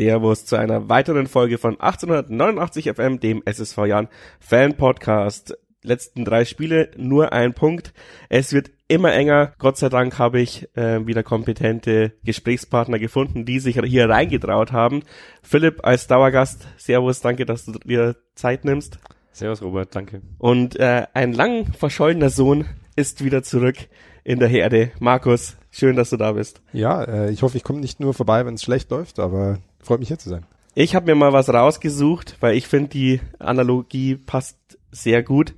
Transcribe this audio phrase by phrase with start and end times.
[0.00, 4.08] Servus zu einer weiteren Folge von 1889 FM, dem SSV Jan
[4.38, 5.58] Fan Podcast.
[5.82, 7.92] Letzten drei Spiele, nur ein Punkt.
[8.30, 9.52] Es wird immer enger.
[9.58, 15.02] Gott sei Dank habe ich äh, wieder kompetente Gesprächspartner gefunden, die sich hier reingetraut haben.
[15.42, 19.00] Philipp als Dauergast, Servus, danke, dass du dir Zeit nimmst.
[19.32, 20.22] Servus Robert, danke.
[20.38, 22.64] Und äh, ein lang verschollener Sohn
[22.96, 23.76] ist wieder zurück
[24.24, 24.92] in der Herde.
[24.98, 26.62] Markus, schön, dass du da bist.
[26.72, 30.00] Ja, äh, ich hoffe, ich komme nicht nur vorbei, wenn es schlecht läuft, aber freut
[30.00, 30.46] mich hier zu sein.
[30.74, 34.56] Ich habe mir mal was rausgesucht, weil ich finde, die Analogie passt
[34.90, 35.54] sehr gut.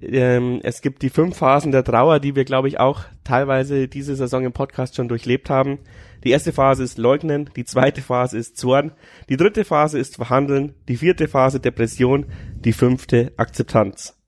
[0.00, 4.16] Ähm, es gibt die fünf Phasen der Trauer, die wir, glaube ich, auch teilweise diese
[4.16, 5.78] Saison im Podcast schon durchlebt haben.
[6.24, 8.92] Die erste Phase ist Leugnen, die zweite Phase ist Zorn,
[9.28, 12.26] die dritte Phase ist Verhandeln, die vierte Phase Depression,
[12.56, 14.18] die fünfte Akzeptanz.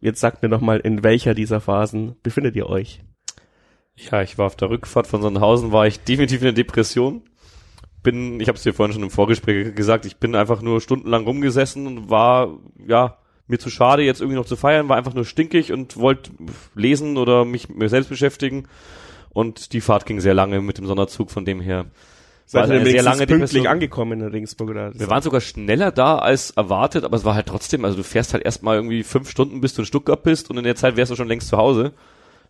[0.00, 3.00] Jetzt sagt mir noch mal, in welcher dieser Phasen befindet ihr euch?
[3.96, 7.22] Ja, ich war auf der Rückfahrt von Sonnenhausen, war ich definitiv in der Depression.
[8.02, 11.24] Bin, ich habe es dir vorhin schon im Vorgespräch gesagt, ich bin einfach nur stundenlang
[11.24, 15.24] rumgesessen und war, ja, mir zu schade, jetzt irgendwie noch zu feiern, war einfach nur
[15.24, 16.30] stinkig und wollte
[16.74, 18.68] lesen oder mich mir selbst beschäftigen.
[19.30, 21.86] Und die Fahrt ging sehr lange mit dem Sonderzug, von dem her.
[22.52, 24.92] War eine sehr lange pünktlich angekommen in Regensburg oder?
[24.98, 28.32] Wir waren sogar schneller da als erwartet, aber es war halt trotzdem, also du fährst
[28.32, 31.12] halt erstmal irgendwie fünf Stunden, bis du in Stuttgart bist und in der Zeit wärst
[31.12, 31.92] du schon längst zu Hause.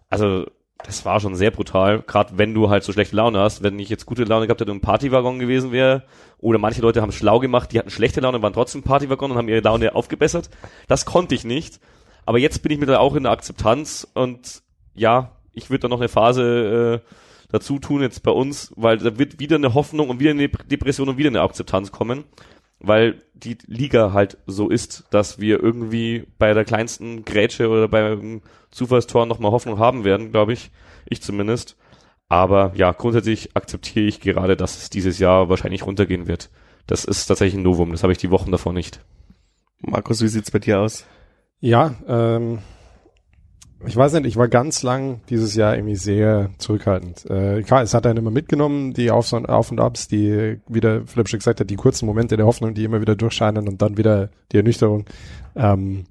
[0.09, 0.47] Also
[0.85, 3.63] das war schon sehr brutal, gerade wenn du halt so schlechte Laune hast.
[3.63, 6.05] Wenn ich jetzt gute Laune gehabt hätte und ein Partywaggon gewesen wäre,
[6.39, 9.49] oder manche Leute haben schlau gemacht, die hatten schlechte Laune, waren trotzdem Partywaggon und haben
[9.49, 10.51] ihre Laune aufgebessert.
[10.89, 11.81] Das konnte ich nicht.
[12.25, 14.63] Aber jetzt bin ich mir auch in der Akzeptanz und
[14.95, 17.15] ja, ich würde da noch eine Phase äh,
[17.51, 21.09] dazu tun jetzt bei uns, weil da wird wieder eine Hoffnung und wieder eine Depression
[21.09, 22.25] und wieder eine Akzeptanz kommen
[22.81, 28.43] weil die Liga halt so ist, dass wir irgendwie bei der kleinsten Grätsche oder beim
[28.71, 30.71] Zufallstor nochmal Hoffnung haben werden, glaube ich.
[31.07, 31.77] Ich zumindest.
[32.29, 36.51] Aber ja, grundsätzlich akzeptiere ich gerade, dass es dieses Jahr wahrscheinlich runtergehen wird.
[36.87, 37.93] Das ist tatsächlich ein Novum.
[37.93, 39.01] Das habe ich die Wochen davor nicht.
[39.81, 41.07] Markus, wie sieht's bei dir aus?
[41.61, 42.59] Ja, ähm,
[43.87, 47.25] ich weiß nicht, ich war ganz lang dieses Jahr irgendwie sehr zurückhaltend.
[47.31, 50.81] Äh, klar, es hat einen immer mitgenommen, die Auf- und, Auf und Abs, die, wie
[50.81, 53.81] der Philipp schon gesagt hat, die kurzen Momente der Hoffnung, die immer wieder durchscheinen und
[53.81, 55.07] dann wieder die Ernüchterung.
[55.57, 56.05] Ähm,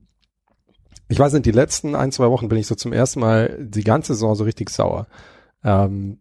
[1.10, 3.84] ich weiß nicht, die letzten ein, zwei Wochen bin ich so zum ersten Mal die
[3.84, 5.08] ganze Saison so richtig sauer.
[5.64, 6.20] Ähm,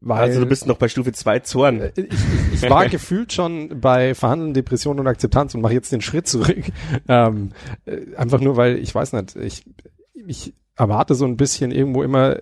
[0.00, 1.80] weil, also du bist noch bei Stufe 2 Zorn.
[1.80, 5.92] Äh, ich, ich, ich war gefühlt schon bei Verhandeln, Depression und Akzeptanz und mache jetzt
[5.92, 6.64] den Schritt zurück.
[7.08, 7.50] Ähm,
[7.84, 9.64] äh, einfach nur, weil ich weiß nicht, ich,
[10.14, 12.36] ich erwarte so ein bisschen irgendwo immer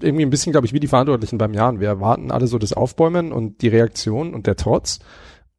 [0.00, 1.80] irgendwie ein bisschen, glaube ich, wie die Verantwortlichen beim Jahren.
[1.80, 5.00] Wir erwarten alle so das Aufbäumen und die Reaktion und der Trotz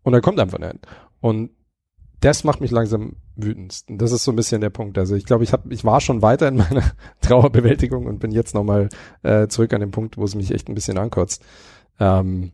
[0.04, 0.78] und dann kommt einfach nicht.
[1.20, 1.52] Und
[2.22, 3.84] das macht mich langsam wütend.
[3.88, 4.98] Und das ist so ein bisschen der Punkt.
[4.98, 6.84] Also ich glaube, ich habe, ich war schon weiter in meiner
[7.22, 8.90] Trauerbewältigung und bin jetzt nochmal
[9.24, 11.44] äh, zurück an den Punkt, wo es mich echt ein bisschen ankotzt.
[12.00, 12.52] Ähm,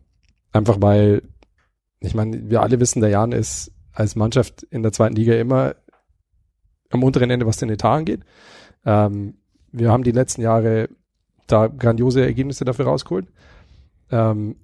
[0.52, 1.22] einfach weil,
[2.00, 5.74] ich meine, wir alle wissen, der Jan ist als Mannschaft in der zweiten Liga immer
[6.90, 8.20] am unteren Ende, was den Etat angeht.
[8.86, 9.34] Ähm,
[9.72, 10.88] wir haben die letzten Jahre
[11.46, 13.26] da grandiose Ergebnisse dafür rausgeholt.
[14.10, 14.56] Ähm,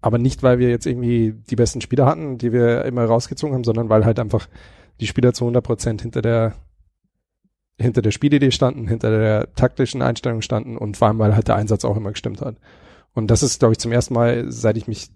[0.00, 3.64] aber nicht, weil wir jetzt irgendwie die besten Spieler hatten, die wir immer rausgezogen haben,
[3.64, 4.48] sondern weil halt einfach
[5.00, 6.54] die Spieler zu 100 Prozent hinter der
[7.80, 11.54] hinter der Spielidee standen, hinter der taktischen Einstellung standen und vor allem, weil halt der
[11.54, 12.56] Einsatz auch immer gestimmt hat.
[13.14, 15.10] Und das ist, glaube ich, zum ersten Mal, seit ich mich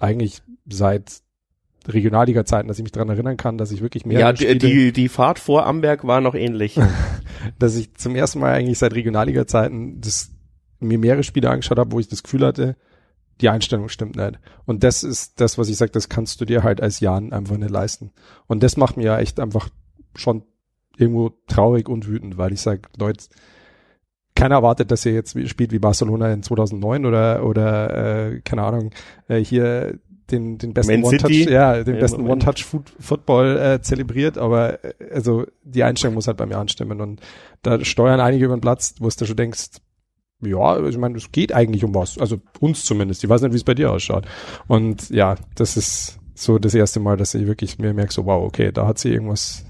[0.00, 1.21] eigentlich seit
[1.88, 5.08] Regionalliga-Zeiten, dass ich mich daran erinnern kann, dass ich wirklich mehr Ja, die, die, die
[5.08, 6.78] Fahrt vor Amberg war noch ähnlich.
[7.58, 10.30] dass ich zum ersten Mal eigentlich seit Regionalliga-Zeiten das
[10.80, 12.76] mir mehrere Spiele angeschaut habe, wo ich das Gefühl hatte,
[13.40, 14.38] die Einstellung stimmt nicht.
[14.64, 17.56] Und das ist das, was ich sage, das kannst du dir halt als Jan einfach
[17.56, 18.12] nicht leisten.
[18.46, 19.68] Und das macht mir ja echt einfach
[20.14, 20.42] schon
[20.96, 23.24] irgendwo traurig und wütend, weil ich sage, Leute,
[24.34, 28.90] keiner erwartet, dass ihr jetzt spielt wie Barcelona in 2009 oder oder äh, keine Ahnung
[29.28, 29.98] äh, hier
[30.30, 35.82] den, den besten One-Touch, ja, den ja, besten One-Touch-Football äh, zelebriert, aber äh, also die
[35.82, 37.20] Einstellung muss halt bei mir anstimmen und
[37.62, 39.70] da steuern einige über den Platz, wo du schon denkst,
[40.40, 43.22] ja, ich meine, es geht eigentlich um was, also uns zumindest.
[43.22, 44.26] Ich weiß nicht, wie es bei dir ausschaut.
[44.66, 48.44] Und ja, das ist so das erste Mal, dass ich wirklich mir merke, so wow,
[48.44, 49.64] okay, da hat sich irgendwas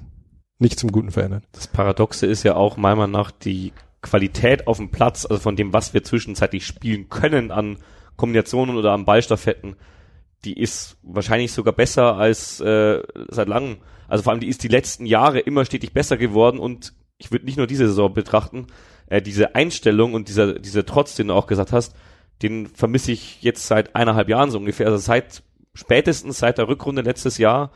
[0.59, 1.45] nicht zum Guten verändert.
[1.53, 5.57] Das Paradoxe ist ja auch meiner Meinung nach die Qualität auf dem Platz, also von
[5.57, 7.77] dem, was wir zwischenzeitlich spielen können an
[8.17, 9.77] Kombinationen oder an Ballstaffetten,
[10.45, 13.79] die ist wahrscheinlich sogar besser als äh, seit langem.
[14.09, 17.45] Also vor allem die ist die letzten Jahre immer stetig besser geworden und ich würde
[17.45, 18.67] nicht nur diese Saison betrachten,
[19.07, 21.95] äh, diese Einstellung und dieser, dieser Trotz, den du auch gesagt hast,
[22.43, 24.87] den vermisse ich jetzt seit eineinhalb Jahren so ungefähr.
[24.87, 25.43] Also seit
[25.75, 27.71] spätestens seit der Rückrunde letztes Jahr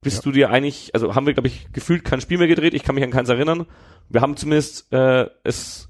[0.00, 0.22] bist ja.
[0.22, 2.96] du dir eigentlich, also haben wir, glaube ich, gefühlt kein Spiel mehr gedreht, ich kann
[2.96, 3.66] mich an keins erinnern.
[4.08, 5.88] Wir haben zumindest äh, es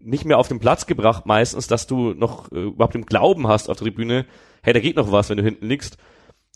[0.00, 3.68] nicht mehr auf den Platz gebracht meistens, dass du noch äh, überhaupt im Glauben hast
[3.68, 4.26] auf der Tribüne,
[4.62, 5.98] hey, da geht noch was, wenn du hinten liegst.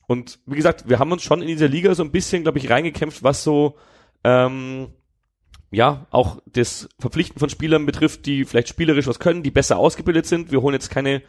[0.07, 2.69] Und wie gesagt, wir haben uns schon in dieser Liga so ein bisschen, glaube ich,
[2.69, 3.77] reingekämpft, was so
[4.25, 4.89] ähm,
[5.71, 10.27] ja auch das Verpflichten von Spielern betrifft, die vielleicht spielerisch was können, die besser ausgebildet
[10.27, 10.51] sind.
[10.51, 11.23] Wir holen jetzt keine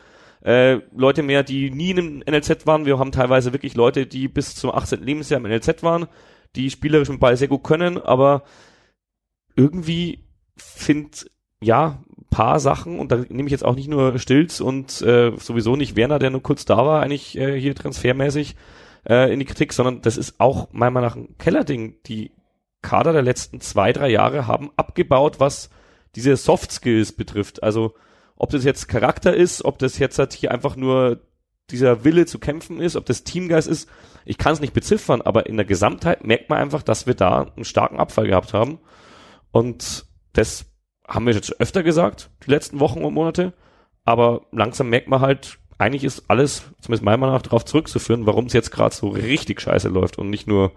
[0.44, 2.86] äh, Leute mehr, die nie im NLZ waren.
[2.86, 5.04] Wir haben teilweise wirklich Leute, die bis zum 18.
[5.04, 6.08] Lebensjahr im NLZ waren,
[6.56, 8.44] die spielerisch mit Ball sehr gut können, aber
[9.56, 10.26] irgendwie
[10.58, 11.30] find
[11.62, 15.76] ja paar Sachen und da nehme ich jetzt auch nicht nur Stilz und äh, sowieso
[15.76, 18.56] nicht Werner, der nur kurz da war, eigentlich äh, hier transfermäßig
[19.08, 21.98] äh, in die Kritik, sondern das ist auch meiner Meinung nach ein Kellerding.
[22.06, 22.32] Die
[22.82, 25.70] Kader der letzten zwei, drei Jahre haben abgebaut, was
[26.16, 27.64] diese Soft Skills betrifft.
[27.64, 27.96] Also
[28.38, 31.20] ob das jetzt Charakter ist, ob das jetzt halt hier einfach nur
[31.70, 33.90] dieser Wille zu kämpfen ist, ob das Teamgeist ist,
[34.26, 37.52] ich kann es nicht beziffern, aber in der Gesamtheit merkt man einfach, dass wir da
[37.56, 38.80] einen starken Abfall gehabt haben.
[39.52, 40.71] Und das
[41.12, 43.54] haben wir jetzt öfter gesagt, die letzten Wochen und Monate.
[44.06, 48.46] Aber langsam merkt man halt, eigentlich ist alles, zumindest meiner Meinung nach, darauf zurückzuführen, warum
[48.46, 50.72] es jetzt gerade so richtig scheiße läuft und nicht nur,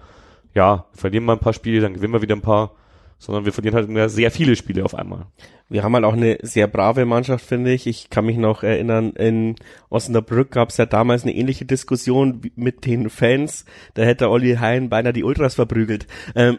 [0.55, 2.73] ja, wir verlieren mal ein paar Spiele, dann gewinnen wir wieder ein paar,
[3.19, 5.27] sondern wir verlieren halt mehr sehr viele Spiele auf einmal.
[5.69, 7.87] Wir haben halt auch eine sehr brave Mannschaft, finde ich.
[7.87, 9.57] Ich kann mich noch erinnern, in
[9.89, 13.65] Osnabrück gab es ja damals eine ähnliche Diskussion mit den Fans.
[13.95, 16.07] Da hätte Olli Hein beinahe die Ultras verprügelt.
[16.35, 16.59] Ähm,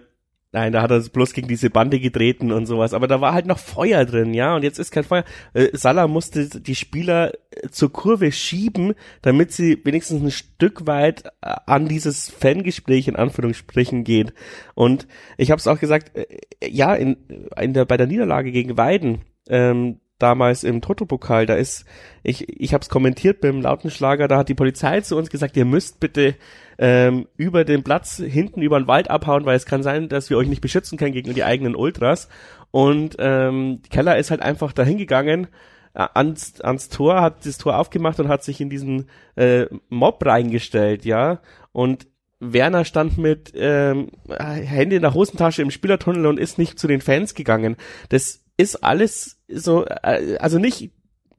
[0.56, 2.94] Nein, da hat er bloß gegen diese Bande getreten und sowas.
[2.94, 4.56] Aber da war halt noch Feuer drin, ja.
[4.56, 5.26] Und jetzt ist kein Feuer.
[5.54, 11.26] Äh, Salah musste die Spieler äh, zur Kurve schieben, damit sie wenigstens ein Stück weit
[11.42, 14.34] äh, an dieses Fangespräch in Anführungsstrichen geht.
[14.76, 16.26] Und ich habe es auch gesagt, äh,
[16.66, 17.18] ja, in,
[17.60, 21.86] in der, bei der Niederlage gegen Weiden, ähm, damals im Toto-Pokal, da ist,
[22.24, 25.66] ich, ich habe es kommentiert beim Lautenschlager, da hat die Polizei zu uns gesagt, ihr
[25.66, 26.36] müsst bitte
[26.78, 30.38] ähm, über den Platz hinten über den Wald abhauen, weil es kann sein, dass wir
[30.38, 32.30] euch nicht beschützen können gegen die eigenen Ultras.
[32.72, 35.48] Und ähm, Keller ist halt einfach dahin gegangen,
[35.94, 41.06] ans, ans Tor, hat das Tor aufgemacht und hat sich in diesen äh, Mob reingestellt,
[41.06, 41.40] ja.
[41.72, 42.08] Und
[42.40, 47.02] Werner stand mit ähm, Hände in der Hosentasche im Spielertunnel und ist nicht zu den
[47.02, 47.78] Fans gegangen.
[48.10, 50.92] Das ist alles so, äh, also nicht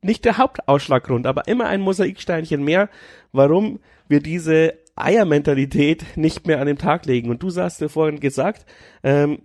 [0.03, 2.89] nicht der Hauptausschlaggrund, aber immer ein Mosaiksteinchen mehr,
[3.33, 7.31] warum wir diese Eiermentalität nicht mehr an den Tag legen.
[7.31, 8.67] Und du hast ja vorhin gesagt,
[9.03, 9.41] ähm,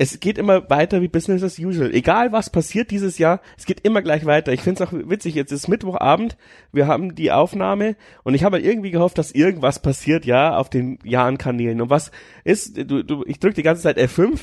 [0.00, 1.92] es geht immer weiter wie Business as usual.
[1.92, 4.52] Egal was passiert dieses Jahr, es geht immer gleich weiter.
[4.52, 6.36] Ich finde es auch witzig, jetzt ist Mittwochabend,
[6.72, 10.70] wir haben die Aufnahme und ich habe halt irgendwie gehofft, dass irgendwas passiert, ja, auf
[10.70, 11.80] den Jahren-Kanälen.
[11.80, 12.12] Und was
[12.44, 14.38] ist, du, du, ich drücke die ganze Zeit F5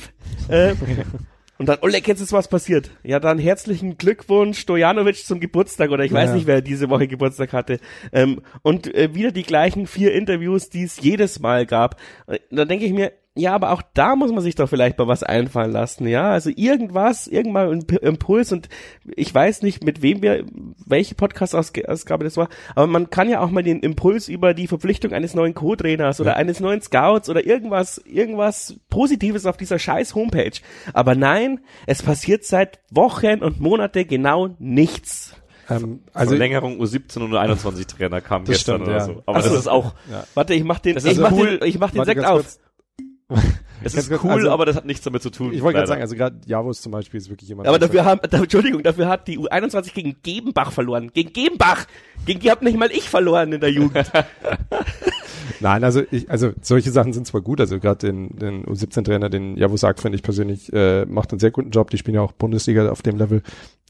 [0.48, 0.74] äh,
[1.58, 2.90] und dann, Oleg, jetzt ist was passiert.
[3.02, 7.52] Ja, dann herzlichen Glückwunsch Stojanovic zum Geburtstag oder ich weiß nicht, wer diese Woche Geburtstag
[7.52, 7.80] hatte.
[8.12, 12.00] Ähm, und äh, wieder die gleichen vier Interviews, die es jedes Mal gab.
[12.26, 15.08] Äh, da denke ich mir, ja, aber auch da muss man sich doch vielleicht mal
[15.08, 16.30] was einfallen lassen, ja.
[16.30, 18.68] Also irgendwas, irgendwann ein Impuls und
[19.14, 20.44] ich weiß nicht, mit wem wir,
[20.84, 25.12] welche Podcast-Ausgabe das war, aber man kann ja auch mal den Impuls über die Verpflichtung
[25.12, 26.36] eines neuen Co-Trainers oder ja.
[26.36, 30.58] eines neuen Scouts oder irgendwas, irgendwas Positives auf dieser scheiß Homepage.
[30.94, 35.36] Aber nein, es passiert seit Wochen und Monate genau nichts.
[35.68, 39.04] Ähm, also Verlängerung U17 und U21 Trainer kam gestern stimmt, oder ja.
[39.04, 39.22] so.
[39.26, 39.94] Aber das ist auch.
[40.10, 40.24] Ja.
[40.34, 41.58] Warte, ich mach den, ich ist mach cool.
[41.58, 42.42] den, ich mach den Warte, Sekt auf.
[42.42, 42.60] kurz.
[43.82, 45.52] Es ist cool, also- aber das hat nichts damit zu tun.
[45.52, 47.68] Ich wollte gerade sagen, also gerade Javos zum Beispiel ist wirklich jemand.
[47.68, 51.10] Aber dafür haben, da, Entschuldigung, dafür hat die U21 gegen Gebenbach verloren.
[51.12, 51.86] Gegen Gebenbach!
[52.24, 54.10] Gegen die hab nicht mal ich verloren in der Jugend.
[55.60, 59.56] Nein, also ich, also solche Sachen sind zwar gut, also gerade den, den U17-Trainer, den
[59.56, 61.90] Javos sagt, finde ich persönlich, äh, macht einen sehr guten Job.
[61.90, 63.42] Die spielen ja auch Bundesliga auf dem Level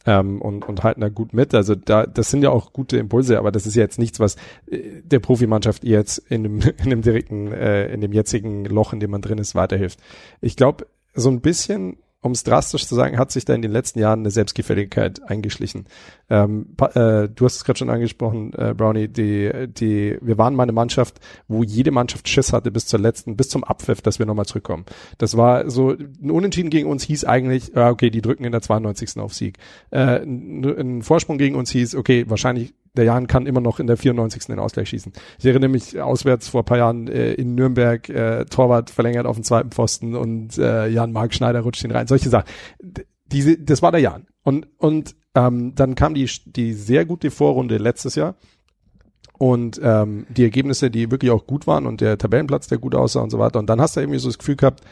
[0.07, 1.55] ähm, und, und halten da gut mit.
[1.55, 4.37] Also da, das sind ja auch gute Impulse, aber das ist ja jetzt nichts, was
[4.71, 9.01] äh, der Profimannschaft jetzt in dem, in dem direkten, äh, in dem jetzigen Loch, in
[9.01, 9.99] dem man drin ist, weiterhilft.
[10.41, 11.97] Ich glaube, so ein bisschen
[12.27, 15.87] um es drastisch zu sagen, hat sich da in den letzten Jahren eine Selbstgefälligkeit eingeschlichen.
[16.29, 20.65] Ähm, äh, du hast es gerade schon angesprochen, äh, Brownie, die, die, wir waren mal
[20.65, 24.27] eine Mannschaft, wo jede Mannschaft Schiss hatte bis zur letzten, bis zum Abpfiff, dass wir
[24.27, 24.85] nochmal zurückkommen.
[25.19, 28.63] Das war so, ein Unentschieden gegen uns hieß eigentlich, ja, okay, die drücken in der
[28.63, 29.19] 92.
[29.19, 29.59] auf Sieg.
[29.91, 33.87] Äh, ein, ein Vorsprung gegen uns hieß, okay, wahrscheinlich der Jan kann immer noch in
[33.87, 34.47] der 94.
[34.47, 35.13] den Ausgleich schießen.
[35.39, 39.37] Ich erinnere mich auswärts vor ein paar Jahren äh, in Nürnberg, äh, Torwart verlängert auf
[39.37, 42.07] den zweiten Pfosten und äh, Jan Mark Schneider rutscht ihn rein.
[42.07, 42.47] Solche Sachen.
[43.27, 44.27] Diese, das war der Jan.
[44.43, 48.37] Und, und ähm, dann kam die, die sehr gute Vorrunde letztes Jahr.
[49.39, 53.21] Und ähm, die Ergebnisse, die wirklich auch gut waren und der Tabellenplatz, der gut aussah
[53.21, 53.59] und so weiter.
[53.59, 54.83] Und dann hast du irgendwie so das Gefühl gehabt,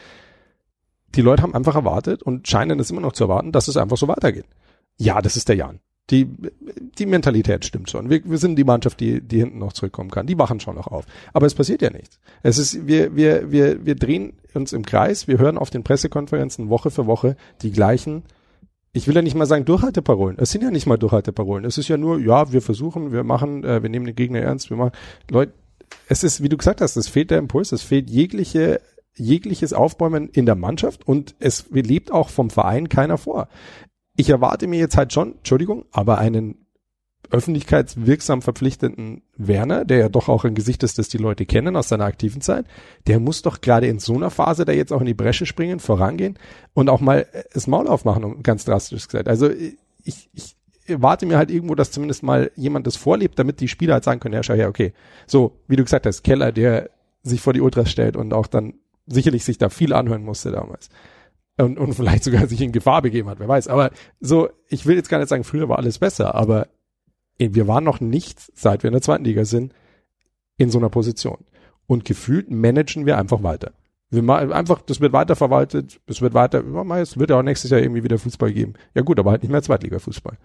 [1.15, 3.97] die Leute haben einfach erwartet und scheinen es immer noch zu erwarten, dass es einfach
[3.97, 4.45] so weitergeht.
[4.97, 5.79] Ja, das ist der Jan.
[6.11, 6.27] Die,
[6.99, 8.09] die Mentalität stimmt schon.
[8.09, 10.27] Wir, wir sind die Mannschaft, die, die hinten noch zurückkommen kann.
[10.27, 11.05] Die wachen schon noch auf.
[11.33, 12.19] Aber es passiert ja nichts.
[12.43, 15.27] Es ist, wir, wir, wir, wir drehen uns im Kreis.
[15.27, 18.23] Wir hören auf den Pressekonferenzen Woche für Woche die gleichen.
[18.93, 20.37] Ich will ja nicht mal sagen Durchhalteparolen.
[20.39, 21.65] Es sind ja nicht mal Durchhalteparolen.
[21.65, 24.69] Es ist ja nur, ja, wir versuchen, wir machen, äh, wir nehmen den Gegner ernst,
[24.69, 24.93] wir machen,
[25.31, 25.53] Leute,
[26.07, 28.79] es ist, wie du gesagt hast, es fehlt der Impuls, es fehlt jegliche
[29.17, 33.47] jegliches Aufbäumen in der Mannschaft und es lebt auch vom Verein keiner vor.
[34.15, 36.65] Ich erwarte mir jetzt halt schon, Entschuldigung, aber einen
[37.31, 41.89] öffentlichkeitswirksam verpflichteten Werner, der ja doch auch ein Gesicht ist, das die Leute kennen aus
[41.89, 42.65] seiner aktiven Zeit,
[43.07, 45.79] der muss doch gerade in so einer Phase da jetzt auch in die Bresche springen,
[45.79, 46.37] vorangehen
[46.73, 49.27] und auch mal das Maul aufmachen, um ganz drastisch gesagt.
[49.27, 50.55] Also ich, ich
[50.87, 54.19] erwarte mir halt irgendwo, dass zumindest mal jemand das vorlebt, damit die Spieler halt sagen
[54.19, 54.93] können, ja, schau her, okay.
[55.25, 56.89] So, wie du gesagt hast, Keller, der
[57.23, 58.75] sich vor die Ultras stellt und auch dann
[59.07, 60.89] sicherlich sich da viel anhören musste damals.
[61.57, 63.69] Und, und vielleicht sogar sich in Gefahr begeben hat, wer weiß.
[63.69, 66.67] Aber so, ich will jetzt gar nicht sagen, früher war alles besser, aber
[67.37, 69.73] wir waren noch nicht, seit wir in der zweiten Liga sind,
[70.57, 71.45] in so einer Position.
[71.87, 73.71] Und gefühlt managen wir einfach weiter.
[74.09, 76.63] Wir machen einfach, das wird weiter verwaltet, es wird weiter,
[76.97, 78.73] es wird ja auch nächstes Jahr irgendwie wieder Fußball geben.
[78.93, 80.37] Ja gut, aber halt nicht mehr Zweitliga-Fußball.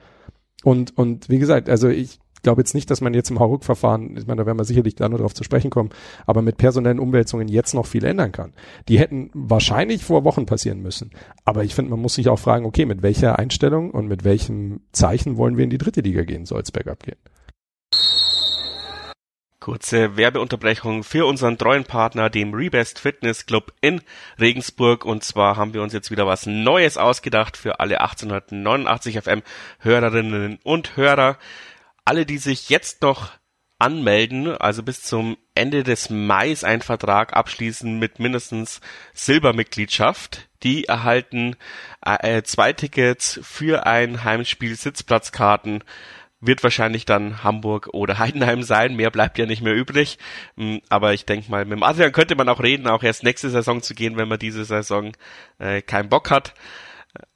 [0.65, 4.27] Und, und wie gesagt, also ich glaube jetzt nicht, dass man jetzt im Hauruck-Verfahren, ich
[4.27, 5.91] meine, da werden wir sicherlich da nur darauf zu sprechen kommen,
[6.27, 8.53] aber mit personellen Umwälzungen jetzt noch viel ändern kann.
[8.89, 11.11] Die hätten wahrscheinlich vor Wochen passieren müssen.
[11.45, 14.81] Aber ich finde, man muss sich auch fragen, okay, mit welcher Einstellung und mit welchem
[14.93, 17.19] Zeichen wollen wir in die dritte Liga gehen, soll es bergab gehen?
[19.61, 24.01] Kurze Werbeunterbrechung für unseren treuen Partner, dem Rebest Fitness Club in
[24.41, 25.05] Regensburg.
[25.05, 29.43] Und zwar haben wir uns jetzt wieder was Neues ausgedacht für alle 1889 FM
[29.81, 31.37] Hörerinnen und Hörer.
[32.11, 33.31] Alle, die sich jetzt noch
[33.79, 38.81] anmelden, also bis zum Ende des Mai einen Vertrag abschließen mit mindestens
[39.15, 41.55] Silbermitgliedschaft, die erhalten
[42.05, 45.85] äh, zwei Tickets für ein Heimspiel, Sitzplatzkarten,
[46.41, 48.97] wird wahrscheinlich dann Hamburg oder Heidenheim sein.
[48.97, 50.19] Mehr bleibt ja nicht mehr übrig.
[50.57, 53.51] Hm, aber ich denke mal, mit dem Adrian könnte man auch reden, auch erst nächste
[53.51, 55.13] Saison zu gehen, wenn man diese Saison
[55.61, 56.55] äh, keinen Bock hat.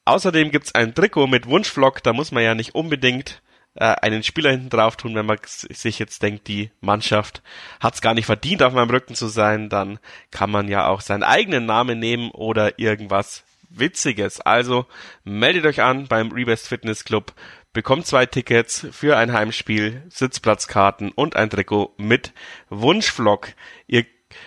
[0.05, 3.41] Außerdem gibt's ein Trikot mit Wunschvlog, da muss man ja nicht unbedingt
[3.75, 7.43] äh, einen Spieler hinten drauf tun, wenn man sich jetzt denkt, die Mannschaft
[7.81, 9.99] hat's gar nicht verdient, auf meinem Rücken zu sein, dann
[10.31, 14.41] kann man ja auch seinen eigenen Namen nehmen oder irgendwas Witziges.
[14.41, 14.87] Also
[15.25, 17.35] meldet euch an beim Rebest Fitness Club
[17.73, 22.33] bekommt zwei Tickets für ein Heimspiel, Sitzplatzkarten und ein Trikot mit
[22.71, 23.49] Wunschvlog.
[23.89, 24.07] Ihr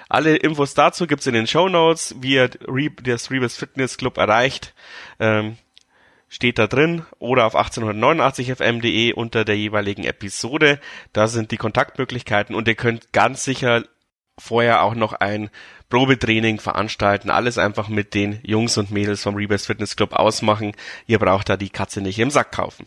[0.10, 2.50] alle Infos dazu gibt's in den Show Notes, wie ihr
[3.04, 4.74] das Rebus Fitness Club erreicht.
[5.20, 5.58] Ähm,
[6.30, 10.80] steht da drin oder auf 1889fm.de unter der jeweiligen Episode.
[11.14, 13.84] Da sind die Kontaktmöglichkeiten und ihr könnt ganz sicher
[14.38, 15.50] vorher auch noch ein
[15.90, 20.74] Probetraining veranstalten, alles einfach mit den Jungs und Mädels vom Rebus Fitness Club ausmachen.
[21.08, 22.86] Ihr braucht da die Katze nicht im Sack kaufen.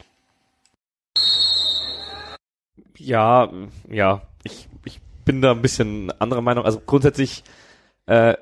[2.98, 3.50] Ja,
[3.88, 6.66] ja, ich, ich bin da ein bisschen anderer Meinung.
[6.66, 7.42] Also grundsätzlich
[8.04, 8.34] äh,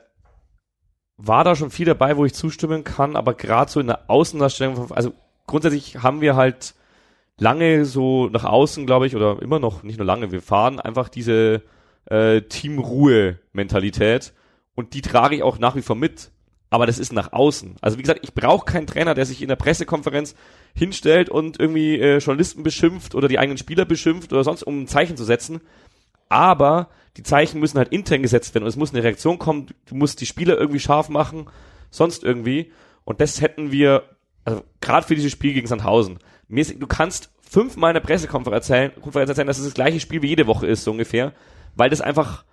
[1.19, 4.91] war da schon viel dabei, wo ich zustimmen kann, aber gerade so in der Außendarstellung,
[4.93, 5.13] also
[5.47, 6.75] grundsätzlich haben wir halt
[7.37, 11.09] lange so nach außen, glaube ich, oder immer noch, nicht nur lange, wir fahren einfach
[11.09, 11.63] diese
[12.07, 14.33] äh, Teamruhe-Mentalität
[14.75, 16.31] und die trage ich auch nach wie vor mit
[16.71, 17.77] aber das ist nach außen.
[17.81, 20.35] Also wie gesagt, ich brauche keinen Trainer, der sich in der Pressekonferenz
[20.75, 24.87] hinstellt und irgendwie äh, Journalisten beschimpft oder die eigenen Spieler beschimpft oder sonst, um ein
[24.87, 25.61] Zeichen zu setzen.
[26.29, 29.95] Aber die Zeichen müssen halt intern gesetzt werden und es muss eine Reaktion kommen, du
[29.95, 31.49] musst die Spieler irgendwie scharf machen,
[31.91, 32.73] sonst irgendwie.
[33.05, 34.05] Und das hätten wir,
[34.45, 36.19] also gerade für dieses Spiel gegen Sandhausen.
[36.49, 40.47] Du kannst fünfmal in der Pressekonferenz erzählen, erzählen, dass es das gleiche Spiel wie jede
[40.47, 41.33] Woche ist, so ungefähr,
[41.75, 42.45] weil das einfach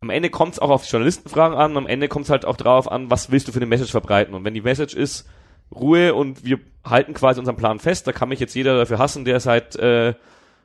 [0.00, 2.56] am Ende kommt es auch auf die Journalistenfragen an, am Ende kommt es halt auch
[2.56, 4.34] drauf an, was willst du für eine Message verbreiten.
[4.34, 5.28] Und wenn die Message ist
[5.74, 9.24] Ruhe und wir halten quasi unseren Plan fest, da kann mich jetzt jeder dafür hassen,
[9.24, 10.14] der seit äh,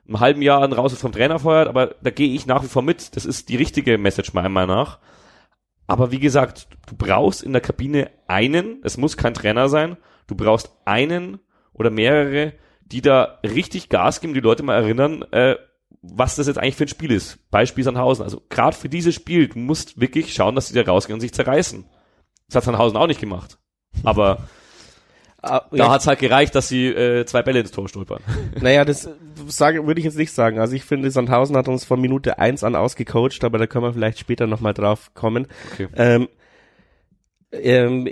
[0.07, 2.81] einem halben Jahr raus ist vom Trainer feuert, aber da gehe ich nach wie vor
[2.81, 3.15] mit.
[3.15, 4.99] Das ist die richtige Message meiner Meinung nach.
[5.87, 10.35] Aber wie gesagt, du brauchst in der Kabine einen, es muss kein Trainer sein, du
[10.35, 11.39] brauchst einen
[11.73, 15.55] oder mehrere, die da richtig Gas geben, die Leute mal erinnern, äh,
[16.01, 17.49] was das jetzt eigentlich für ein Spiel ist.
[17.49, 18.23] Beispiel Sandhausen.
[18.23, 21.33] Also gerade für dieses Spiel, du musst wirklich schauen, dass sie da rausgehen und sich
[21.33, 21.85] zerreißen.
[22.47, 23.57] Das hat Sandhausen auch nicht gemacht.
[24.03, 24.47] Aber
[25.43, 25.89] da ja.
[25.89, 28.21] hat's halt gereicht, dass sie äh, zwei Bälle ins Tor stolpern.
[28.61, 29.09] Naja, das
[29.47, 30.59] sage, würde ich jetzt nicht sagen.
[30.59, 33.93] Also ich finde, Sandhausen hat uns von Minute eins an ausgecoacht, aber da können wir
[33.93, 35.47] vielleicht später nochmal drauf kommen.
[35.73, 35.87] Okay.
[35.95, 36.29] Ähm,
[37.51, 38.07] ähm,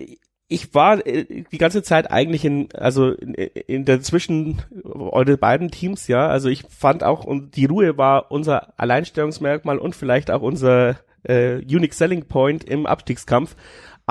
[0.49, 5.71] ich war äh, die ganze Zeit eigentlich in, also in, in der zwischen eure beiden
[5.71, 6.27] Teams, ja.
[6.27, 11.55] Also ich fand auch, und die Ruhe war unser Alleinstellungsmerkmal und vielleicht auch unser äh,
[11.59, 13.55] Unique Selling Point im Abstiegskampf.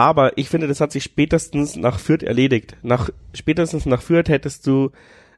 [0.00, 2.75] Aber ich finde, das hat sich spätestens nach Fürth erledigt.
[2.80, 4.92] Nach spätestens nach Fürth hättest du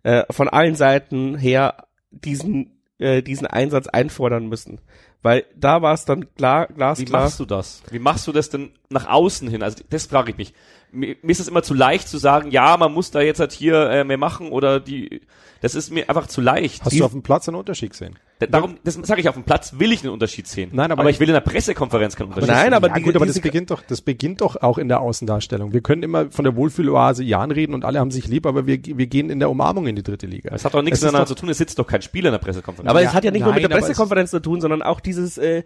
[0.04, 4.81] äh, von allen Seiten her diesen äh, diesen Einsatz einfordern müssen.
[5.21, 7.09] Weil da war es dann klar, glasklar.
[7.09, 7.83] Wie machst du das?
[7.90, 9.64] Wie machst du das denn nach außen hin?
[9.64, 10.54] Also das frage ich mich
[10.92, 13.90] mir, ist es immer zu leicht zu sagen, ja, man muss da jetzt halt hier
[13.90, 15.23] äh, mehr machen oder die,
[15.62, 16.83] das ist mir einfach zu leicht.
[16.85, 18.16] Hast die, du auf dem Platz einen Unterschied gesehen?
[18.50, 20.71] Darum, das sage ich, auf dem Platz will ich einen Unterschied sehen.
[20.73, 22.75] Nein, aber aber ich- will in der Pressekonferenz keinen Unterschied Nein, sehen.
[22.75, 25.73] aber ja, die- gut, aber das beginnt doch, das beginnt doch auch in der Außendarstellung.
[25.73, 28.81] Wir können immer von der Wohlfühloase Jan reden und alle haben sich lieb, aber wir,
[28.85, 30.50] wir gehen in der Umarmung in die dritte Liga.
[30.50, 32.40] Das hat doch nichts Es miteinander zu tun, es sitzt doch kein Spieler in der
[32.40, 32.90] Pressekonferenz.
[32.90, 34.83] Aber Ja, es hat ja nicht nur mit nein, der es- Pressekonferenz zu tun, sondern
[34.83, 35.62] auch dieses, äh,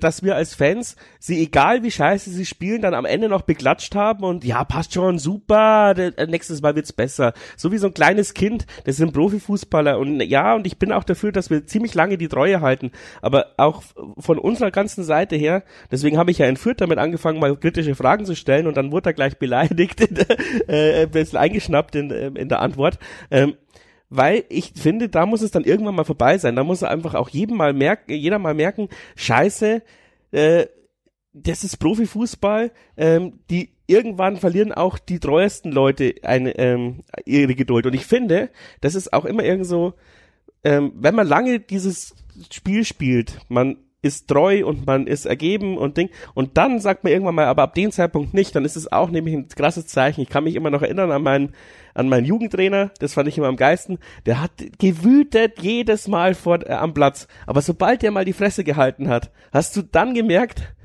[0.00, 3.94] dass wir als Fans sie, egal wie scheiße sie spielen, dann am Ende noch beklatscht
[3.94, 7.34] haben und ja, passt schon, super, äh, nächstes Mal wird's besser.
[7.56, 11.04] So wie so ein kleines Kind, das sind Profifußballer und ja, und ich bin auch
[11.04, 12.90] dafür, dass wir ziemlich lange die Treue halten,
[13.22, 13.82] aber auch
[14.18, 17.94] von unserer ganzen Seite her, deswegen habe ich ja in Fürth damit angefangen, mal kritische
[17.94, 20.00] Fragen zu stellen und dann wurde er gleich beleidigt,
[20.68, 22.98] äh, ein bisschen eingeschnappt in, ähm, in der Antwort.
[23.30, 23.54] Ähm,
[24.08, 26.54] weil ich finde, da muss es dann irgendwann mal vorbei sein.
[26.54, 29.82] Da muss einfach auch jedem mal merken, jeder mal merken, scheiße,
[30.30, 30.66] äh,
[31.32, 37.86] das ist Profifußball, ähm, die irgendwann verlieren auch die treuesten Leute eine, ähm, ihre Geduld.
[37.86, 38.50] Und ich finde,
[38.80, 39.94] das ist auch immer irgend so,
[40.64, 42.14] ähm, wenn man lange dieses
[42.50, 46.10] Spiel spielt, man ist treu und man ist ergeben und Ding.
[46.34, 49.10] Und dann sagt man irgendwann mal, aber ab dem Zeitpunkt nicht, dann ist es auch
[49.10, 50.20] nämlich ein krasses Zeichen.
[50.20, 51.54] Ich kann mich immer noch erinnern an meinen,
[51.92, 53.98] an meinen Jugendtrainer, das fand ich immer am geisten.
[54.24, 57.26] Der hat gewütet jedes Mal vor, äh, am Platz.
[57.46, 60.75] Aber sobald der mal die Fresse gehalten hat, hast du dann gemerkt,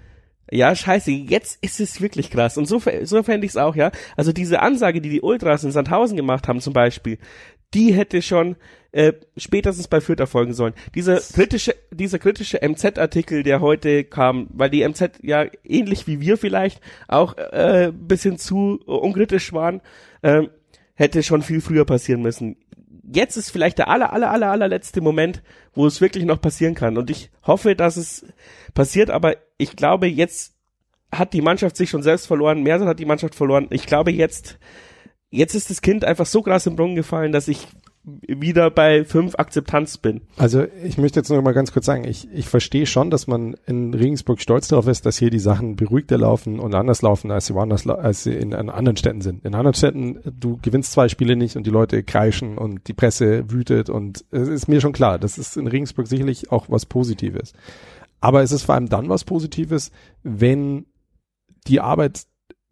[0.49, 2.57] ja, scheiße, jetzt ist es wirklich krass.
[2.57, 3.91] Und so, so fände ich es auch, ja.
[4.17, 7.17] Also diese Ansage, die die Ultras in Sandhausen gemacht haben zum Beispiel,
[7.73, 8.57] die hätte schon
[8.91, 10.73] äh, spätestens bei Fürth erfolgen sollen.
[10.93, 16.37] Dieser kritische, dieser kritische MZ-Artikel, der heute kam, weil die MZ ja ähnlich wie wir
[16.37, 19.81] vielleicht auch äh, bisschen zu unkritisch waren,
[20.23, 20.49] ähm,
[20.95, 22.57] hätte schon viel früher passieren müssen.
[23.13, 26.97] Jetzt ist vielleicht der aller, aller, aller, allerletzte Moment, wo es wirklich noch passieren kann.
[26.97, 28.25] Und ich hoffe, dass es
[28.73, 30.53] passiert, aber ich glaube, jetzt
[31.11, 32.63] hat die Mannschaft sich schon selbst verloren.
[32.63, 33.67] Mersen hat die Mannschaft verloren.
[33.69, 34.59] Ich glaube, jetzt,
[35.29, 37.67] jetzt ist das Kind einfach so krass im Brunnen gefallen, dass ich
[38.03, 40.21] wieder bei fünf Akzeptanz bin.
[40.37, 43.55] Also ich möchte jetzt noch mal ganz kurz sagen, ich, ich verstehe schon, dass man
[43.67, 47.45] in Regensburg stolz darauf ist, dass hier die Sachen beruhigter laufen und anders laufen, als
[47.45, 49.45] sie woanders, als sie in, in anderen Städten sind.
[49.45, 53.51] In anderen Städten, du gewinnst zwei Spiele nicht und die Leute kreischen und die Presse
[53.51, 57.53] wütet und es ist mir schon klar, das ist in Regensburg sicherlich auch was Positives.
[58.19, 59.91] Aber es ist vor allem dann was Positives,
[60.23, 60.85] wenn
[61.67, 62.23] die Arbeit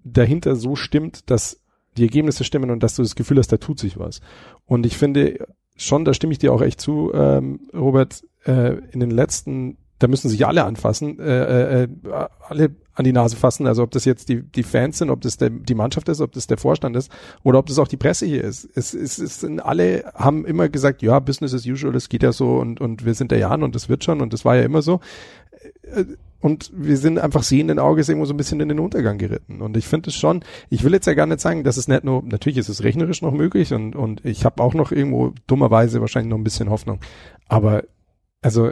[0.04, 1.59] dahinter so stimmt, dass
[2.00, 4.22] die Ergebnisse stimmen und dass du das Gefühl hast, da tut sich was.
[4.66, 9.00] Und ich finde schon, da stimme ich dir auch echt zu, ähm, Robert, äh, in
[9.00, 11.88] den letzten, da müssen sich alle anfassen, äh, äh,
[12.48, 15.38] alle an die Nase fassen, also ob das jetzt die, die Fans sind, ob das
[15.38, 17.10] der, die Mannschaft ist, ob das der Vorstand ist
[17.44, 18.70] oder ob das auch die Presse hier ist.
[18.76, 22.34] Es, es, es sind alle haben immer gesagt, ja, Business as usual, es geht ja
[22.34, 24.64] so und, und wir sind der Jan und das wird schon und das war ja
[24.64, 25.00] immer so.
[26.42, 29.62] Und wir sind einfach sehenden Auges irgendwo so ein bisschen in den Untergang geritten.
[29.62, 32.04] Und ich finde es schon, ich will jetzt ja gar nicht sagen, dass es nicht
[32.04, 36.00] nur, natürlich ist es rechnerisch noch möglich und, und ich habe auch noch irgendwo dummerweise
[36.00, 37.00] wahrscheinlich noch ein bisschen Hoffnung.
[37.48, 37.84] Aber
[38.42, 38.72] also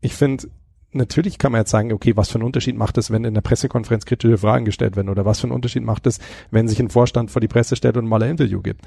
[0.00, 0.48] ich finde,
[0.92, 3.40] natürlich kann man jetzt sagen, okay, was für einen Unterschied macht es, wenn in der
[3.40, 6.20] Pressekonferenz kritische Fragen gestellt werden oder was für einen Unterschied macht es,
[6.50, 8.82] wenn sich ein Vorstand vor die Presse stellt und mal ein Interview gibt.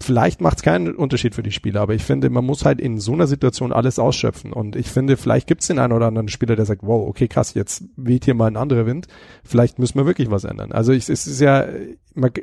[0.00, 2.98] Vielleicht macht es keinen Unterschied für die Spieler, aber ich finde, man muss halt in
[2.98, 4.52] so einer Situation alles ausschöpfen.
[4.52, 7.28] Und ich finde, vielleicht gibt es den einen oder anderen Spieler, der sagt, wow, okay,
[7.28, 9.06] krass, jetzt weht hier mal ein anderer Wind.
[9.44, 10.72] Vielleicht müssen wir wirklich was ändern.
[10.72, 11.66] Also ich, es ist ja,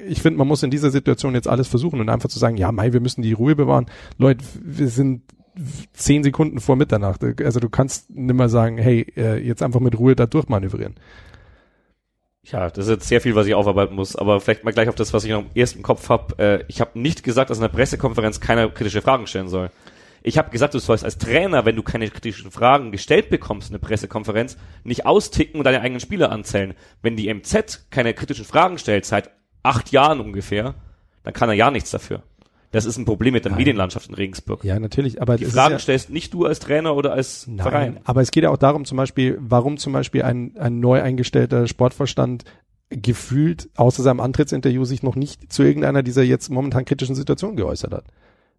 [0.08, 2.72] ich finde, man muss in dieser Situation jetzt alles versuchen und einfach zu sagen, ja,
[2.72, 3.86] Mai, wir müssen die Ruhe bewahren.
[4.18, 5.24] Leute, wir sind
[5.94, 7.24] zehn Sekunden vor Mitternacht.
[7.44, 10.96] Also du kannst nimmer sagen, hey, äh, jetzt einfach mit Ruhe da durchmanövrieren.
[12.43, 14.95] Ja, das ist jetzt sehr viel, was ich aufarbeiten muss, aber vielleicht mal gleich auf
[14.95, 16.39] das, was ich noch im Kopf habe.
[16.39, 19.69] Äh, ich habe nicht gesagt, dass in der Pressekonferenz keiner kritische Fragen stellen soll.
[20.23, 23.73] Ich habe gesagt, du sollst als Trainer, wenn du keine kritischen Fragen gestellt bekommst in
[23.73, 26.75] der Pressekonferenz, nicht austicken und deine eigenen Spieler anzählen.
[27.01, 29.32] Wenn die MZ keine kritischen Fragen stellt, seit
[29.63, 30.75] acht Jahren ungefähr,
[31.23, 32.23] dann kann er ja nichts dafür.
[32.71, 33.60] Das ist ein Problem mit der Nein.
[33.60, 34.63] Medienlandschaft in Regensburg.
[34.63, 37.99] Ja, natürlich, aber Die Fragen ja, stellst nicht du als Trainer oder als Nein, Verein.
[38.05, 41.67] aber es geht ja auch darum, zum Beispiel, warum zum Beispiel ein, ein neu eingestellter
[41.67, 42.45] Sportvorstand
[42.89, 47.93] gefühlt außer seinem Antrittsinterview sich noch nicht zu irgendeiner dieser jetzt momentan kritischen Situationen geäußert
[47.93, 48.05] hat.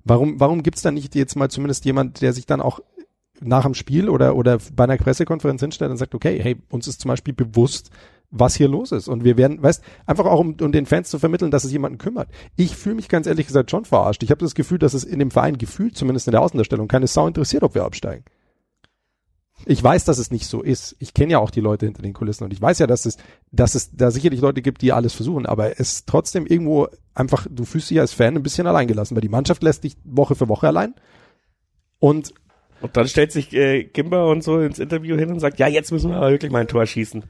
[0.05, 2.81] Warum, warum gibt's da nicht jetzt mal zumindest jemand, der sich dann auch
[3.40, 7.01] nach dem Spiel oder, oder bei einer Pressekonferenz hinstellt und sagt, okay, hey, uns ist
[7.01, 7.90] zum Beispiel bewusst,
[8.33, 9.09] was hier los ist.
[9.09, 11.99] Und wir werden, weißt, einfach auch um, um den Fans zu vermitteln, dass es jemanden
[11.99, 12.29] kümmert.
[12.57, 14.23] Ich fühle mich ganz ehrlich gesagt schon verarscht.
[14.23, 17.07] Ich habe das Gefühl, dass es in dem Verein gefühlt, zumindest in der Außendarstellung, keine
[17.07, 18.25] Sau interessiert, ob wir absteigen.
[19.64, 20.97] Ich weiß, dass es nicht so ist.
[20.99, 23.16] Ich kenne ja auch die Leute hinter den Kulissen und ich weiß ja, dass es,
[23.53, 27.64] dass es da sicherlich Leute gibt, die alles versuchen, aber es trotzdem irgendwo einfach, du
[27.64, 30.66] fühlst dich als Fan ein bisschen alleingelassen, weil die Mannschaft lässt dich Woche für Woche
[30.66, 30.95] allein
[32.01, 32.35] und
[32.83, 35.92] Und dann stellt sich äh, Kimber und so ins Interview hin und sagt, ja, jetzt
[35.92, 37.25] müssen wir aber wirklich mal ein Tor schießen.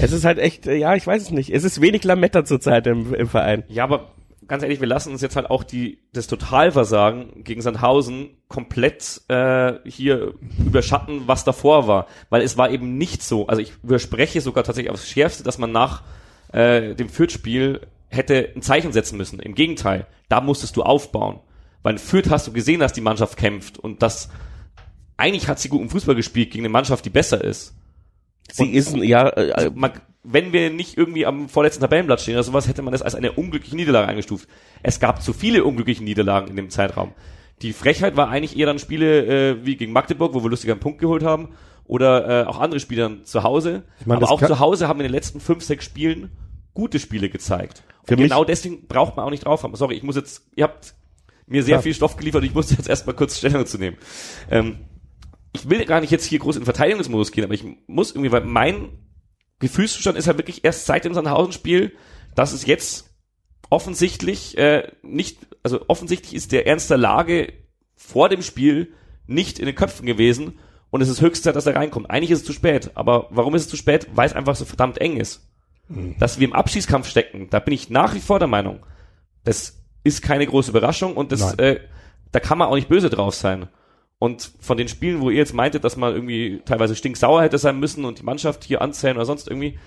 [0.00, 1.50] es ist halt echt, äh, ja, ich weiß es nicht.
[1.50, 3.64] Es ist wenig Lametta zurzeit im, im Verein.
[3.68, 4.10] Ja, aber
[4.48, 9.74] ganz ehrlich, wir lassen uns jetzt halt auch die das Totalversagen gegen Sandhausen komplett äh,
[9.84, 13.46] hier überschatten, was davor war, weil es war eben nicht so.
[13.46, 16.02] Also ich überspreche sogar tatsächlich aufs Schärfste, dass man nach
[16.52, 19.40] äh, dem Fürth-Spiel hätte ein Zeichen setzen müssen.
[19.40, 21.40] Im Gegenteil, da musstest du aufbauen,
[21.82, 24.28] weil in Fürth hast du gesehen, dass die Mannschaft kämpft und dass
[25.16, 27.74] eigentlich hat sie guten Fußball gespielt gegen eine Mannschaft, die besser ist.
[28.52, 32.34] Sie und ist ja, äh, also man, wenn wir nicht irgendwie am vorletzten Tabellenblatt stehen
[32.34, 34.48] oder sowas, hätte man das als eine unglückliche Niederlage eingestuft.
[34.82, 37.12] Es gab zu viele unglückliche Niederlagen in dem Zeitraum.
[37.62, 40.80] Die Frechheit war eigentlich eher dann Spiele äh, wie gegen Magdeburg, wo wir lustig einen
[40.80, 41.50] Punkt geholt haben,
[41.84, 43.84] oder äh, auch andere Spiele dann zu Hause.
[44.00, 46.30] Ich mein, Aber auch zu Hause haben wir in den letzten fünf, sechs Spielen
[46.74, 47.82] gute Spiele gezeigt.
[48.08, 49.74] Und genau deswegen braucht man auch nicht drauf haben.
[49.76, 50.94] Sorry, ich muss jetzt, ihr habt
[51.46, 51.82] mir sehr Klar.
[51.82, 53.96] viel Stoff geliefert, ich muss jetzt erstmal kurz Stellung zu nehmen.
[54.50, 54.80] Ähm,
[55.52, 58.44] ich will gar nicht jetzt hier groß in Verteidigungsmodus gehen, aber ich muss irgendwie, weil
[58.44, 58.90] mein
[59.58, 61.92] Gefühlszustand ist halt wirklich erst seit dem Sandhausen-Spiel,
[62.34, 63.14] dass es jetzt
[63.70, 67.52] offensichtlich äh, nicht, also offensichtlich ist der Ernst der Lage
[67.94, 68.92] vor dem Spiel
[69.26, 70.58] nicht in den Köpfen gewesen
[70.90, 72.10] und es ist höchste Zeit, dass er reinkommt.
[72.10, 74.06] Eigentlich ist es zu spät, aber warum ist es zu spät?
[74.14, 75.48] Weil es einfach so verdammt eng ist.
[75.88, 76.16] Mhm.
[76.18, 78.84] Dass wir im Abschießkampf stecken, da bin ich nach wie vor der Meinung.
[79.44, 81.80] Das ist keine große Überraschung und das, äh,
[82.30, 83.68] da kann man auch nicht böse drauf sein.
[84.18, 87.78] Und von den Spielen, wo ihr jetzt meintet, dass man irgendwie teilweise stinksauer hätte sein
[87.78, 89.78] müssen und die Mannschaft hier anzählen oder sonst irgendwie,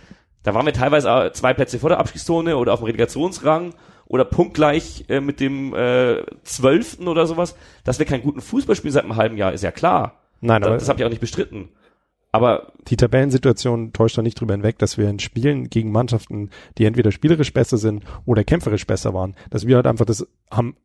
[0.43, 3.73] da waren wir teilweise zwei Plätze vor der Abschießzone oder auf dem Relegationsrang
[4.05, 7.55] oder punktgleich äh, mit dem äh, Zwölften oder sowas.
[7.83, 10.19] Dass wir keinen guten Fußball spielen seit einem halben Jahr, ist ja klar.
[10.41, 11.69] Nein, aber das, das habt ihr auch nicht bestritten.
[12.31, 16.85] Aber die Tabellensituation täuscht doch nicht drüber hinweg, dass wir in Spielen gegen Mannschaften, die
[16.85, 20.75] entweder spielerisch besser sind oder kämpferisch besser waren, dass wir halt einfach das haben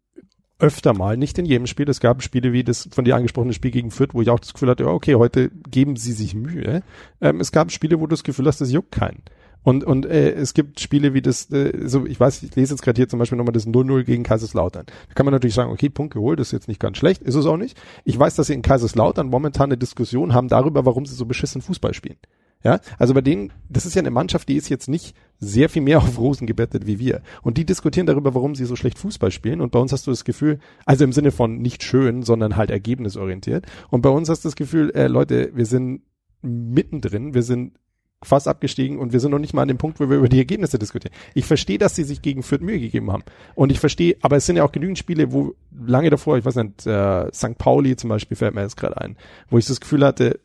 [0.64, 1.88] öfter mal, nicht in jedem Spiel.
[1.88, 4.55] Es gab Spiele wie das von dir angesprochene Spiel gegen Fürth, wo ich auch das
[4.55, 6.83] Gefühl hatte, okay, heute geben sie sich Mühe.
[7.20, 9.22] Ähm, es gab Spiele, wo du das Gefühl hast, das juckt keinen.
[9.62, 12.83] Und, und äh, es gibt Spiele wie das, äh, so ich weiß, ich lese jetzt
[12.83, 14.87] gerade hier zum Beispiel nochmal das 0-0 gegen Kaiserslautern.
[14.87, 17.46] Da kann man natürlich sagen, okay, Punkt geholt, ist jetzt nicht ganz schlecht, ist es
[17.46, 17.79] auch nicht.
[18.05, 21.62] Ich weiß, dass sie in Kaiserslautern momentan eine Diskussion haben darüber, warum sie so beschissen
[21.62, 22.18] Fußball spielen.
[22.64, 25.83] Ja, also bei denen, das ist ja eine Mannschaft, die ist jetzt nicht sehr viel
[25.83, 27.20] mehr auf Rosen gebettet wie wir.
[27.42, 29.61] Und die diskutieren darüber, warum sie so schlecht Fußball spielen.
[29.61, 32.70] Und bei uns hast du das Gefühl, also im Sinne von nicht schön, sondern halt
[32.70, 33.66] ergebnisorientiert.
[33.90, 36.03] Und bei uns hast du das Gefühl, äh, Leute, wir sind
[36.40, 37.74] mittendrin, wir sind
[38.22, 40.38] fast abgestiegen und wir sind noch nicht mal an dem Punkt, wo wir über die
[40.38, 41.14] Ergebnisse diskutieren.
[41.35, 43.24] Ich verstehe, dass sie sich gegen Fürth Mühe gegeben haben.
[43.55, 45.55] Und ich verstehe, aber es sind ja auch genügend Spiele, wo
[45.87, 47.59] lange davor, ich weiß nicht, äh, St.
[47.59, 49.18] Pauli zum Beispiel fällt mir jetzt gerade ein,
[49.50, 50.40] wo ich das Gefühl hatte,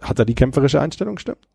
[0.00, 1.46] hat da die kämpferische Einstellung stimmt?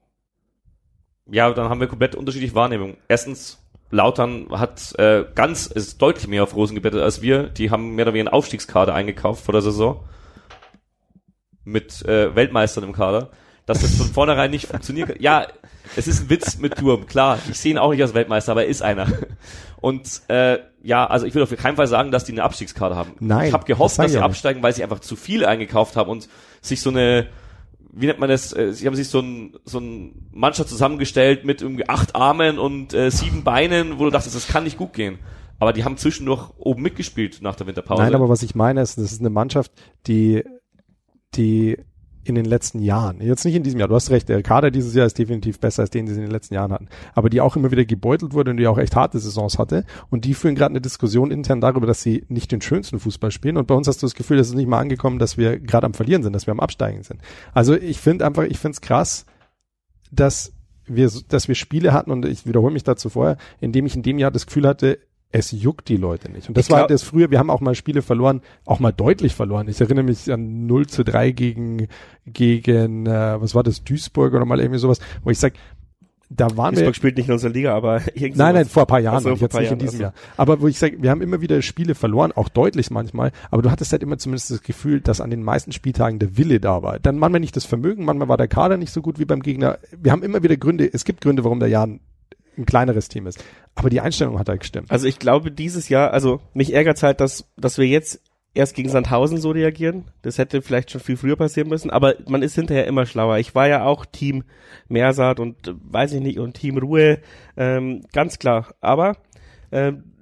[1.30, 2.98] Ja, dann haben wir komplett unterschiedliche Wahrnehmungen.
[3.08, 3.60] Erstens,
[3.90, 7.44] Lautern hat äh, ganz, ist deutlich mehr auf Rosen gebettet als wir.
[7.44, 10.04] Die haben mehr oder weniger einen Aufstiegskader eingekauft vor der Saison.
[11.64, 13.30] Mit äh, Weltmeistern im Kader.
[13.66, 15.20] Dass das von vornherein nicht funktioniert.
[15.20, 15.48] Ja,
[15.98, 17.40] es ist ein Witz mit Turm, klar.
[17.50, 19.08] Ich sehe ihn auch nicht als Weltmeister, aber er ist einer.
[19.82, 23.14] Und äh, ja, also ich will auf keinen Fall sagen, dass die eine Abstiegskader haben.
[23.20, 23.48] Nein.
[23.48, 26.30] Ich habe gehofft, das dass sie absteigen, weil sie einfach zu viel eingekauft haben und
[26.62, 27.28] sich so eine
[28.00, 31.62] wie nennt man das, äh, sie haben sich so ein, so ein Mannschaft zusammengestellt mit
[31.62, 35.20] irgendwie acht Armen und äh, sieben Beinen, wo du dachtest, das kann nicht gut gehen.
[35.60, 38.04] Aber die haben zwischendurch oben mitgespielt nach der Winterpause.
[38.04, 39.72] Nein, aber was ich meine ist, das ist eine Mannschaft,
[40.06, 40.44] die,
[41.34, 41.78] die
[42.28, 44.94] in den letzten Jahren, jetzt nicht in diesem Jahr, du hast recht, der Kader dieses
[44.94, 47.42] Jahr ist definitiv besser als den, den sie in den letzten Jahren hatten, aber die
[47.42, 49.86] auch immer wieder gebeutelt wurde und die auch echt harte Saisons hatte.
[50.10, 53.58] Und die führen gerade eine Diskussion intern darüber, dass sie nicht den schönsten Fußball spielen.
[53.58, 55.86] Und bei uns hast du das Gefühl, dass es nicht mal angekommen, dass wir gerade
[55.86, 57.22] am Verlieren sind, dass wir am Absteigen sind.
[57.54, 59.26] Also ich finde einfach, ich finde es krass,
[60.12, 60.54] dass
[60.86, 64.20] wir, dass wir Spiele hatten und ich wiederhole mich dazu vorher, indem ich in dem
[64.20, 65.00] Jahr das Gefühl hatte,
[65.32, 66.48] es juckt die Leute nicht.
[66.48, 69.36] Und das glaub, war das früher, wir haben auch mal Spiele verloren, auch mal deutlich
[69.36, 69.68] verloren.
[69.68, 71.88] Ich erinnere mich an 0 zu 3 gegen,
[72.26, 75.54] gegen, äh, was war das, Duisburg oder mal irgendwie sowas, wo ich sag,
[76.30, 78.38] da waren Duisburg wir, spielt nicht in unserer Liga, aber irgendwie.
[78.38, 80.04] Nein, nein, vor ein paar Jahren, so, jetzt nicht Jahren, in diesem also.
[80.04, 80.14] Jahr.
[80.38, 83.72] Aber wo ich sage, wir haben immer wieder Spiele verloren, auch deutlich manchmal, aber du
[83.72, 87.00] hattest halt immer zumindest das Gefühl, dass an den meisten Spieltagen der Wille da war.
[87.00, 89.80] Dann manchmal nicht das Vermögen, manchmal war der Kader nicht so gut wie beim Gegner.
[89.98, 92.00] Wir haben immer wieder Gründe, es gibt Gründe, warum der Jan
[92.58, 93.44] ein kleineres Team ist.
[93.76, 94.92] Aber die Einstellung hat halt gestimmt.
[94.92, 98.22] Also ich glaube dieses Jahr, also mich ärgert halt, dass, dass wir jetzt
[98.58, 100.06] erst gegen Sandhausen so reagieren.
[100.24, 103.38] Das hätte vielleicht schon viel früher passieren müssen, aber man ist hinterher immer schlauer.
[103.38, 104.44] Ich war ja auch Team
[104.88, 107.20] Mersat und äh, weiß ich nicht und Team Ruhe,
[107.56, 108.74] ähm, ganz klar.
[108.82, 109.18] Aber
[109.72, 110.16] ähm,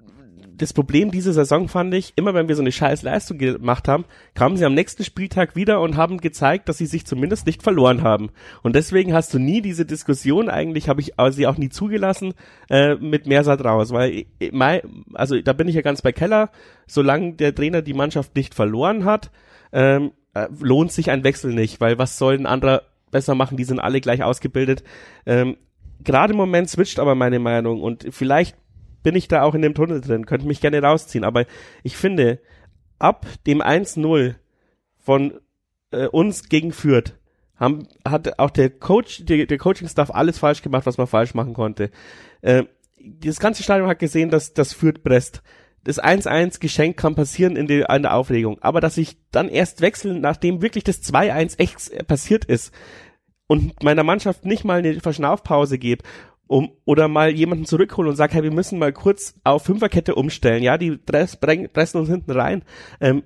[0.58, 4.06] das Problem diese Saison fand ich, immer wenn wir so eine scheiß Leistung gemacht haben,
[4.34, 8.04] kamen sie am nächsten Spieltag wieder und haben gezeigt, dass sie sich zumindest nicht verloren
[8.04, 8.30] haben.
[8.64, 12.34] Und deswegen hast du nie diese Diskussion, eigentlich habe ich sie auch nie zugelassen,
[12.70, 14.26] äh, mit Mersat raus, weil,
[15.14, 16.50] also da bin ich ja ganz bei Keller,
[16.88, 19.32] solange der Trainer die Mannschaft nicht verloren hat,
[19.74, 23.58] ähm, äh, lohnt sich ein Wechsel nicht, weil was soll ein anderer besser machen?
[23.58, 24.84] Die sind alle gleich ausgebildet.
[25.26, 25.58] Ähm,
[26.04, 28.56] Gerade im Moment switcht aber meine Meinung und vielleicht
[29.06, 31.46] bin ich da auch in dem Tunnel drin, könnte mich gerne rausziehen, aber
[31.84, 32.40] ich finde,
[32.98, 34.34] ab dem 1-0
[34.98, 35.40] von
[35.92, 37.14] äh, uns gegen Fürth
[37.56, 41.54] haben, hat auch der Coach, der, der Coaching-Staff alles falsch gemacht, was man falsch machen
[41.54, 41.92] konnte.
[42.42, 42.64] Äh,
[42.98, 45.44] das ganze Stadion hat gesehen, dass das Fürth Brest.
[45.84, 48.58] Das 1-1 Geschenk kann passieren in der, in der Aufregung.
[48.62, 52.74] Aber dass ich dann erst wechseln, nachdem wirklich das 2-1 echt passiert ist
[53.46, 56.04] und meiner Mannschaft nicht mal eine Verschnaufpause gebe
[56.48, 60.64] um, oder mal jemanden zurückholen und sag, hey, wir müssen mal kurz auf Fünferkette umstellen,
[60.64, 62.64] ja, die pressen uns hinten rein.
[63.02, 63.24] Ähm,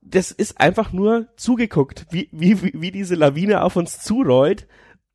[0.00, 4.66] das ist einfach nur zugeguckt, wie, wie, wie diese Lawine auf uns zurollt.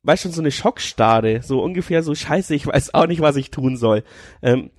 [0.02, 3.50] Weißt schon, so eine Schockstarre, so ungefähr so scheiße, ich weiß auch nicht, was ich
[3.50, 4.04] tun soll.
[4.40, 4.70] Ähm,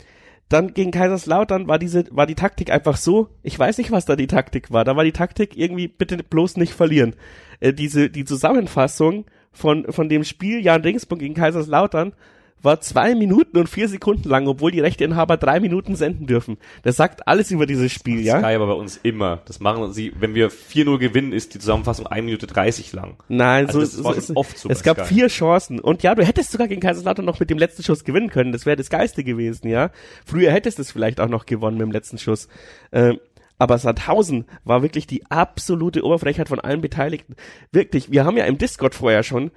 [0.47, 4.15] dann gegen Kaiserslautern war diese, war die Taktik einfach so, ich weiß nicht, was da
[4.15, 4.83] die Taktik war.
[4.83, 7.15] Da war die Taktik irgendwie, bitte bloß nicht verlieren.
[7.59, 12.13] Äh, diese, die Zusammenfassung von, von dem Spiel Jan Ringsburg gegen Kaiserslautern
[12.61, 16.57] war zwei Minuten und vier Sekunden lang, obwohl die Rechteinhaber drei Minuten senden dürfen.
[16.83, 18.39] Das sagt alles über dieses Spiel, ja?
[18.39, 19.41] Sky aber bei uns immer.
[19.45, 23.17] Das machen sie, wenn wir 4-0 gewinnen, ist die Zusammenfassung 1 Minute 30 lang.
[23.27, 24.69] Nein, also so, das so, oft so.
[24.69, 25.13] Es gab Sky.
[25.13, 25.79] vier Chancen.
[25.79, 28.51] Und ja, du hättest sogar gegen Kaiserslautern noch mit dem letzten Schuss gewinnen können.
[28.51, 29.91] Das wäre das Geiste gewesen, ja?
[30.25, 32.47] Früher hättest du es vielleicht auch noch gewonnen mit dem letzten Schuss.
[32.91, 33.19] Ähm,
[33.59, 37.35] aber Sandhausen war wirklich die absolute Oberfrechheit von allen Beteiligten.
[37.71, 39.51] Wirklich, wir haben ja im Discord vorher schon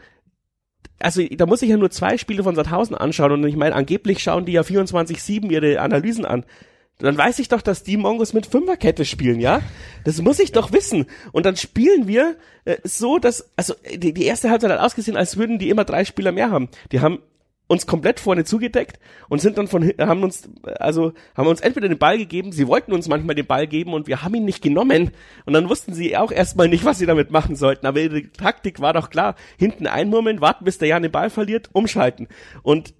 [1.01, 4.23] also da muss ich ja nur zwei Spiele von Sandhausen anschauen und ich meine, angeblich
[4.23, 6.45] schauen die ja 24-7 ihre Analysen an.
[6.99, 9.61] Dann weiß ich doch, dass die Mongos mit Fünferkette spielen, ja?
[10.05, 11.07] Das muss ich doch wissen.
[11.33, 15.37] Und dann spielen wir äh, so, dass, also die, die erste Halbzeit hat ausgesehen, als
[15.37, 16.69] würden die immer drei Spieler mehr haben.
[16.93, 17.19] Die haben
[17.73, 21.99] uns komplett vorne zugedeckt und sind dann von haben uns also haben uns entweder den
[21.99, 25.11] Ball gegeben, sie wollten uns manchmal den Ball geben und wir haben ihn nicht genommen
[25.47, 28.81] und dann wussten sie auch erstmal nicht, was sie damit machen sollten, aber ihre Taktik
[28.81, 32.29] war doch klar, hinten einmurmeln, warten, bis der Jan den Ball verliert, umschalten
[32.63, 32.95] und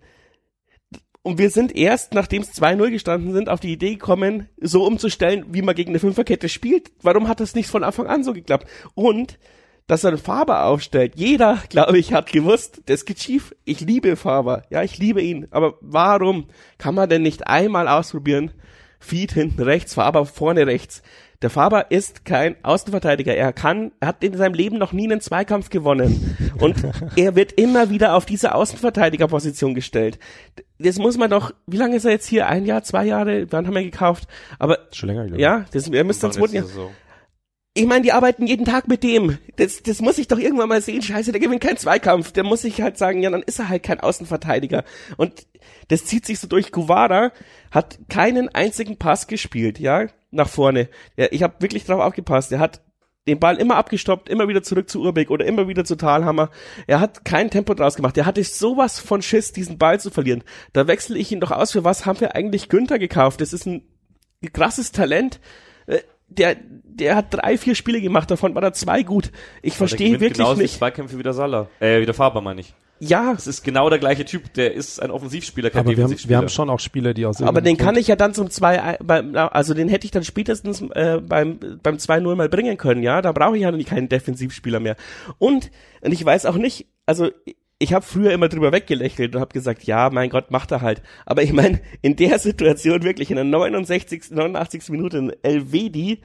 [1.25, 5.45] und wir sind erst, nachdem es 2-0 gestanden sind, auf die Idee gekommen, so umzustellen,
[5.51, 6.91] wie man gegen eine Fünferkette spielt.
[7.01, 8.67] Warum hat das nicht von Anfang an so geklappt?
[8.95, 9.39] Und
[9.93, 11.13] dass er eine Farbe aufstellt.
[11.17, 13.55] Jeder, glaube ich, hat gewusst, das geht schief.
[13.67, 14.63] Ich liebe Faber.
[14.71, 15.49] Ja, ich liebe ihn.
[15.51, 16.47] Aber warum
[16.79, 18.53] kann man denn nicht einmal ausprobieren?
[19.01, 21.03] Feed hinten rechts, Faber vorne rechts.
[21.43, 23.37] Der Faber ist kein Außenverteidiger.
[23.37, 26.37] Er kann, er hat in seinem Leben noch nie einen Zweikampf gewonnen.
[26.59, 26.77] Und
[27.17, 30.19] er wird immer wieder auf diese Außenverteidigerposition gestellt.
[30.79, 32.47] Das muss man doch, wie lange ist er jetzt hier?
[32.47, 33.47] Ein Jahr, zwei Jahre?
[33.51, 34.27] Wann haben wir gekauft?
[34.59, 36.65] Aber, Schon länger, ja, das, er müsste uns zweiten Jahr.
[37.75, 39.39] Ich meine, die arbeiten jeden Tag mit dem.
[39.57, 41.01] Das, das muss ich doch irgendwann mal sehen.
[41.01, 42.33] Scheiße, der gewinnt keinen Zweikampf.
[42.33, 44.85] Der muss sich halt sagen, ja, dann ist er halt kein Außenverteidiger.
[45.17, 45.47] Und
[45.89, 46.71] das zieht sich so durch.
[46.71, 47.33] Guevara
[47.71, 50.91] hat keinen einzigen Pass gespielt, ja, nach vorne.
[51.17, 52.53] Ja, ich habe wirklich drauf aufgepasst.
[52.53, 52.83] Er hat
[53.27, 56.51] den Ball immer abgestoppt, immer wieder zurück zu Urbeck oder immer wieder zu Talhammer.
[56.87, 58.19] Er hat kein Tempo draus gemacht.
[58.19, 60.45] Er hatte sowas von Schiss, diesen Ball zu verlieren.
[60.75, 61.73] Da wechsle ich ihn doch aus.
[61.73, 63.41] Für was haben wir eigentlich Günther gekauft?
[63.41, 63.83] Das ist ein
[64.53, 65.41] krasses Talent
[66.39, 69.31] der, der hat drei, vier Spiele gemacht, davon war da zwei gut.
[69.63, 70.75] Ich verstehe wirklich genauso nicht.
[70.75, 72.75] Zweikämpfe wie der Salah, äh, wie der Faber meine ich.
[73.05, 73.33] Ja.
[73.33, 76.37] Es ist genau der gleiche Typ, der ist ein Offensivspieler, kein aber wir haben, wir
[76.37, 79.01] haben schon auch Spieler, die aus Aber den kann ich ja dann zum 2,
[79.35, 83.21] also den hätte ich dann spätestens äh, beim, beim 2-0 mal bringen können, ja.
[83.21, 84.95] Da brauche ich ja keinen Defensivspieler mehr.
[85.39, 87.31] Und, und ich weiß auch nicht, also
[87.83, 91.03] ich habe früher immer drüber weggelächelt und habe gesagt, ja, mein Gott, macht er halt.
[91.27, 94.31] Aber ich meine, in der Situation wirklich in der 69.
[94.31, 94.91] 89.
[94.91, 96.23] Minute Elvedi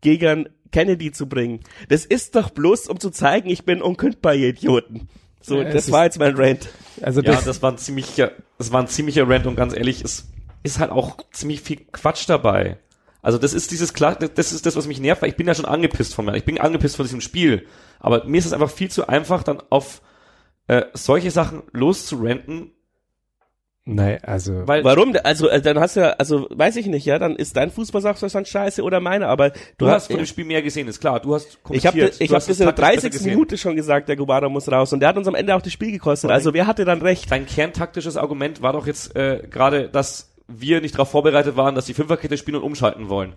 [0.00, 4.50] gegen Kennedy zu bringen, das ist doch bloß, um zu zeigen, ich bin unkündbar, ihr
[4.50, 5.08] Idioten.
[5.40, 6.68] So, ja, das war jetzt mein Rant.
[7.02, 10.04] Also das, ja, das war ein ziemlicher, das war ein ziemlicher Rant und ganz ehrlich,
[10.04, 10.28] es
[10.62, 12.78] ist halt auch ziemlich viel Quatsch dabei.
[13.20, 15.56] Also das ist dieses klar, das ist das, was mich nervt, weil ich bin ja
[15.56, 16.36] schon angepisst von mir.
[16.36, 17.66] Ich bin angepisst von diesem Spiel.
[17.98, 20.02] Aber mir ist es einfach viel zu einfach, dann auf
[20.70, 22.70] äh, solche Sachen loszurenten.
[23.84, 24.68] Nein, also.
[24.68, 25.16] Weil, Warum?
[25.24, 28.46] Also, äh, dann hast du ja, also, weiß ich nicht, ja, dann ist dein Fußballsachverstand
[28.46, 31.18] scheiße oder meine, aber du, du hast, hast von dem Spiel mehr gesehen, ist klar.
[31.18, 33.20] Du hast Ich habe ich hab das in der 30.
[33.22, 35.72] Minute schon gesagt, der Gubara muss raus und der hat uns am Ende auch das
[35.72, 36.30] Spiel gekostet.
[36.30, 37.28] Also, wer hatte dann recht?
[37.32, 41.86] Dein kerntaktisches Argument war doch jetzt äh, gerade, dass wir nicht darauf vorbereitet waren, dass
[41.86, 43.32] die Fünferkette spielen und umschalten wollen.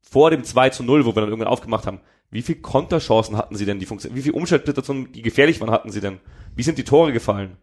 [0.00, 2.00] Vor dem 2 zu 0, wo wir dann irgendwann aufgemacht haben.
[2.30, 5.90] Wie viel Konterchancen hatten sie denn, die Funktion, wie viel Umschaltsituationen, die gefährlich waren, hatten
[5.90, 6.20] sie denn?
[6.54, 7.56] Wie sind die Tore gefallen?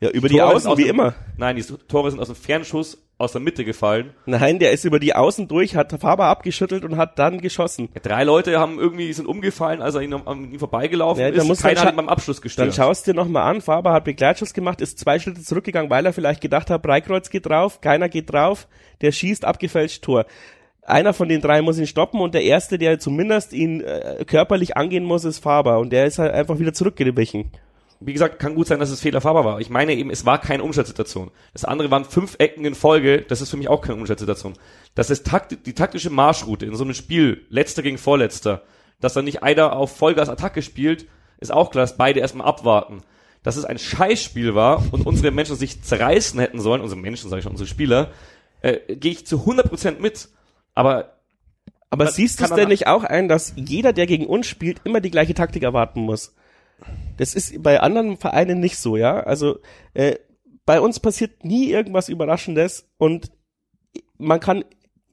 [0.00, 1.14] Ja, über die, die Außen, wie dem, immer.
[1.36, 4.10] Nein, die Tore sind aus dem Fernschuss aus der Mitte gefallen.
[4.26, 7.88] Nein, der ist über die Außen durch, hat Faber abgeschüttelt und hat dann geschossen.
[7.94, 11.46] Ja, drei Leute haben irgendwie, sind umgefallen, als er ihn an ihm vorbeigelaufen ja, ist.
[11.46, 12.66] Muss Keiner hat ihn beim Abschluss gestört.
[12.66, 16.12] Dann schaust dir nochmal an, Faber hat Begleitschuss gemacht, ist zwei Schritte zurückgegangen, weil er
[16.12, 18.66] vielleicht gedacht hat, Breikreuz geht drauf, keiner geht drauf,
[19.02, 20.26] der schießt, abgefälscht, Tor
[20.82, 24.76] einer von den drei muss ihn stoppen und der erste, der zumindest ihn äh, körperlich
[24.76, 27.50] angehen muss, ist Faber und der ist halt einfach wieder zurückgewichen.
[28.00, 29.60] Wie gesagt, kann gut sein, dass es Fehler Faber war.
[29.60, 31.30] Ich meine eben, es war keine Umschaltsituation.
[31.52, 34.54] Das andere waren fünf Ecken in Folge, das ist für mich auch keine Umschaltsituation.
[34.96, 38.62] Das ist takt die taktische Marschroute in so einem Spiel, letzter gegen vorletzter,
[39.00, 41.06] dass dann nicht einer auf Vollgas Attacke spielt,
[41.38, 43.02] ist auch klar, dass beide erstmal abwarten.
[43.44, 47.40] Dass es ein Scheißspiel war und unsere Menschen sich zerreißen hätten sollen, unsere Menschen, sage
[47.40, 48.10] ich schon, unsere Spieler,
[48.62, 50.28] äh, gehe ich zu 100% mit.
[50.74, 51.12] Aber
[51.92, 55.02] aber siehst du es denn nicht auch ein, dass jeder, der gegen uns spielt, immer
[55.02, 56.34] die gleiche Taktik erwarten muss?
[57.18, 59.20] Das ist bei anderen Vereinen nicht so, ja.
[59.20, 59.58] Also
[59.92, 60.16] äh,
[60.64, 63.30] bei uns passiert nie irgendwas Überraschendes und
[64.16, 64.64] man kann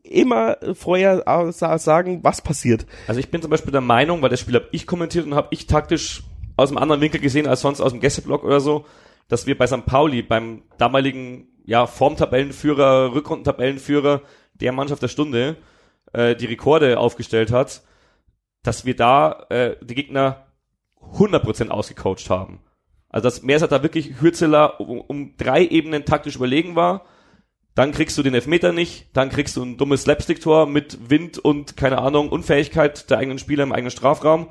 [0.04, 2.86] immer vorher sagen, was passiert.
[3.08, 5.50] Also ich bin zum Beispiel der Meinung, weil das Spiel habe ich kommentiert und habe
[5.52, 6.24] ich taktisch
[6.56, 8.86] aus einem anderen Winkel gesehen als sonst aus dem Gästeblock oder so,
[9.28, 9.86] dass wir bei St.
[9.86, 14.22] Pauli beim damaligen ja Formtabellenführer, Rückrundentabellenführer
[14.62, 15.58] der Mannschaft der Stunde
[16.14, 17.82] äh, die Rekorde aufgestellt hat,
[18.64, 20.48] dass wir da äh, die Gegner
[21.02, 22.60] 100% ausgecoacht haben.
[23.10, 27.06] Also dass Mersat da wirklich Hürzeler um, um drei Ebenen taktisch überlegen war.
[27.76, 31.78] Dann kriegst du den Elfmeter nicht, dann kriegst du ein dummes Slapstick-Tor mit Wind und,
[31.78, 34.50] keine Ahnung, Unfähigkeit der eigenen Spieler im eigenen Strafraum.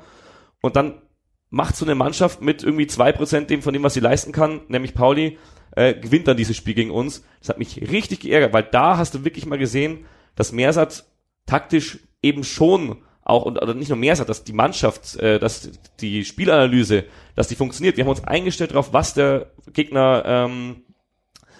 [0.61, 1.01] Und dann
[1.49, 4.61] macht so eine Mannschaft mit irgendwie zwei Prozent dem von dem, was sie leisten kann,
[4.67, 5.37] nämlich Pauli,
[5.75, 7.23] äh, gewinnt dann dieses Spiel gegen uns.
[7.39, 11.05] Das hat mich richtig geärgert, weil da hast du wirklich mal gesehen, dass Mersat
[11.45, 16.25] taktisch eben schon auch, und oder nicht nur Mersat, dass die Mannschaft, äh, dass die
[16.25, 17.97] Spielanalyse, dass die funktioniert.
[17.97, 20.83] Wir haben uns eingestellt darauf, was der Gegner, ähm,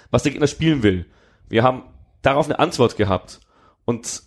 [0.10, 1.06] was der Gegner spielen will.
[1.48, 1.84] Wir haben
[2.22, 3.40] darauf eine Antwort gehabt.
[3.86, 4.24] Und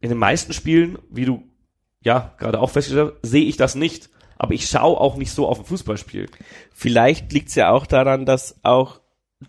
[0.00, 1.44] in den meisten Spielen, wie du
[2.02, 5.46] ja gerade auch festgestellt hast, sehe ich das nicht aber ich schaue auch nicht so
[5.46, 6.28] auf ein Fußballspiel.
[6.72, 9.00] Vielleicht liegt es ja auch daran, dass auch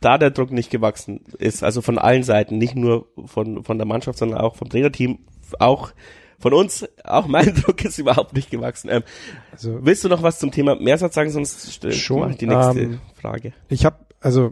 [0.02, 3.88] da der Druck nicht gewachsen ist, also von allen Seiten, nicht nur von, von der
[3.88, 5.20] Mannschaft, sondern auch vom Trainerteam,
[5.60, 5.92] auch
[6.40, 8.90] von uns, auch mein Druck ist überhaupt nicht gewachsen.
[8.90, 9.04] Ähm,
[9.52, 12.82] also, willst du noch was zum Thema Mehrsatz sagen, sonst schon, mache ich die nächste
[12.82, 13.54] ähm, Frage.
[13.70, 14.52] Ich habe, also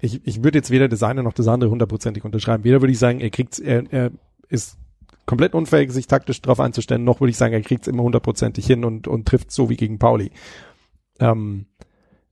[0.00, 2.64] ich, ich würde jetzt weder das eine noch das andere hundertprozentig unterschreiben.
[2.64, 4.10] Weder würde ich sagen, er kriegt, er, er
[4.48, 4.78] ist
[5.30, 8.66] komplett unfähig, sich taktisch darauf einzustellen, noch würde ich sagen, er kriegt es immer hundertprozentig
[8.66, 10.32] hin und, und trifft so wie gegen Pauli.
[11.20, 11.66] Ähm,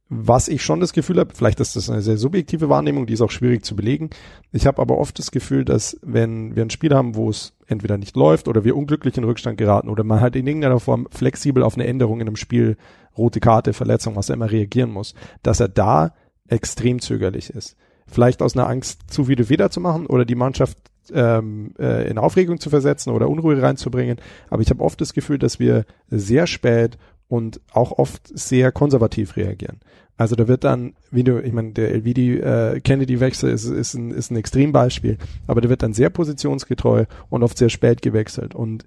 [0.09, 3.21] was ich schon das Gefühl habe, vielleicht ist das eine sehr subjektive Wahrnehmung, die ist
[3.21, 4.11] auch schwierig zu belegen.
[4.51, 7.99] Ich habe aber oft das Gefühl, dass wenn wir ein Spiel haben, wo es entweder
[7.99, 11.63] nicht läuft oder wir unglücklich in Rückstand geraten oder man halt in irgendeiner Form flexibel
[11.63, 12.79] auf eine Änderung in einem Spiel,
[13.17, 16.15] rote Karte, Verletzung, was er immer reagieren muss, dass er da
[16.49, 17.77] extrem zögerlich ist.
[18.09, 20.79] Vielleicht aus einer Angst, zu viele Fehler zu machen oder die Mannschaft
[21.15, 24.19] ähm, äh, in Aufregung zu versetzen oder Unruhe reinzubringen.
[24.51, 29.37] Aber ich habe oft das Gefühl, dass wir sehr spät und auch oft sehr konservativ
[29.37, 29.81] reagieren.
[30.17, 34.11] Also da wird dann, wie du, ich meine, der Elvidi äh, Kennedy-Wechsel ist, ist, ein,
[34.11, 35.17] ist ein Extrembeispiel,
[35.47, 38.55] aber der wird dann sehr positionsgetreu und oft sehr spät gewechselt.
[38.55, 38.85] Und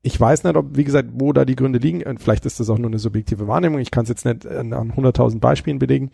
[0.00, 2.02] ich weiß nicht, ob, wie gesagt, wo da die Gründe liegen.
[2.18, 3.78] Vielleicht ist das auch nur eine subjektive Wahrnehmung.
[3.78, 6.10] Ich kann es jetzt nicht an, an 100.000 Beispielen belegen.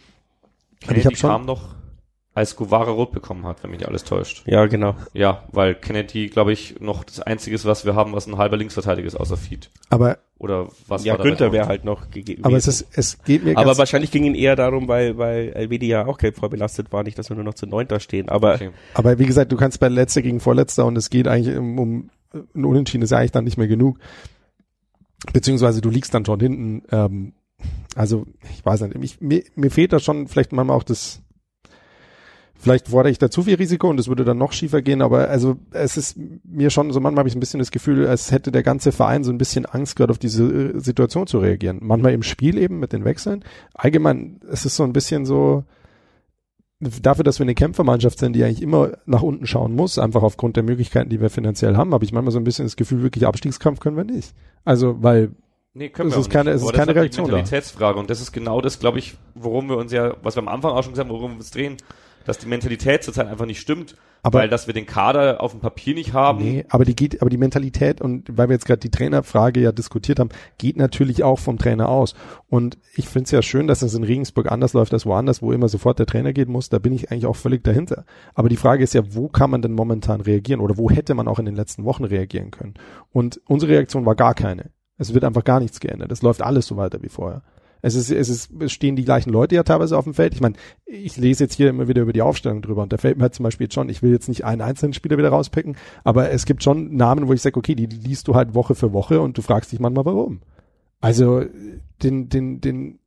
[0.81, 1.77] Kennedy ich habe schon kam doch
[2.33, 4.43] als Guevara rot bekommen hat, wenn mich nicht alles täuscht.
[4.47, 4.95] Ja, genau.
[5.13, 8.57] Ja, weil Kennedy, glaube ich, noch das einzige ist, was wir haben, was ein halber
[8.57, 9.71] Linksverteidiger ist, außer Feed.
[9.89, 12.45] Aber oder was ja, war Günther wäre halt noch gegeben.
[12.45, 15.83] Aber es ist, es geht mir Aber wahrscheinlich ging ihn eher darum, weil, weil LWD
[15.83, 18.31] ja auch gelb vorbelastet war, nicht, dass wir nur noch zu neunter stehen.
[18.31, 18.71] Aber, okay.
[18.95, 22.11] aber wie gesagt, du kannst bei letzter gegen vorletzter und es geht eigentlich um, um
[22.33, 23.99] ein Unentschieden ist ja eigentlich dann nicht mehr genug.
[25.33, 26.83] Beziehungsweise du liegst dann schon hinten.
[26.91, 27.33] Ähm,
[27.95, 31.21] also, ich weiß nicht, ich, mir, mir fehlt da schon vielleicht manchmal auch das,
[32.61, 35.29] Vielleicht fordere ich da zu viel Risiko und es würde dann noch schiefer gehen, aber
[35.29, 38.53] also es ist mir schon so, manchmal habe ich ein bisschen das Gefühl, als hätte
[38.53, 41.79] der ganze Verein so ein bisschen Angst, gerade auf diese äh, Situation zu reagieren.
[41.81, 43.45] Manchmal im Spiel eben mit den Wechseln.
[43.73, 45.65] Allgemein, es ist so ein bisschen so,
[46.81, 50.57] dafür, dass wir eine Kämpfermannschaft sind, die eigentlich immer nach unten schauen muss, einfach aufgrund
[50.57, 53.27] der Möglichkeiten, die wir finanziell haben, habe ich manchmal so ein bisschen das Gefühl, wirklich
[53.27, 54.35] Abstiegskampf können wir nicht.
[54.67, 55.31] Also, weil
[55.73, 57.27] Nee, können es wir ist keine, es ist keine Reaktion.
[57.27, 60.43] Die Mentalitätsfrage und das ist genau das, glaube ich, worum wir uns ja, was wir
[60.43, 61.77] am Anfang auch schon gesagt haben, worum wir uns drehen
[62.25, 65.61] dass die Mentalität zurzeit einfach nicht stimmt, aber, weil dass wir den Kader auf dem
[65.61, 66.41] Papier nicht haben.
[66.41, 69.73] Nee, aber die geht, aber die Mentalität und weil wir jetzt gerade die Trainerfrage ja
[69.73, 72.15] diskutiert haben, geht natürlich auch vom Trainer aus.
[72.49, 75.53] Und ich finde es ja schön, dass es in Regensburg anders läuft als woanders, wo
[75.53, 76.69] immer sofort der Trainer gehen muss.
[76.69, 78.05] Da bin ich eigentlich auch völlig dahinter.
[78.35, 81.29] Aber die Frage ist ja, wo kann man denn momentan reagieren oder wo hätte man
[81.29, 82.75] auch in den letzten Wochen reagieren können?
[83.13, 84.71] Und unsere Reaktion war gar keine.
[84.99, 86.13] Es wird einfach gar nichts geändert.
[86.13, 87.43] Es läuft alles so weiter wie vorher.
[87.83, 90.35] Es ist, es ist, es stehen die gleichen Leute ja teilweise auf dem Feld.
[90.35, 90.57] Ich meine,
[90.87, 93.35] ich lese jetzt hier immer wieder über die Aufstellung drüber und da fällt mir halt
[93.35, 96.45] zum Beispiel jetzt schon, ich will jetzt nicht einen einzelnen Spieler wieder rauspicken, aber es
[96.45, 99.37] gibt schon Namen, wo ich sage, okay, die liest du halt Woche für Woche und
[99.39, 100.41] du fragst dich manchmal warum.
[101.01, 101.45] Also
[102.03, 102.99] den, den, den,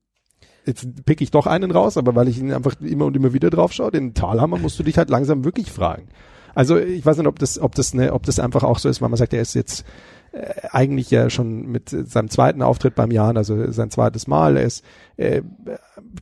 [0.66, 3.50] jetzt pick ich doch einen raus, aber weil ich ihn einfach immer und immer wieder
[3.50, 6.08] drauf schaue, den Talhammer musst du dich halt langsam wirklich fragen.
[6.56, 9.02] Also ich weiß nicht, ob das, ob das, ne, ob das einfach auch so ist,
[9.02, 9.86] weil man sagt, er ist jetzt
[10.72, 14.84] eigentlich ja schon mit seinem zweiten Auftritt beim Jahren, also sein zweites Mal, er ist
[15.18, 15.44] äh,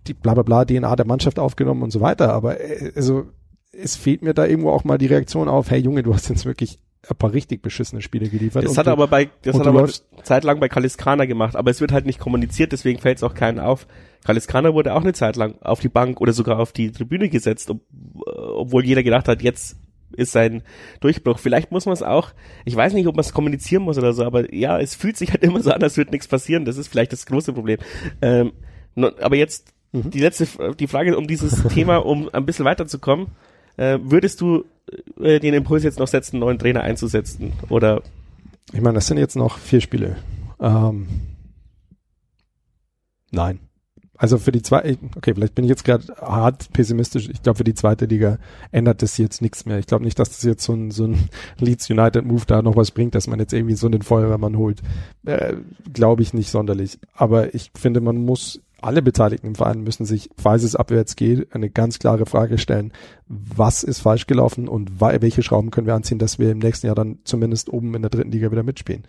[0.07, 3.28] die bla bla bla DNA der Mannschaft aufgenommen und so weiter, aber äh, also
[3.72, 6.45] es fehlt mir da irgendwo auch mal die Reaktion auf, hey Junge, du hast jetzt
[6.45, 8.66] wirklich ein paar richtig beschissene Spiele geliefert.
[8.66, 9.89] Das hat er aber bei, das hat er aber
[10.24, 13.59] zeitlang bei Kaliskana gemacht, aber es wird halt nicht kommuniziert, deswegen fällt es auch keinen
[13.59, 13.88] auf.
[14.24, 17.70] Kaliskana wurde auch eine Zeit lang auf die Bank oder sogar auf die Tribüne gesetzt,
[17.72, 17.82] ob,
[18.26, 19.78] obwohl jeder gedacht hat, jetzt
[20.16, 20.64] ist sein
[20.99, 21.39] Durchbruch.
[21.39, 22.32] Vielleicht muss man es auch,
[22.66, 25.32] ich weiß nicht, ob man es kommunizieren muss oder so, aber ja, es fühlt sich
[25.32, 26.66] halt immer so an, als würde nichts passieren.
[26.66, 27.78] Das ist vielleicht das große Problem.
[28.22, 28.53] Ähm,
[28.95, 30.09] aber jetzt mhm.
[30.12, 33.28] die letzte, die Frage um dieses Thema, um ein bisschen weiterzukommen.
[33.78, 34.66] Äh, würdest du
[35.20, 37.53] äh, den Impuls jetzt noch setzen, neuen Trainer einzusetzen?
[37.70, 38.03] Oder?
[38.74, 40.18] Ich meine, das sind jetzt noch vier Spiele.
[40.59, 41.07] Ähm,
[43.32, 43.59] nein.
[44.22, 47.28] Also für die zwei, okay, vielleicht bin ich jetzt gerade hart pessimistisch.
[47.28, 48.38] Ich glaube, für die zweite Liga
[48.72, 49.80] ändert das jetzt nichts mehr.
[49.80, 52.76] Ich glaube nicht, dass das jetzt so ein, so ein Leeds United Move da noch
[52.76, 54.84] was bringt, dass man jetzt irgendwie so einen Feuerwehrmann holt.
[55.26, 55.56] Äh,
[55.92, 57.00] glaube ich nicht sonderlich.
[57.16, 61.56] Aber ich finde, man muss alle Beteiligten im Verein müssen sich, falls es abwärts geht,
[61.56, 62.94] eine ganz klare Frage stellen.
[63.28, 66.96] Was ist falsch gelaufen und welche Schrauben können wir anziehen, dass wir im nächsten Jahr
[66.96, 69.04] dann zumindest oben in der dritten Liga wieder mitspielen?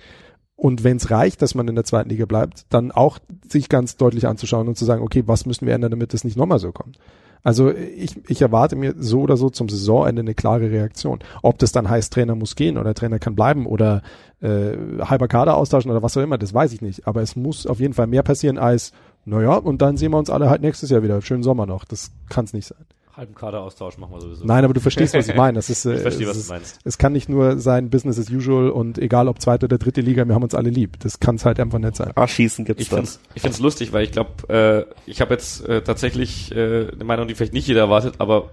[0.63, 3.97] Und wenn es reicht, dass man in der zweiten Liga bleibt, dann auch sich ganz
[3.97, 6.71] deutlich anzuschauen und zu sagen, okay, was müssen wir ändern, damit das nicht nochmal so
[6.71, 7.01] kommt?
[7.43, 11.19] Also ich, ich erwarte mir so oder so zum Saisonende eine klare Reaktion.
[11.43, 14.03] Ob das dann heißt, Trainer muss gehen oder Trainer kann bleiben oder
[14.41, 17.09] äh, halber Kader austauschen oder was auch immer, das weiß ich nicht.
[17.09, 18.93] Aber es muss auf jeden Fall mehr passieren als,
[19.25, 21.21] naja, und dann sehen wir uns alle halt nächstes Jahr wieder.
[21.23, 21.85] Schönen Sommer noch.
[21.85, 22.87] Das kann es nicht sein
[23.23, 24.45] halben Kaderaustausch machen wir sowieso.
[24.45, 25.57] Nein, aber du verstehst, was ich meine.
[25.57, 26.81] Das ist, ich verstehe, was du meinst.
[26.85, 30.27] Es kann nicht nur sein Business as usual und egal ob zweite oder dritte Liga,
[30.27, 30.99] wir haben uns alle lieb.
[31.01, 32.11] Das kann es halt einfach nicht sein.
[32.17, 35.35] Ach, schießen gibt's ich find's, Ich finde es lustig, weil ich glaube, äh, ich habe
[35.35, 38.51] jetzt äh, tatsächlich äh, eine Meinung, die vielleicht nicht jeder erwartet, aber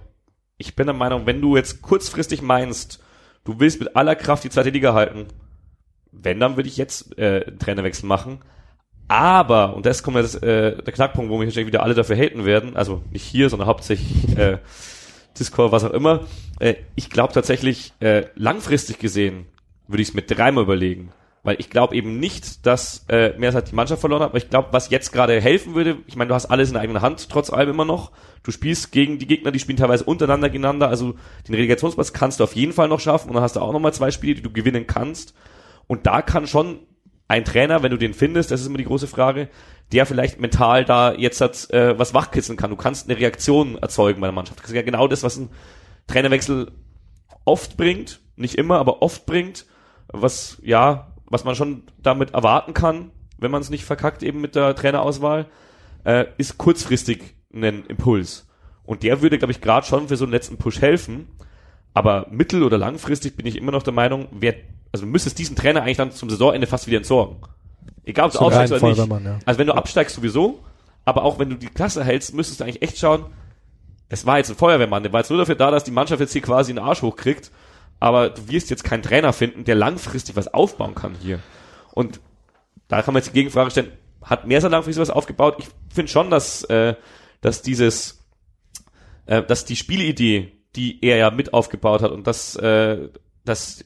[0.56, 3.00] ich bin der Meinung, wenn du jetzt kurzfristig meinst,
[3.44, 5.26] du willst mit aller Kraft die zweite Liga halten,
[6.12, 8.40] wenn, dann würde ich jetzt äh, einen Trainerwechsel machen.
[9.10, 12.44] Aber, und das kommt jetzt äh, der Knackpunkt, wo mich wahrscheinlich wieder alle dafür haten
[12.44, 14.58] werden, also nicht hier, sondern hauptsächlich äh,
[15.36, 16.28] Discord, was auch immer.
[16.60, 19.46] Äh, ich glaube tatsächlich, äh, langfristig gesehen,
[19.88, 21.10] würde ich es mit dreimal überlegen.
[21.42, 24.68] Weil ich glaube eben nicht, dass äh, Meersat die Mannschaft verloren hat, aber ich glaube,
[24.70, 27.50] was jetzt gerade helfen würde, ich meine, du hast alles in der eigenen Hand, trotz
[27.50, 28.12] allem immer noch.
[28.44, 31.14] Du spielst gegen die Gegner, die spielen teilweise untereinander gegeneinander, also
[31.48, 33.92] den Relegationsplatz kannst du auf jeden Fall noch schaffen und dann hast du auch nochmal
[33.92, 35.34] zwei Spiele, die du gewinnen kannst.
[35.88, 36.78] Und da kann schon
[37.30, 39.48] ein Trainer, wenn du den findest, das ist immer die große Frage,
[39.92, 42.70] der vielleicht mental da jetzt hat, äh, was wachkitzeln kann.
[42.70, 44.58] Du kannst eine Reaktion erzeugen bei der Mannschaft.
[44.58, 45.48] Das ist ja genau das, was ein
[46.08, 46.72] Trainerwechsel
[47.44, 49.64] oft bringt, nicht immer, aber oft bringt,
[50.08, 54.56] was ja, was man schon damit erwarten kann, wenn man es nicht verkackt eben mit
[54.56, 55.46] der Trainerauswahl,
[56.02, 58.48] äh, ist kurzfristig ein Impuls.
[58.82, 61.28] Und der würde, glaube ich, gerade schon für so einen letzten Push helfen.
[61.94, 64.54] Aber mittel- oder langfristig bin ich immer noch der Meinung, wer
[64.92, 67.36] also du müsstest diesen Trainer eigentlich dann zum Saisonende fast wieder entsorgen.
[68.04, 68.98] Egal, ob du aufsteigst oder nicht.
[68.98, 69.38] Ja.
[69.44, 70.64] Also wenn du absteigst sowieso,
[71.04, 73.26] aber auch wenn du die Klasse hältst, müsstest du eigentlich echt schauen,
[74.08, 76.32] es war jetzt ein Feuerwehrmann, der war jetzt nur dafür da, dass die Mannschaft jetzt
[76.32, 77.52] hier quasi einen Arsch hochkriegt,
[78.00, 81.38] aber du wirst jetzt keinen Trainer finden, der langfristig was aufbauen kann hier.
[81.92, 82.20] Und
[82.88, 85.56] da kann man jetzt die Gegenfrage stellen, hat Merser langfristig was aufgebaut?
[85.58, 86.94] Ich finde schon, dass, äh,
[87.40, 88.24] dass dieses,
[89.26, 93.08] äh, dass die Spielidee, die er ja mit aufgebaut hat und dass, äh,
[93.44, 93.84] dass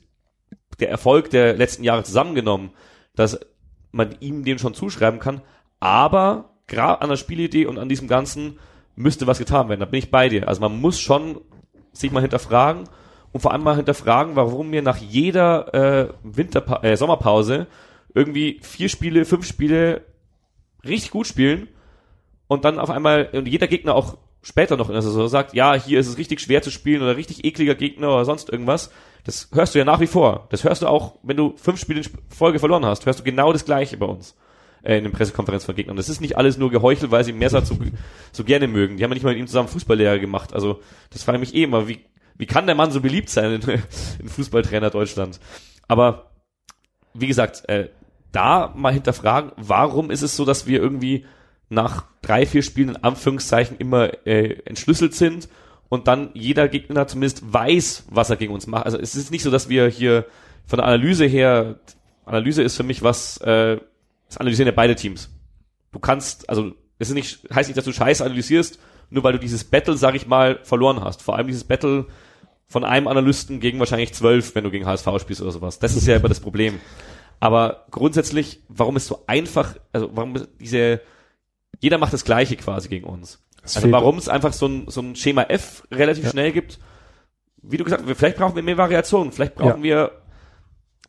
[0.80, 2.70] der Erfolg der letzten Jahre zusammengenommen,
[3.14, 3.40] dass
[3.92, 5.40] man ihm den schon zuschreiben kann.
[5.80, 8.58] Aber gerade an der Spielidee und an diesem Ganzen
[8.96, 9.80] müsste was getan werden.
[9.80, 10.48] Da bin ich bei dir.
[10.48, 11.40] Also man muss schon
[11.92, 12.88] sich mal hinterfragen
[13.32, 17.66] und vor allem mal hinterfragen, warum wir nach jeder äh, Winterpa äh, Sommerpause
[18.14, 20.02] irgendwie vier Spiele, fünf Spiele
[20.84, 21.68] richtig gut spielen
[22.46, 25.74] und dann auf einmal und jeder Gegner auch später noch in der Saison sagt, ja,
[25.74, 28.90] hier ist es richtig schwer zu spielen oder richtig ekliger Gegner oder sonst irgendwas.
[29.24, 30.46] Das hörst du ja nach wie vor.
[30.50, 33.52] Das hörst du auch, wenn du fünf Spiele in Folge verloren hast, hörst du genau
[33.52, 34.36] das Gleiche bei uns
[34.82, 35.96] äh, in den Pressekonferenz von Gegnern.
[35.96, 37.76] Das ist nicht alles nur geheuchelt, weil sie Messer so,
[38.32, 38.98] so gerne mögen.
[38.98, 40.52] Die haben ja nicht mal mit ihm zusammen Fußballlehrer gemacht.
[40.52, 40.80] Also
[41.10, 42.04] das frage ich mich eh immer, wie,
[42.36, 43.62] wie kann der Mann so beliebt sein in,
[44.18, 45.40] in Fußballtrainer Deutschland?
[45.88, 46.30] Aber
[47.14, 47.88] wie gesagt, äh,
[48.30, 51.24] da mal hinterfragen, warum ist es so, dass wir irgendwie
[51.68, 55.48] nach drei, vier Spielen in Anführungszeichen immer äh, entschlüsselt sind
[55.88, 58.84] und dann jeder Gegner zumindest weiß, was er gegen uns macht.
[58.86, 60.26] Also es ist nicht so, dass wir hier
[60.66, 61.78] von der Analyse her,
[62.24, 63.78] Analyse ist für mich was, äh,
[64.28, 65.30] das analysieren ja beide Teams.
[65.92, 68.78] Du kannst, also es ist nicht, heißt nicht, dass du Scheiße analysierst,
[69.10, 71.22] nur weil du dieses Battle, sag ich mal, verloren hast.
[71.22, 72.06] Vor allem dieses Battle
[72.66, 75.78] von einem Analysten gegen wahrscheinlich zwölf, wenn du gegen HSV spielst oder sowas.
[75.78, 76.80] Das ist ja immer das Problem.
[77.40, 81.00] Aber grundsätzlich, warum ist so einfach, also warum diese,
[81.84, 83.42] jeder macht das Gleiche quasi gegen uns.
[83.62, 86.30] Es also warum es einfach so ein, so ein Schema F relativ ja.
[86.30, 86.78] schnell gibt,
[87.62, 90.12] wie du gesagt hast, vielleicht brauchen wir mehr Variationen, vielleicht brauchen wir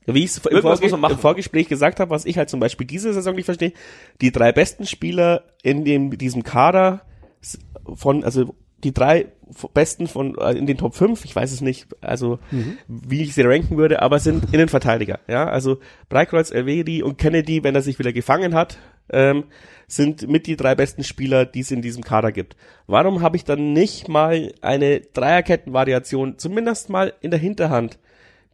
[0.05, 3.45] Wie ich es im, Vorgespräch gesagt habe, was ich halt zum Beispiel diese Saison nicht
[3.45, 3.71] verstehe,
[4.19, 7.01] die drei besten Spieler in dem, diesem Kader
[7.93, 8.53] von, also
[8.83, 9.31] die drei
[9.73, 12.39] besten von äh, in den Top 5, ich weiß es nicht, also
[12.87, 15.19] wie ich sie ranken würde, aber sind Innenverteidiger.
[15.27, 15.79] Ja, also
[16.09, 18.77] Breikreuz, Elvedi und Kennedy, wenn er sich wieder gefangen hat,
[19.09, 19.45] ähm,
[19.87, 22.55] sind mit die drei besten Spieler, die es in diesem Kader gibt.
[22.87, 27.99] Warum habe ich dann nicht mal eine Dreierkettenvariation, zumindest mal in der Hinterhand?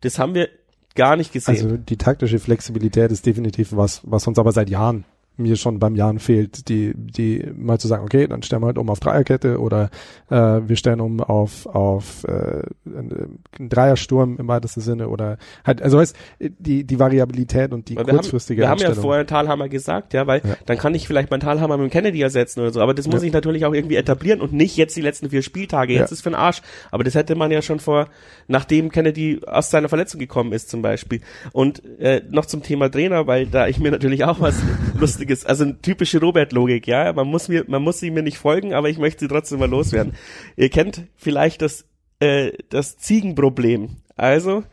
[0.02, 0.50] Das haben wir
[0.96, 1.56] gar nicht gesehen.
[1.56, 5.06] Also die taktische Flexibilität ist definitiv was, was uns aber seit Jahren
[5.42, 8.78] mir schon beim Jahren fehlt, die, die mal zu sagen, okay, dann stellen wir halt
[8.78, 9.90] um auf Dreierkette oder
[10.30, 15.98] äh, wir stellen um auf, auf äh, einen Dreiersturm im weitesten Sinne oder halt, also
[15.98, 20.14] weißt, die, die Variabilität und die wir haben, kurzfristige wir haben ja vorher Talhammer gesagt,
[20.14, 20.56] ja, weil Ja.
[20.66, 23.22] dann kann ich vielleicht meinen Talhammer mit dem Kennedy ersetzen oder so, aber das muss
[23.22, 23.28] Ja.
[23.28, 26.14] ich natürlich auch irgendwie etablieren und nicht jetzt die letzten vier Spieltage, jetzt Ja.
[26.14, 26.62] ist für den Arsch.
[26.92, 28.08] Aber das hätte man ja schon vor,
[28.48, 31.22] nachdem Kennedy aus seiner Verletzung gekommen ist zum Beispiel.
[31.54, 34.62] Und äh, noch zum Thema Trainer, weil da ich mir natürlich auch was
[35.00, 38.74] Lustiges, also eine typische Robert-Logik, ja, man muss mir, man muss sie mir nicht folgen,
[38.74, 40.14] aber ich möchte sie trotzdem mal loswerden.
[40.56, 41.86] Ihr kennt vielleicht das,
[42.20, 43.98] äh, das Ziegenproblem.
[44.16, 44.64] Also,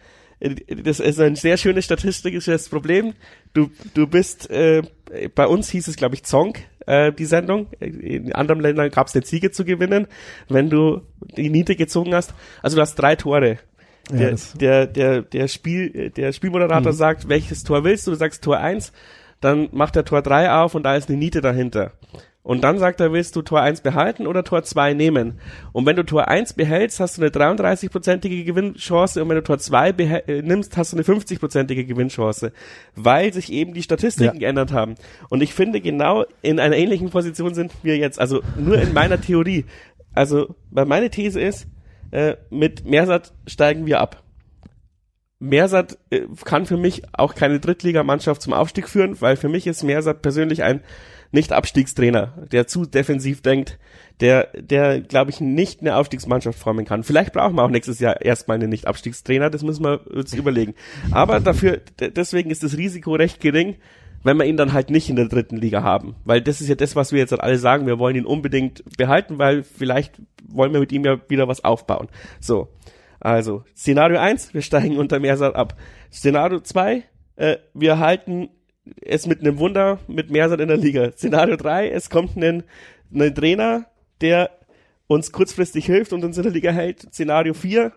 [0.40, 3.14] äh, das ist ein sehr schönes statistisches Problem.
[3.54, 4.82] Du, du bist, äh,
[5.34, 7.68] bei uns hieß es, glaube ich, Zonk, äh, die Sendung.
[7.80, 10.06] In anderen Ländern gab es eine Ziege zu gewinnen,
[10.48, 11.02] wenn du
[11.36, 12.34] die Niete gezogen hast.
[12.62, 13.59] Also du hast drei Tore.
[14.11, 16.96] Ja, Der, das- der, der, der, Spiel, der Spielmoderator Mhm.
[16.96, 18.12] sagt, welches Tor willst du?
[18.12, 18.92] Du sagst Tor 1,
[19.41, 21.93] dann macht er Tor 3 auf und da ist eine Niete dahinter.
[22.43, 25.39] Und dann sagt er, willst du Tor 1 behalten oder Tor 2 nehmen?
[25.72, 29.59] Und wenn du Tor 1 behältst, hast du eine 33-prozentige Gewinnchance und wenn du Tor
[29.59, 32.53] 2 behä- äh, nimmst, hast du eine 50-prozentige Gewinnchance,
[32.95, 34.41] weil sich eben die Statistiken Ja.
[34.41, 34.95] geändert haben.
[35.28, 39.20] Und ich finde, genau in einer ähnlichen Position sind wir jetzt, also nur in meiner
[39.20, 39.66] Theorie.
[40.14, 41.66] Also, weil meine These ist,
[42.12, 44.22] äh, mit Mersat steigen wir ab.
[45.41, 49.82] Mersat äh, kann für mich auch keine Drittligamannschaft zum Aufstieg führen, weil für mich ist
[49.84, 50.80] Mersat persönlich ein
[51.30, 53.78] Nicht-Abstiegstrainer, der zu defensiv denkt,
[54.20, 57.05] der, der, glaube ich, nicht eine Aufstiegsmannschaft formen kann.
[57.05, 60.74] Vielleicht brauchen wir auch nächstes Jahr erstmal einen Nicht-Abstiegstrainer, das müssen wir uns überlegen.
[61.12, 63.76] Aber dafür, deswegen ist das Risiko recht gering,
[64.24, 66.16] wenn wir ihn dann halt nicht in der dritten Liga haben.
[66.24, 68.82] Weil das ist ja das, was wir jetzt halt alle sagen, wir wollen ihn unbedingt
[68.97, 72.09] behalten, weil vielleicht wollen wir mit ihm ja wieder was aufbauen.
[72.41, 72.68] So.
[73.20, 75.76] Also, Szenario 1, wir steigen unter Mersat ab.
[76.12, 77.04] Szenario 2,
[77.36, 78.50] äh, wir halten
[79.02, 81.12] es mit einem Wunder mit Mersat in der Liga.
[81.12, 82.64] Szenario 3, es kommt ein,
[83.12, 83.86] ein Trainer,
[84.20, 84.50] der
[85.06, 87.02] uns kurzfristig hilft und uns in der Liga hält.
[87.12, 87.92] Szenario 4,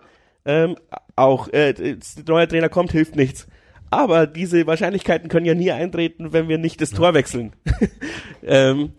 [0.46, 0.76] ähm,
[1.16, 1.98] auch, äh, der
[2.28, 3.48] neue Trainer kommt, hilft nichts.
[3.90, 7.54] Aber diese Wahrscheinlichkeiten können ja nie eintreten, wenn wir nicht das Tor wechseln.
[8.44, 8.94] ähm,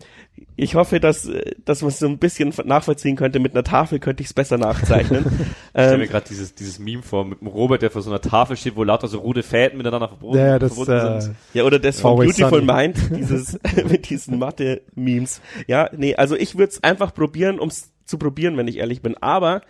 [0.55, 3.39] ich hoffe, dass, äh, dass man es so ein bisschen nachvollziehen könnte.
[3.39, 5.25] Mit einer Tafel könnte ich es besser nachzeichnen.
[5.75, 8.11] Ich stelle mir ähm, gerade dieses, dieses Meme vor mit dem Robert, der vor so
[8.11, 11.35] einer Tafel steht, wo lauter so rote Fäden miteinander verbunden, ja, das, verbunden äh, sind.
[11.55, 12.71] ja, oder das von Beautiful Sunny.
[12.71, 15.41] Mind, dieses mit diesen Mathe-Memes.
[15.65, 19.17] Ja, nee, also ich würde es einfach probieren, ums zu probieren, wenn ich ehrlich bin.
[19.17, 19.61] Aber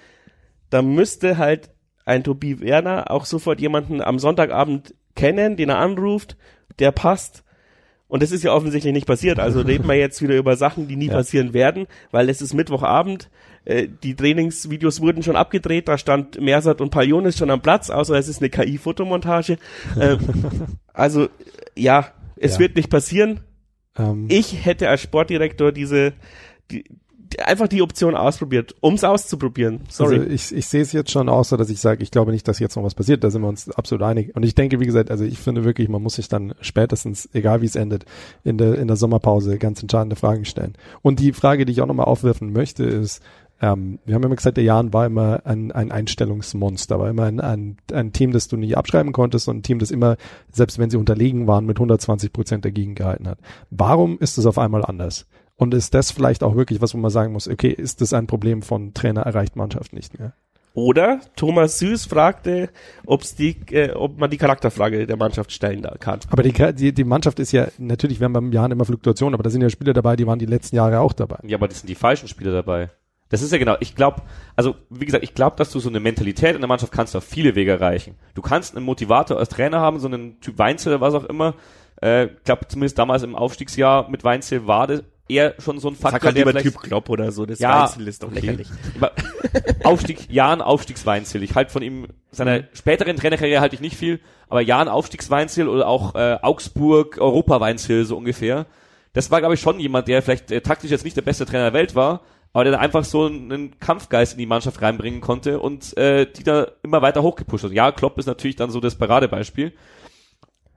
[0.69, 1.69] da müsste halt
[2.05, 6.35] ein Tobi Werner auch sofort jemanden am Sonntagabend kennen, den er anruft,
[6.79, 7.42] der passt.
[8.13, 9.39] Und das ist ja offensichtlich nicht passiert.
[9.39, 11.13] Also reden wir jetzt wieder über Sachen, die nie Ja.
[11.15, 13.31] passieren werden, weil es ist Mittwochabend.
[13.65, 18.13] Äh, die Trainingsvideos wurden schon abgedreht, da stand Mersat und Palionis schon am Platz, außer
[18.15, 19.57] es ist eine KI-Fotomontage.
[19.99, 20.19] Ähm,
[20.93, 21.27] also
[21.75, 22.59] ja, es Ja.
[22.59, 23.39] wird nicht passieren.
[23.97, 26.13] ähm, Ich hätte als Sportdirektor diese
[26.69, 26.97] die, die,
[27.39, 29.81] einfach die Option ausprobiert, ums auszuprobieren.
[29.89, 30.19] Sorry.
[30.19, 32.59] Also ich, ich sehe es jetzt schon so, dass ich sage, ich glaube nicht, dass
[32.59, 33.23] jetzt noch was passiert.
[33.23, 34.35] Da sind wir uns absolut einig.
[34.35, 37.61] Und ich denke, wie gesagt, also ich finde wirklich, man muss sich dann spätestens, egal
[37.61, 38.05] wie es endet,
[38.43, 40.73] in der, in der Sommerpause ganz entscheidende Fragen stellen.
[41.01, 43.21] Und die Frage, die ich auch nochmal aufwerfen möchte, ist,
[43.63, 47.39] ähm, wir haben immer gesagt, der Jan war immer ein, ein Einstellungsmonster, war immer ein,
[47.39, 50.17] ein, ein Team, das du nie abschreiben konntest und ein Team, das immer,
[50.51, 53.39] selbst wenn sie unterlegen waren, mit 120 Prozent dagegen gehalten hat.
[53.69, 55.27] Warum ist es auf einmal anders?
[55.55, 58.27] Und ist das vielleicht auch wirklich was, wo man sagen muss, okay, ist das ein
[58.27, 60.33] Problem von Trainer erreicht Mannschaft nicht mehr?
[60.75, 62.69] Oder Thomas Süß fragte,
[63.05, 66.19] ob's die, äh, ob man die Charakterfrage der Mannschaft stellen kann.
[66.31, 69.43] Aber die, die, die Mannschaft ist ja, natürlich, wir haben beim Jahren immer Fluktuationen, aber
[69.43, 71.37] da sind ja Spieler dabei, die waren die letzten Jahre auch dabei.
[71.43, 72.89] Ja, aber das sind die falschen Spieler dabei.
[73.29, 74.21] Das ist ja genau, ich glaube,
[74.55, 77.23] also wie gesagt, ich glaube, dass du so eine Mentalität in der Mannschaft kannst auf
[77.23, 78.15] viele Wege erreichen.
[78.33, 81.55] Du kannst einen Motivator als Trainer haben, so einen Typ Weinzel oder was auch immer.
[82.01, 85.95] Äh, ich glaube, zumindest damals im Aufstiegsjahr mit Weinzel war das eher schon so ein
[85.95, 88.41] Faktor, Sag halt der lieber Typ Klopp oder so, das Ja, Weinzel ist doch okay.
[88.41, 88.67] lächerlich.
[88.97, 89.11] Aber
[89.83, 91.43] Aufstieg, Jan Aufstiegsweinziel.
[91.43, 92.63] Ich halte von ihm, seiner Mhm.
[92.73, 94.19] späteren Trainerkarriere halte ich nicht viel,
[94.49, 98.65] aber Jan Aufstiegsweinziel oder auch äh, Augsburg Europaweinziel so ungefähr.
[99.13, 101.65] Das war, glaube ich, schon jemand, der vielleicht äh, taktisch jetzt nicht der beste Trainer
[101.65, 102.21] der Welt war,
[102.51, 106.67] aber der einfach so einen Kampfgeist in die Mannschaft reinbringen konnte und äh, die da
[106.83, 107.71] immer weiter hochgepusht hat.
[107.71, 109.73] Ja, Klopp ist natürlich dann so das Paradebeispiel,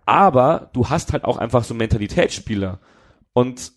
[0.05, 2.79] aber du hast halt auch einfach so Mentalitätsspieler
[3.33, 3.73] und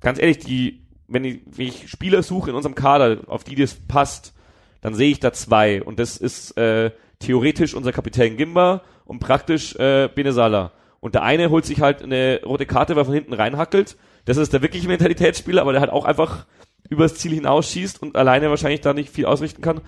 [0.00, 3.74] ganz ehrlich, die, wenn ich, wenn ich Spieler suche in unserem Kader, auf die das
[3.74, 4.34] passt,
[4.80, 9.76] dann sehe ich da zwei und das ist äh, theoretisch unser Kapitän Gimba und praktisch
[9.76, 10.72] äh, Benesala.
[11.00, 13.96] Und der eine holt sich halt eine rote Karte, weil er von hinten reinhackelt.
[14.26, 16.46] Das ist der wirkliche Mentalitätsspieler, aber der halt auch einfach
[16.88, 19.80] übers Ziel hinausschießt und alleine wahrscheinlich da nicht viel ausrichten kann.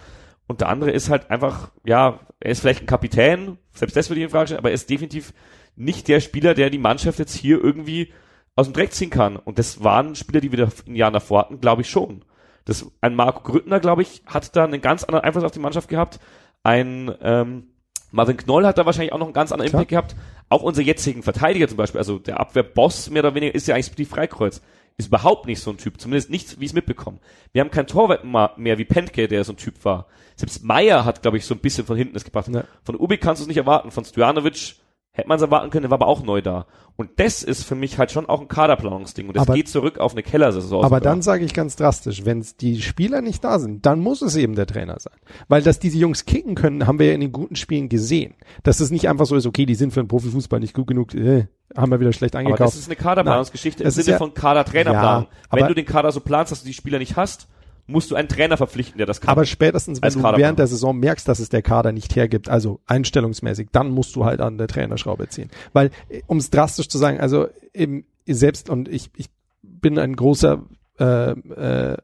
[0.46, 4.20] Und der andere ist halt einfach, ja, er ist vielleicht ein Kapitän, selbst das würde
[4.20, 5.32] ich in Frage stellen, aber er ist definitiv
[5.76, 8.12] nicht der Spieler, der die Mannschaft jetzt hier irgendwie
[8.56, 9.36] aus dem Dreck ziehen kann.
[9.36, 12.24] Und das waren Spieler, die wir da in Jahren davor hatten, glaube ich schon.
[12.64, 15.88] Das, ein Marco Grüttner, glaube ich, hat da einen ganz anderen Einfluss auf die Mannschaft
[15.88, 16.20] gehabt.
[16.62, 17.64] Ein ähm,
[18.12, 20.16] Marvin Knoll hat da wahrscheinlich auch noch einen ganz anderen Impact gehabt.
[20.48, 23.94] Auch unsere jetzigen Verteidiger zum Beispiel, also der Abwehrboss mehr oder weniger ist ja eigentlich
[23.94, 24.60] die Freikreuz.
[24.98, 27.18] Ist überhaupt nicht so ein Typ, zumindest nicht, wie ich es mitbekommen.
[27.52, 28.24] Wir haben keinen Torwart
[28.58, 30.06] mehr wie Pentke, der so ein Typ war.
[30.36, 32.48] Selbst Meier hat, glaube ich, so ein bisschen von hinten das gebracht.
[32.48, 32.64] Ja.
[32.84, 34.74] Von Ubi kannst du es nicht erwarten, von Stojanovic
[35.12, 36.66] hätte man es erwarten können, war aber auch neu da.
[36.96, 39.28] Und das ist für mich halt schon auch ein Kaderplanungsding.
[39.28, 40.84] Und das aber, geht zurück auf eine Kellersaison.
[40.84, 44.36] Aber dann sage ich ganz drastisch, wenn die Spieler nicht da sind, dann muss es
[44.36, 45.14] eben der Trainer sein.
[45.48, 48.34] Weil dass diese Jungs kicken können, haben wir ja in den guten Spielen gesehen.
[48.62, 51.14] Dass es nicht einfach so ist, okay, die sind für den Profifußball nicht gut genug,
[51.14, 51.46] äh,
[51.76, 52.60] haben wir wieder schlecht eingekauft.
[52.60, 55.24] Aber das ist eine Kaderplanungsgeschichte im Sinne ja, von Kadertrainerplanung.
[55.24, 57.48] Ja, Wenn du den Kader so planst, dass du die Spieler nicht hast,
[57.86, 59.30] musst du einen Trainer verpflichten, der das kann.
[59.30, 62.80] Aber spätestens, wenn du während der Saison merkst, dass es der Kader nicht hergibt, also
[62.86, 65.50] einstellungsmäßig, dann musst du halt an der Trainerschraube ziehen.
[65.72, 65.90] Weil,
[66.26, 69.26] um es drastisch zu sagen, also eben selbst, und ich, ich
[69.62, 70.62] bin ein großer
[70.98, 71.96] äh, äh,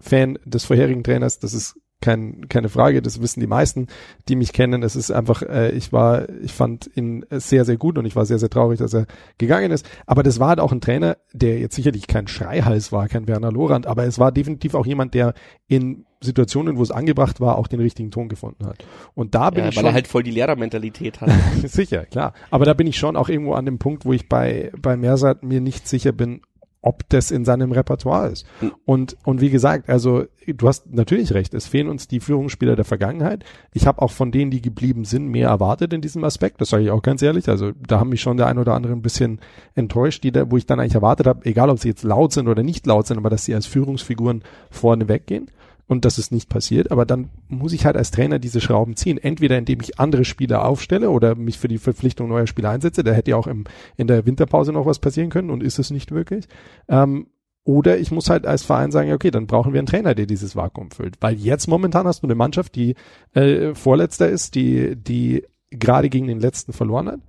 [0.00, 3.86] Fan des vorherigen Trainers, das ist kein, keine Frage, das wissen die meisten,
[4.28, 4.82] die mich kennen.
[4.82, 8.26] Es ist einfach, äh, ich war, ich fand ihn sehr, sehr gut und ich war
[8.26, 9.06] sehr, sehr traurig, dass er
[9.38, 9.88] gegangen ist.
[10.06, 13.50] Aber das war halt auch ein Trainer, der jetzt sicherlich kein Schreihals war, kein Werner
[13.50, 15.34] Lorand, aber es war definitiv auch jemand, der
[15.68, 18.84] in Situationen, wo es angebracht war, auch den richtigen Ton gefunden hat.
[19.14, 21.30] Und da bin ja, ich weil schon, er halt voll die Lehrermentalität hat.
[21.64, 22.32] sicher, klar.
[22.50, 25.42] Aber da bin ich schon auch irgendwo an dem Punkt, wo ich bei, bei Mersat
[25.42, 26.40] mir nicht sicher bin,
[26.86, 28.46] ob das in seinem Repertoire ist.
[28.60, 28.72] Mhm.
[28.84, 32.84] Und, und wie gesagt, also du hast natürlich recht, es fehlen uns die Führungsspieler der
[32.84, 33.44] Vergangenheit.
[33.72, 36.60] Ich habe auch von denen, die geblieben sind, mehr erwartet in diesem Aspekt.
[36.60, 37.48] Das sage ich auch ganz ehrlich.
[37.48, 39.40] Also da haben mich schon der ein oder andere ein bisschen
[39.74, 42.46] enttäuscht, die da, wo ich dann eigentlich erwartet habe, egal ob sie jetzt laut sind
[42.46, 45.50] oder nicht laut sind, aber dass sie als Führungsfiguren vorne weggehen
[45.88, 46.90] und das ist nicht passiert.
[46.90, 49.18] Aber dann muss ich halt als Trainer diese Schrauben ziehen.
[49.18, 53.04] Entweder indem ich andere Spieler aufstelle oder mich für die Verpflichtung neuer Spieler einsetze.
[53.04, 53.64] Da hätte ja auch im,
[53.96, 56.46] in der Winterpause noch was passieren können und ist es nicht wirklich.
[56.88, 57.28] Ähm,
[57.62, 60.54] oder ich muss halt als Verein sagen, okay, dann brauchen wir einen Trainer, der dieses
[60.54, 61.16] Vakuum füllt.
[61.20, 62.94] Weil jetzt momentan hast du eine Mannschaft, die
[63.34, 67.20] äh, vorletzter ist, die, die gerade gegen den letzten verloren hat.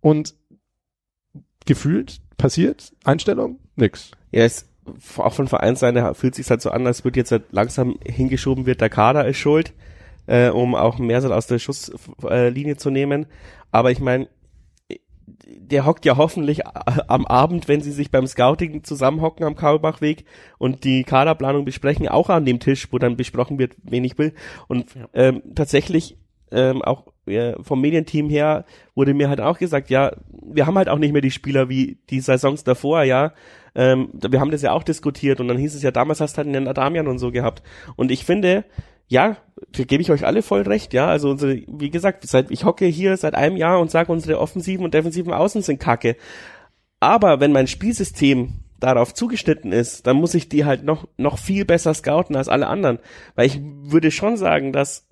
[0.00, 0.34] Und
[1.66, 4.10] gefühlt passiert Einstellung nix.
[4.32, 4.69] Ja, es
[5.18, 8.80] auch von Vereinsseite fühlt sich halt so an, als wird jetzt halt langsam hingeschoben wird,
[8.80, 9.72] der Kader ist schuld,
[10.26, 13.26] äh, um auch Mersat aus der Schusslinie zu nehmen.
[13.70, 14.28] Aber ich meine,
[15.46, 20.24] der hockt ja hoffentlich am Abend, wenn sie sich beim Scouting zusammenhocken am Kaulbachweg
[20.58, 24.34] und die Kaderplanung besprechen, auch an dem Tisch, wo dann besprochen wird, wen ich will.
[24.68, 25.08] Und ja.
[25.14, 26.18] ähm, tatsächlich
[26.50, 28.64] ähm, auch äh, vom Medienteam her
[28.94, 31.98] wurde mir halt auch gesagt, ja, wir haben halt auch nicht mehr die Spieler wie
[32.10, 33.32] die Saisons davor, ja.
[33.74, 36.38] Ähm, wir haben das ja auch diskutiert und dann hieß es ja, damals hast du
[36.38, 37.62] halt einen Adamian und so gehabt.
[37.96, 38.64] Und ich finde,
[39.08, 39.36] ja,
[39.72, 41.08] da gebe ich euch alle voll recht, ja.
[41.08, 44.84] Also unsere, wie gesagt, seit ich hocke hier seit einem Jahr und sage, unsere offensiven
[44.84, 46.16] und defensiven Außen sind kacke.
[47.00, 51.64] Aber wenn mein Spielsystem darauf zugeschnitten ist, dann muss ich die halt noch, noch viel
[51.64, 52.98] besser scouten als alle anderen.
[53.34, 55.06] Weil ich würde schon sagen, dass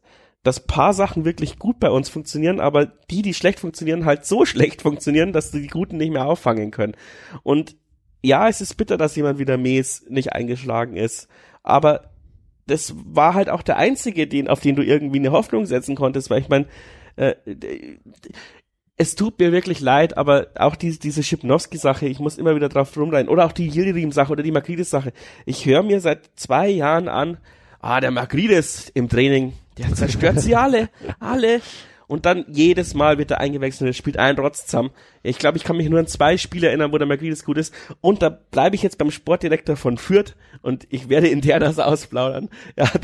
[0.44, 4.44] dass paar Sachen wirklich gut bei uns funktionieren, aber die, die schlecht funktionieren, halt so
[4.46, 6.96] schlecht funktionieren, dass die Guten nicht mehr auffangen können.
[7.42, 7.76] Und
[8.22, 11.28] ja, es ist bitter, dass jemand wie der Mees nicht eingeschlagen ist,
[11.62, 12.10] aber
[12.66, 16.28] das war halt auch der einzige, den, auf den du irgendwie eine Hoffnung setzen konntest,
[16.30, 16.66] weil ich meine,
[17.16, 17.34] äh,
[18.96, 22.94] es tut mir wirklich leid, aber auch die, diese Schipnowski-Sache, ich muss immer wieder drauf
[22.96, 25.12] rumrein, oder auch die Yildirim-Sache oder die Makridis-Sache.
[25.46, 27.38] Ich höre mir seit zwei Jahren an,
[27.80, 30.90] ah, der Makridis im Training, der zerstört sie alle,
[31.20, 31.60] alle.
[32.08, 34.90] Und dann jedes Mal wird er eingewechselt und er spielt einen Rotz zusammen.
[35.22, 37.74] Ich glaube, ich kann mich nur an zwei Spiele erinnern, wo der Magrides gut ist.
[38.00, 42.48] Und da bleibe ich jetzt beim Sportdirektor von Fürth und ich werde intern das ausplaudern.
[42.76, 43.02] Er hat,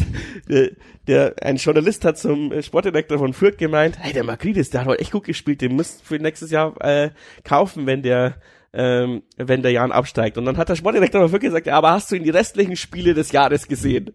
[0.48, 0.70] der,
[1.06, 5.02] der, ein Journalist hat zum Sportdirektor von Fürth gemeint, hey, der Magrides, der hat heute
[5.02, 7.10] echt gut gespielt, den müsst für nächstes Jahr äh,
[7.44, 8.36] kaufen, wenn der
[8.72, 10.36] ähm, wenn der Jan absteigt.
[10.36, 12.74] Und dann hat der Sportdirektor aber wirklich gesagt, ja, aber hast du ihn die restlichen
[12.74, 14.14] Spiele des Jahres gesehen?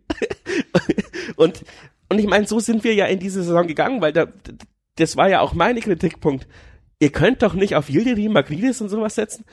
[1.37, 1.63] und
[2.09, 4.27] und ich meine, so sind wir ja in diese Saison gegangen, weil da,
[4.99, 6.47] das war ja auch mein Kritikpunkt.
[6.99, 9.45] Ihr könnt doch nicht auf Yildirim, Magridis und sowas setzen.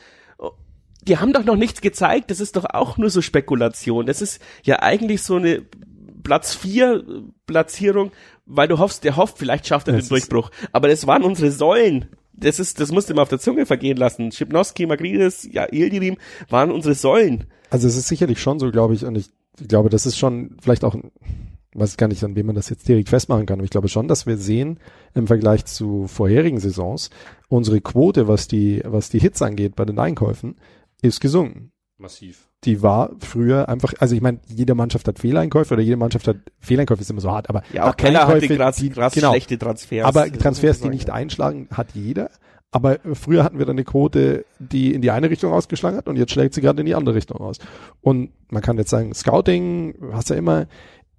[1.02, 4.06] die haben doch noch nichts gezeigt, das ist doch auch nur so Spekulation.
[4.06, 5.62] Das ist ja eigentlich so eine
[6.24, 7.04] Platz 4
[7.46, 8.10] Platzierung,
[8.46, 10.50] weil du hoffst, der hofft, vielleicht schafft er Das den Durchbruch.
[10.72, 12.06] Aber das waren unsere Säulen.
[12.32, 14.32] Das ist, das musste man auf der Zunge vergehen lassen.
[14.32, 16.16] Schipnowski, Magridis, ja, Ildirim
[16.50, 17.44] waren unsere Säulen.
[17.70, 19.30] Also es ist sicherlich schon so, glaube ich, und ich
[19.68, 21.12] glaube, das ist schon vielleicht auch, ein-
[21.78, 24.08] weiß gar nicht, an wem man das jetzt direkt festmachen kann, aber ich glaube schon,
[24.08, 24.78] dass wir sehen
[25.14, 27.10] im Vergleich zu vorherigen Saisons,
[27.48, 30.56] unsere Quote, was die, was die Hits angeht bei den Einkäufen,
[31.02, 31.72] ist gesunken.
[31.98, 32.48] Massiv.
[32.64, 36.36] Die war früher einfach, also ich meine, jede Mannschaft hat Fehleinkäufe oder jede Mannschaft hat,
[36.58, 39.30] Fehleinkäufe ist immer so hart, aber Ja, auch Keller hatte krass, die- krass genau.
[39.30, 40.04] schlechte Transfers.
[40.06, 42.30] Aber Transfers, die nicht einschlagen, hat jeder.
[42.72, 46.16] Aber früher hatten wir dann eine Quote, die in die eine Richtung ausgeschlagen hat und
[46.16, 47.58] jetzt schlägt sie gerade in die andere Richtung aus.
[48.02, 50.66] Und man kann jetzt sagen, Scouting, hast ja immer,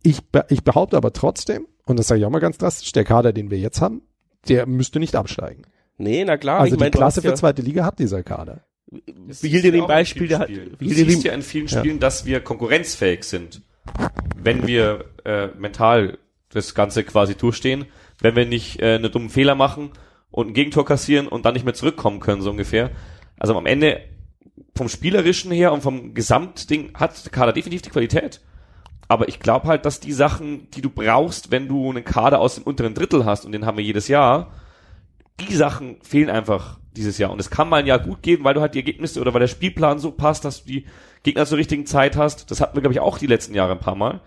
[0.03, 3.03] ich, be ich behaupte aber trotzdem, und das sage ich auch mal ganz drastisch, der
[3.03, 4.01] Kader, den wir jetzt haben,
[4.47, 5.63] der müsste nicht absteigen.
[5.97, 6.59] Nee, na klar.
[6.59, 8.63] also ich mein, die du Klasse hast ja, für zweite Liga hat dieser Kader.
[8.89, 12.39] Wie dir den Beispiel, der hat, Du siehst den, ja in vielen Spielen, dass wir
[12.39, 13.61] konkurrenzfähig sind,
[14.37, 16.17] wenn wir äh, mental
[16.49, 17.85] das Ganze quasi durchstehen,
[18.21, 19.91] wenn wir nicht äh, einen dummen Fehler machen
[20.31, 22.91] und ein Gegentor kassieren und dann nicht mehr zurückkommen können, so ungefähr.
[23.37, 24.01] Also am Ende
[24.75, 28.41] vom Spielerischen her und vom Gesamtding hat der Kader definitiv die Qualität.
[29.07, 32.55] Aber ich glaube halt, dass die Sachen, die du brauchst, wenn du einen Kader aus
[32.55, 34.51] dem unteren Drittel hast, und den haben wir jedes Jahr,
[35.39, 37.31] die Sachen fehlen einfach dieses Jahr.
[37.31, 39.39] Und es kann mal ein Jahr gut gehen, weil du halt die Ergebnisse oder weil
[39.39, 40.85] der Spielplan so passt, dass du die
[41.23, 42.51] Gegner zur richtigen Zeit hast.
[42.51, 44.21] Das hatten wir, glaube ich, auch die letzten Jahre ein paar Mal.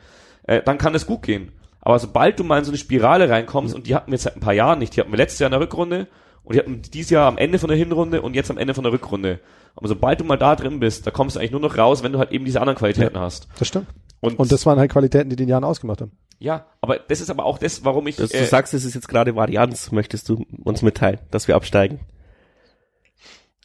[0.44, 1.52] Äh, dann kann es gut gehen.
[1.80, 4.36] Aber sobald du mal in so eine Spirale reinkommst, und die hatten wir jetzt seit
[4.36, 6.08] ein paar Jahren nicht, die hatten wir letztes Jahr in der Rückrunde
[6.44, 8.84] und die hatten dieses Jahr am Ende von der Hinrunde und jetzt am Ende von
[8.84, 9.40] der Rückrunde.
[9.76, 12.12] Aber sobald du mal da drin bist, da kommst du eigentlich nur noch raus, wenn
[12.12, 13.48] du halt eben diese anderen Qualitäten hast.
[13.58, 13.86] Das stimmt.
[14.20, 16.12] Und, Und das waren halt Qualitäten, die den Jahren ausgemacht haben.
[16.38, 18.94] ja, aber das ist aber auch das, warum ich das, du äh, sagst, es ist
[18.94, 22.00] jetzt gerade Varianz, möchtest du uns mitteilen, dass wir absteigen.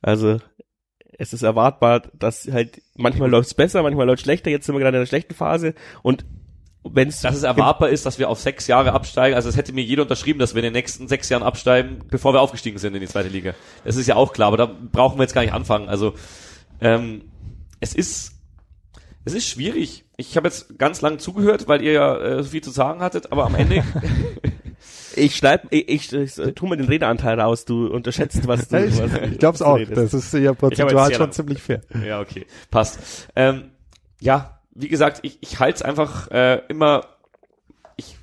[0.02, 0.40] Also,
[1.18, 4.98] es ist erwartbar, dass halt, manchmal läuft's besser, manchmal läuft's schlechter, jetzt sind wir gerade
[4.98, 6.26] in einer schlechten Phase und
[6.84, 9.36] wenn's, dass es erwartbar ist, dass wir auf sechs Jahre absteigen.
[9.36, 12.34] Also es hätte mir jeder unterschrieben, dass wir in den nächsten sechs Jahren absteigen, bevor
[12.34, 13.56] wir aufgestiegen sind in die zweite Liga.
[13.84, 15.90] Das ist ja auch klar, aber da brauchen wir jetzt gar nicht anfangen.
[15.90, 16.14] Also
[16.82, 17.24] ähm,
[17.80, 18.34] es ist
[19.26, 20.05] es ist schwierig.
[20.18, 23.32] Ich habe jetzt ganz lang zugehört, weil ihr ja äh, so viel zu sagen hattet,
[23.32, 23.84] aber am Ende
[25.16, 28.78] ich schneid, ich, ich, ich, ich tu mir den Redeanteil raus, du unterschätzt, was du,
[29.00, 29.78] was, Ich glaube es was auch.
[29.78, 29.98] redest.
[29.98, 31.82] Das ist ja Ich prozentual schon sehr ziemlich fair.
[32.06, 32.46] Ja, okay.
[32.72, 33.28] Passt.
[33.36, 33.72] Ähm,
[34.20, 37.02] ja, wie gesagt, ich, ich halte es einfach äh, immer,
[37.98, 38.18] ich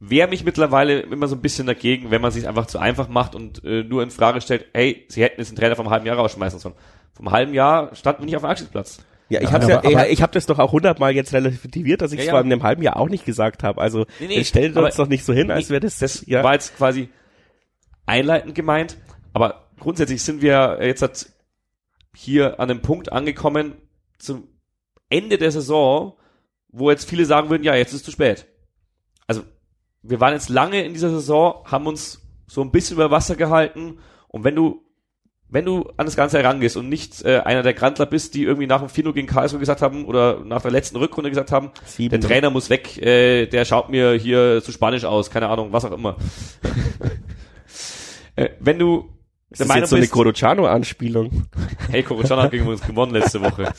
[0.00, 3.34] wehre mich mittlerweile immer so ein bisschen dagegen, wenn man sich einfach zu einfach macht
[3.34, 6.16] und äh, nur in Frage stellt, hey, sie hätten jetzt einen Trainer vom halben Jahr
[6.16, 6.74] rausschmeißen sollen.
[7.14, 8.98] Vom halben Jahr standen wir nicht auf dem Abstiegsplatz.
[9.28, 12.12] Ja, ich Ja, hab's ja, aber- ich, habe das doch auch hundertmal jetzt relativiert, dass
[12.12, 12.32] ich Ja, es ja.
[12.32, 13.80] vor einem halben Jahr auch nicht gesagt habe.
[13.80, 16.44] Also Nee, nee, stellt uns doch nicht so hin, als wäre das, Das ja.
[16.44, 17.08] war jetzt quasi
[18.06, 18.96] einleitend gemeint,
[19.32, 21.28] aber grundsätzlich sind wir jetzt halt
[22.14, 23.74] hier an einem Punkt angekommen
[24.18, 24.48] zum
[25.10, 26.14] Ende der Saison,
[26.68, 28.46] wo jetzt viele sagen würden, ja, jetzt ist es zu spät.
[29.26, 29.42] Also
[30.02, 33.98] wir waren jetzt lange in dieser Saison, haben uns so ein bisschen über Wasser gehalten
[34.28, 34.85] und wenn du
[35.48, 38.66] wenn du an das Ganze herangehst und nicht äh, einer der Grantler bist, die irgendwie
[38.66, 42.20] nach dem 4 gegen Karlsruhe gesagt haben oder nach der letzten Rückrunde gesagt haben, Sieben.
[42.20, 45.84] der Trainer muss weg, äh, der schaut mir hier zu Spanisch aus, keine Ahnung, was
[45.84, 46.16] auch immer.
[48.36, 49.08] äh, wenn du
[49.50, 51.46] Das ist jetzt so eine Corociano-Anspielung.
[51.88, 53.72] Hey, Coruscant hat gegen uns gewonnen letzte Woche.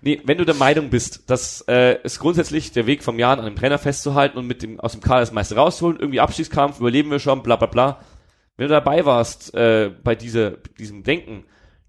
[0.00, 3.44] Nee, wenn du der Meinung bist, dass äh, es grundsätzlich der Weg vom Jahr an
[3.44, 7.10] einem Trainer festzuhalten und mit dem aus dem Kader das meiste rausholen, irgendwie Abstiegskampf, überleben
[7.10, 8.00] wir schon, bla bla bla.
[8.60, 11.44] Wenn du dabei warst äh, bei dieser, diesem Denken,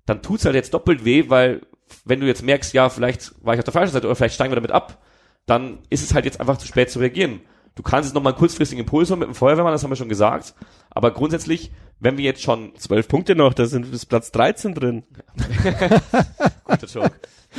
[0.05, 1.63] dann tut's halt jetzt doppelt weh, weil
[2.05, 4.51] wenn du jetzt merkst, ja, vielleicht war ich auf der falschen Seite oder vielleicht steigen
[4.51, 5.03] wir damit ab,
[5.45, 7.41] dann ist es halt jetzt einfach zu spät zu reagieren.
[7.75, 10.07] Du kannst jetzt nochmal einen kurzfristigen Impuls holen mit dem Feuerwehrmann, das haben wir schon
[10.07, 10.55] gesagt.
[10.89, 15.03] Aber grundsätzlich, wenn wir jetzt schon Zwölf Punkte noch, da sind bis Platz 13 drin.
[16.63, 17.11] Guter Joke.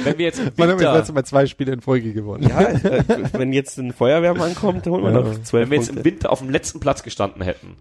[0.04, 2.48] Wenn wir jetzt im Man hat Winter, jetzt Mal zwei Spiele in Folge gewonnen.
[2.48, 3.04] Ja, äh,
[3.34, 5.20] wenn jetzt ein Feuerwehrmann kommt, holen wir Ja.
[5.20, 6.10] noch zwölf wenn wir jetzt im Punkte.
[6.10, 7.76] Winter auf dem letzten Platz gestanden hätten,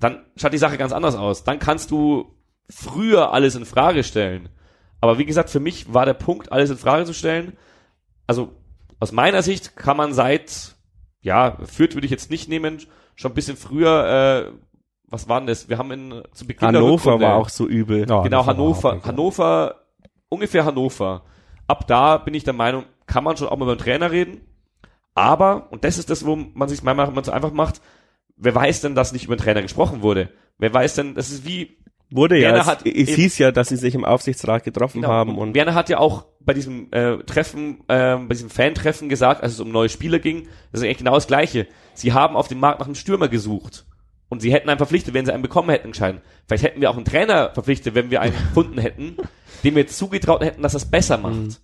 [0.00, 1.44] dann schaut die Sache ganz anders aus.
[1.44, 2.34] Dann kannst du
[2.68, 4.48] früher alles in Frage stellen.
[5.00, 7.56] Aber wie gesagt, für mich war der Punkt, alles in Frage zu stellen.
[8.26, 8.52] Also
[9.00, 10.76] aus meiner Sicht kann man seit,
[11.20, 12.78] ja, Fürth würde ich jetzt nicht nehmen,
[13.14, 14.58] schon ein bisschen früher, äh,
[15.06, 15.68] was war denn das?
[15.68, 18.08] Wir haben in, zu Beginn Hannover Rückrunde- war auch so übel.
[18.08, 19.00] Ja, genau, Hannover.
[19.04, 19.84] Hannover,
[20.28, 21.22] ungefähr Hannover.
[21.66, 24.40] Ab da bin ich der Meinung, kann man schon auch mal beim Trainer reden.
[25.14, 27.80] Aber, und das ist das, wo man sich manchmal immer so einfach macht,
[28.36, 30.30] wer weiß denn, dass nicht über den Trainer gesprochen wurde?
[30.58, 31.78] Wer weiß denn, das ist wie,
[32.10, 35.12] Wurde ja, Werner es, hat es hieß ja, dass sie sich im Aufsichtsrat getroffen genau,
[35.12, 39.42] haben und Werner hat ja auch bei diesem äh, Treffen, äh, bei diesem Fan-Treffen gesagt,
[39.42, 41.66] als es um neue Spieler ging, das ist eigentlich genau das Gleiche.
[41.94, 43.86] Sie haben auf dem Markt nach einem Stürmer gesucht.
[44.28, 46.20] Und sie hätten einen verpflichtet, wenn sie einen bekommen hätten, entscheiden.
[46.46, 49.16] Vielleicht hätten wir auch einen Trainer verpflichtet, wenn wir einen gefunden hätten.
[49.64, 51.34] dem wir zugetraut hätten, dass es besser macht.
[51.34, 51.56] Mhm.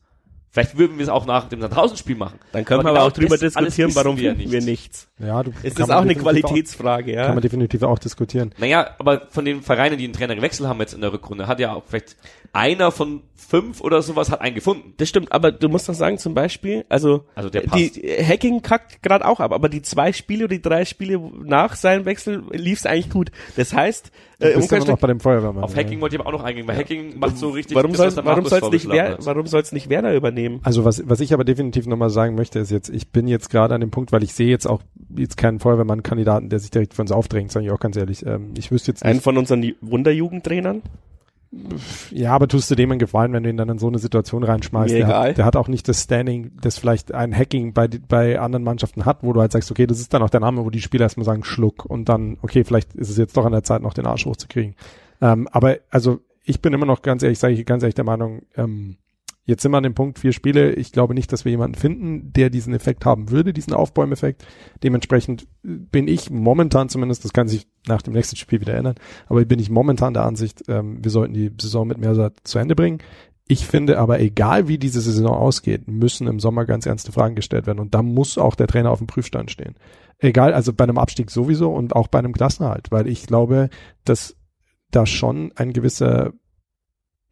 [0.52, 2.40] Vielleicht würden wir es auch nach dem Draußenspiel machen.
[2.50, 4.52] Dann können Aber wir aber auch genau drüber das alles diskutieren, warum wir finden nicht.
[4.52, 5.08] wir nichts.
[5.20, 7.26] Ja, du, Es ist auch eine Qualitätsfrage, Auch, ja.
[7.26, 8.52] kann man definitiv auch diskutieren.
[8.58, 11.60] Naja, aber von den Vereinen, die einen Trainer gewechselt haben jetzt in der Rückrunde, hat
[11.60, 12.16] ja auch vielleicht
[12.52, 14.94] einer von fünf oder sowas hat einen gefunden.
[14.98, 17.90] Das stimmt, aber du musst doch sagen, zum Beispiel, also, Also der die
[18.22, 22.04] Hacking kackt gerade auch ab, aber die zwei Spiele oder die drei Spiele nach seinem
[22.04, 23.30] Wechsel lief es eigentlich gut.
[23.56, 25.64] Das heißt, äh, Du bist noch bei dem Feuerwehrmann.
[25.64, 28.10] Auf Hacking wollte ich aber auch noch eingehen, weil Hacking macht so richtig warum soll
[28.24, 30.60] warum soll's nicht Wer, warum soll's nicht Werder übernehmen?
[30.62, 33.74] Also was, was ich aber definitiv nochmal sagen möchte, ist jetzt, ich bin jetzt gerade
[33.74, 34.82] an dem Punkt, weil ich sehe jetzt auch
[35.16, 38.24] jetzt keinen Feuerwehrmann-Kandidaten, der sich direkt für uns aufdrängt, sage ich auch ganz ehrlich.
[38.26, 40.82] Ähm, ich wüsste jetzt Einen nicht, von unseren Ju- Wunderjugendtrainern?
[42.12, 44.44] Ja, aber tust du dem einen Gefallen, wenn du ihn dann in so eine Situation
[44.44, 44.94] reinschmeißt?
[44.94, 45.08] Der.
[45.08, 49.04] Hat, der hat auch nicht das Standing, das vielleicht ein Hacking bei, bei anderen Mannschaften
[49.04, 51.04] hat, wo du halt sagst, okay, das ist dann auch der Name, wo die Spieler
[51.04, 53.94] erstmal sagen, Schluck und dann, okay, vielleicht ist es jetzt doch an der Zeit, noch
[53.94, 54.76] den Arsch hochzukriegen.
[55.20, 58.42] Ähm, aber also ich bin immer noch ganz ehrlich, sage ich ganz ehrlich der Meinung,
[58.56, 58.96] ähm,
[59.44, 60.72] jetzt sind wir an dem Punkt, vier Spiele.
[60.74, 64.44] Ich glaube nicht, dass wir jemanden finden, der diesen Effekt haben würde, diesen Aufbäumeffekt.
[64.82, 69.44] Dementsprechend bin ich momentan zumindest, das kann sich nach dem nächsten Spiel wieder ändern, aber
[69.44, 72.98] bin ich momentan der Ansicht, ähm, wir sollten die Saison mit Mersat zu Ende bringen.
[73.50, 77.66] Ich finde aber, egal wie diese Saison ausgeht, müssen im Sommer ganz ernste Fragen gestellt
[77.66, 77.80] werden.
[77.80, 79.74] Und da muss auch der Trainer auf dem Prüfstand stehen.
[80.18, 83.68] Egal, also bei einem Abstieg sowieso und auch bei einem Klassenerhalt, weil ich glaube,
[84.04, 84.36] dass
[84.92, 86.32] da schon ein gewisser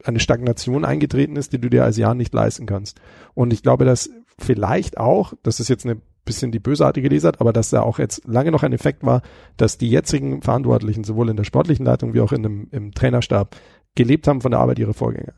[0.05, 3.01] eine Stagnation eingetreten ist, die du dir als Jahr nicht leisten kannst.
[3.34, 7.53] Und ich glaube, dass vielleicht auch, das ist jetzt eine bisschen die bösartige Lesart, aber
[7.53, 9.22] dass da auch jetzt lange noch ein Effekt war,
[9.57, 13.57] dass die jetzigen Verantwortlichen sowohl in der sportlichen Leitung wie auch in dem, im Trainerstab
[13.94, 15.32] gelebt haben von der Arbeit ihrer Vorgänger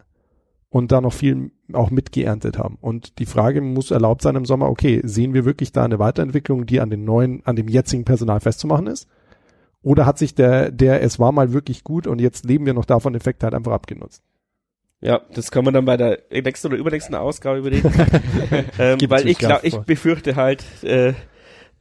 [0.70, 2.76] und da noch viel auch mitgeerntet haben.
[2.80, 6.66] Und die Frage muss erlaubt sein im Sommer, okay, sehen wir wirklich da eine Weiterentwicklung,
[6.66, 9.08] die an den neuen, an dem jetzigen Personal festzumachen ist?
[9.82, 12.84] Oder hat sich der, der, es war mal wirklich gut und jetzt leben wir noch
[12.84, 14.22] davon, Effekt halt einfach abgenutzt?
[15.01, 17.90] Ja, das kann man dann bei der nächsten oder übernächsten Ausgabe überlegen.
[18.78, 21.14] ähm, weil ich glaube, ich befürchte halt, äh,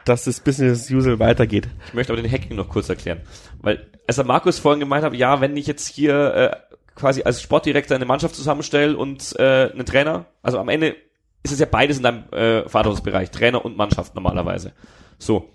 [0.06, 1.68] dass das Business as usual weitergeht.
[1.88, 3.22] Ich möchte aber den Hacking noch kurz erklären.
[3.62, 7.42] Weil, als der Markus vorhin gemeint hat, ja, wenn ich jetzt hier äh, quasi als
[7.42, 10.96] Sportdirektor eine Mannschaft zusammenstelle und äh, einen Trainer, also am Ende
[11.44, 14.74] ist es ja beides in deinem äh, Verantwortungsbereich, Trainer und Mannschaft normalerweise.
[15.18, 15.50] So,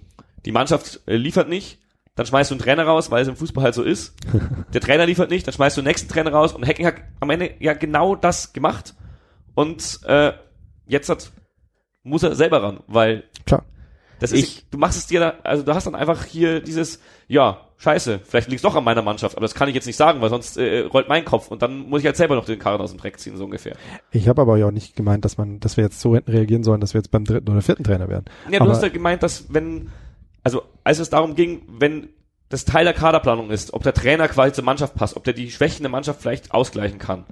[0.44, 1.78] die Mannschaft äh, liefert nicht,
[2.16, 4.14] dann schmeißt du einen Trainer raus, weil es im Fußball halt so ist.
[4.72, 7.30] Der Trainer liefert nicht, dann schmeißt du den nächsten Trainer raus und Hacking hat am
[7.30, 8.94] Ende ja genau das gemacht.
[9.54, 10.32] Und äh,
[10.86, 11.30] jetzt hat,
[12.02, 13.64] muss er selber ran, weil Klar.
[14.20, 17.00] das Ich- ist, du machst es dir, da, also du hast dann einfach hier dieses,
[17.28, 20.20] ja, scheiße, vielleicht liegt's doch an meiner Mannschaft, aber das kann ich jetzt nicht sagen,
[20.20, 22.80] weil sonst äh, rollt mein Kopf und dann muss ich halt selber noch den Karren
[22.80, 23.76] aus dem Dreck ziehen, so ungefähr.
[24.12, 26.62] Ich habe aber ja auch nicht gemeint, dass man, dass wir jetzt so hätten reagieren
[26.64, 28.24] sollen, dass wir jetzt beim dritten oder vierten Trainer werden.
[28.50, 29.90] Ja, du Aber- hast ja gemeint, dass wenn,
[30.44, 32.08] also als es darum ging, wenn
[32.50, 35.50] das Teil der Kaderplanung ist, ob der Trainer quasi zur Mannschaft passt, ob der die
[35.50, 37.24] Schwächen der Mannschaft vielleicht ausgleichen kann.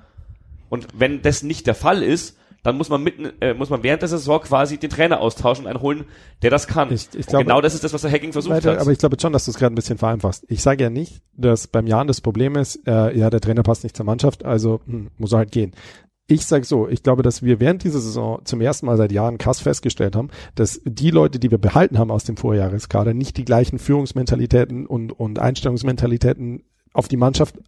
[0.69, 4.03] Und wenn das nicht der Fall ist, dann muss man mitten, äh, muss man während
[4.03, 6.05] der Saison quasi den Trainer austauschen, einen holen,
[6.43, 6.93] der das kann.
[6.93, 8.79] Ich- ich Und glaube- genau das ist das, was der Hacking versucht Weiter, hat.
[8.79, 10.45] aber ich glaube schon, dass du es gerade ein bisschen vereinfachst.
[10.49, 13.83] Ich sage ja nicht, dass beim Jan das Problem ist, äh, ja, der Trainer passt
[13.83, 15.73] nicht zur Mannschaft, also hm, muss er halt gehen.
[16.29, 19.39] Ich sage so, ich glaube, dass wir während dieser Saison zum ersten Mal seit Jahren
[19.39, 23.45] krass festgestellt haben, dass die Leute, die wir behalten haben aus dem Vorjahreskader, nicht die
[23.45, 27.59] gleichen Führungsmentalitäten und, und Einstellungsmentalitäten auf die Mannschaft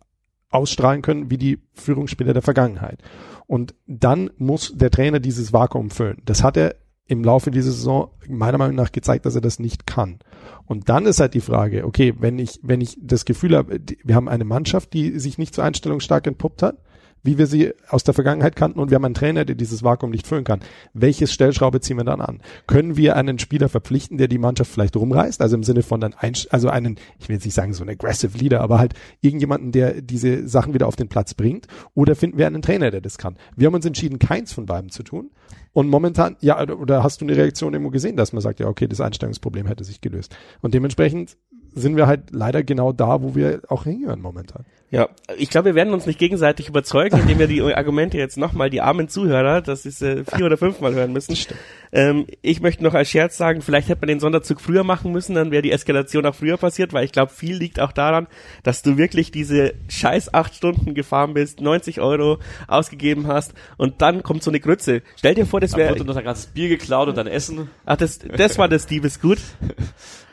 [0.51, 3.03] ausstrahlen können wie die Führungsspieler der Vergangenheit.
[3.47, 6.23] Und dann muss der Trainer dieses Vakuum füllen.
[6.25, 6.77] Das hat er
[7.07, 10.21] im Laufe dieser Saison meiner Meinung nach gezeigt, dass er das nicht kann.
[10.65, 14.15] Und dann ist halt die Frage, okay, wenn ich, wenn ich das Gefühl habe, wir
[14.15, 16.79] haben eine Mannschaft, die sich nicht so einstellungsstark entpuppt hat,
[17.25, 20.11] wie wir sie aus der Vergangenheit kannten und wir haben einen Trainer, der dieses Vakuum
[20.11, 20.61] nicht füllen kann.
[20.93, 22.41] Welches Stellschraube ziehen wir dann an?
[22.66, 25.41] Können wir einen Spieler verpflichten, der die Mannschaft vielleicht rumreißt?
[25.41, 27.89] Also im Sinne von dann ein, also einen, ich will jetzt nicht sagen so ein
[27.89, 31.66] aggressive Leader, aber halt irgendjemanden, der diese Sachen wieder auf den Platz bringt?
[31.95, 33.37] Oder finden wir einen Trainer, der das kann?
[33.57, 35.31] Wir haben uns entschieden, keins von beiden zu tun.
[35.72, 38.87] Und momentan, ja, oder- hast du eine Reaktion irgendwo gesehen, dass man sagt, ja, okay,
[38.87, 40.37] das Einstellungsproblem hätte sich gelöst.
[40.61, 41.37] Und dementsprechend
[41.75, 44.64] sind wir halt leider genau da, wo wir auch hingehören momentan.
[44.95, 48.71] Ja, ich glaube, wir werden uns nicht gegenseitig überzeugen, indem wir die Argumente jetzt nochmal,
[48.71, 51.37] die armen Zuhörer, das ist äh, vier oder fünfmal hören müssen.
[51.91, 55.35] Ähm, ich möchte noch als Scherz sagen, vielleicht hätte man den Sonderzug früher machen müssen,
[55.35, 58.29] dann wäre die Eskalation auch früher passiert, weil ich glaube, viel liegt auch daran,
[58.63, 62.39] dass du wirklich diese scheiß acht Stunden gefahren bist, 90 Euro
[62.69, 65.03] ausgegeben hast und dann kommt so eine Grütze.
[65.17, 67.69] Stell dir vor, das wäre, wurde noch ein ganzes Bier geklaut und dann Essen.
[67.85, 69.39] ach, das, das war das Diebesgut.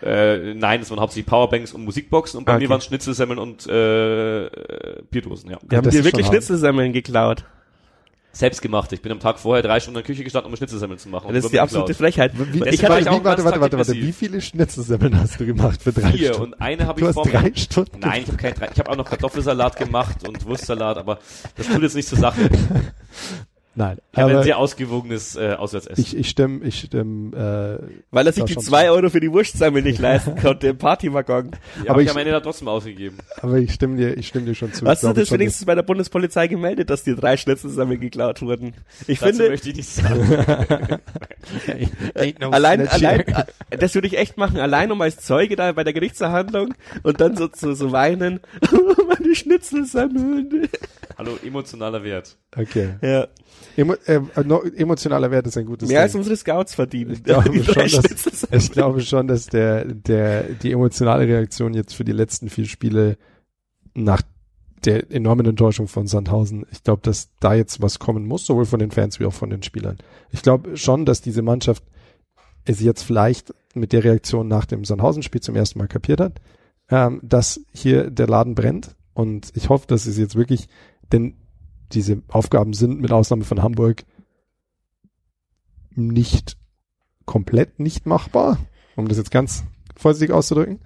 [0.03, 2.63] Äh, nein, das waren hauptsächlich Powerbanks und Musikboxen und bei Okay.
[2.63, 5.57] mir waren Schnitzelsemmeln und äh, äh, Bierdosen, ja.
[5.67, 6.27] Wir haben dir wirklich.
[6.27, 7.45] Schnitzelsemmeln geklaut.
[8.33, 8.93] Selbst gemacht.
[8.93, 11.33] Ich bin am Tag vorher drei Stunden in der Küche gestanden, um Schnitzelsemmeln zu machen.
[11.33, 12.31] Das ist die absolute Frechheit.
[12.33, 15.81] Wie, Ich hatte warte, auch warte, warte, warte, warte, wie viele Schnitzelsemmeln hast du gemacht
[15.83, 16.53] für drei Vier Stunden?
[16.53, 18.69] und eine habe ich vor drei Stunden Nein, ich habe keine drei.
[18.71, 21.19] Ich habe auch noch Kartoffelsalat gemacht und Wurstsalat, aber
[21.57, 22.49] das tut jetzt nicht zur Sache.
[23.73, 26.03] Nein, Ich habe ein sehr ausgewogenes äh, Auswärtsessen.
[26.03, 29.81] ich, ich stimme, ich stimme, äh, Weil er sich die zwei Euro für die Wurstsammel
[29.81, 31.51] nicht leisten konnte im Partywaggon.
[31.85, 33.17] ja, aber ich ich- am Ende da trotzdem ausgegeben.
[33.41, 34.85] aber ich stimme dir, ich stimme dir schon zu.
[34.85, 38.73] Hast du das wenigstens bei der Bundespolizei gemeldet, dass dir drei Schnitzelsemmeln geklaut wurden?
[39.07, 40.99] Ich Dazu finde, möchte ich nicht sagen.
[42.39, 43.47] No allein, snitch allein, here.
[43.69, 47.21] äh, das würde ich echt machen, allein um als Zeuge da bei der Gerichtsverhandlung und
[47.21, 48.39] dann so, so, so weinen,
[49.07, 50.67] meine Schnitzelsemmeln.
[51.17, 52.37] Also Hallo, emotionaler Wert.
[52.55, 52.95] Okay.
[53.01, 53.27] Ja,
[53.77, 56.19] Emo, äh, no, emotionaler Wert ist ein gutes mehr als Ding.
[56.19, 57.11] unsere Scouts verdienen.
[57.11, 62.03] Ich glaube, schon, dass, ich glaube schon, dass der, der, die emotionale Reaktion jetzt für
[62.03, 63.17] die letzten vier Spiele
[63.93, 64.21] nach
[64.85, 68.79] der enormen Enttäuschung von Sandhausen, ich glaube, dass da jetzt was kommen muss, sowohl von
[68.79, 69.97] den Fans wie auch von den Spielern.
[70.31, 71.83] Ich glaube schon, dass diese Mannschaft
[72.65, 76.41] es jetzt vielleicht mit der Reaktion nach dem Sandhausen-Spiel zum ersten Mal kapiert hat,
[76.89, 78.95] ähm, dass hier der Laden brennt.
[79.13, 80.67] Und ich hoffe, dass es jetzt wirklich,
[81.11, 81.35] denn
[81.93, 84.03] diese Aufgaben sind mit Ausnahme von Hamburg
[85.95, 86.57] nicht
[87.25, 88.57] komplett nicht machbar,
[88.95, 89.63] um das jetzt ganz
[89.95, 90.79] vorsichtig auszudrücken.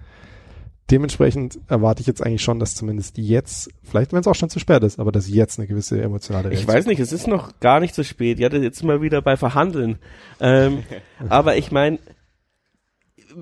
[0.90, 4.60] Dementsprechend erwarte ich jetzt eigentlich schon, dass zumindest jetzt, vielleicht wenn es auch schon zu
[4.60, 7.80] spät ist, aber dass jetzt eine gewisse emotionale Ich weiß nicht, es ist noch gar
[7.80, 8.38] nicht so spät.
[8.38, 9.98] Ja, das jetzt mal wieder bei Verhandeln.
[10.38, 10.84] Ähm,
[11.28, 11.98] aber ich meine,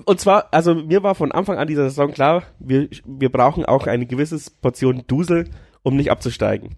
[0.05, 3.85] und zwar, also mir war von Anfang an dieser Saison klar, wir, wir brauchen auch
[3.85, 5.47] eine gewisse Portion Dusel,
[5.83, 6.75] um nicht abzusteigen.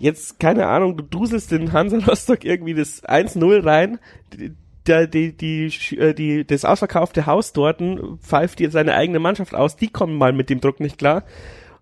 [0.00, 3.98] Jetzt, keine Ahnung, du duselst den Hansa Rostock irgendwie das 1-0 rein,
[4.32, 7.82] die, die, die, äh, die, das ausverkaufte Haus dort
[8.22, 11.24] pfeift dir seine eigene Mannschaft aus, die kommen mal mit dem Druck nicht klar.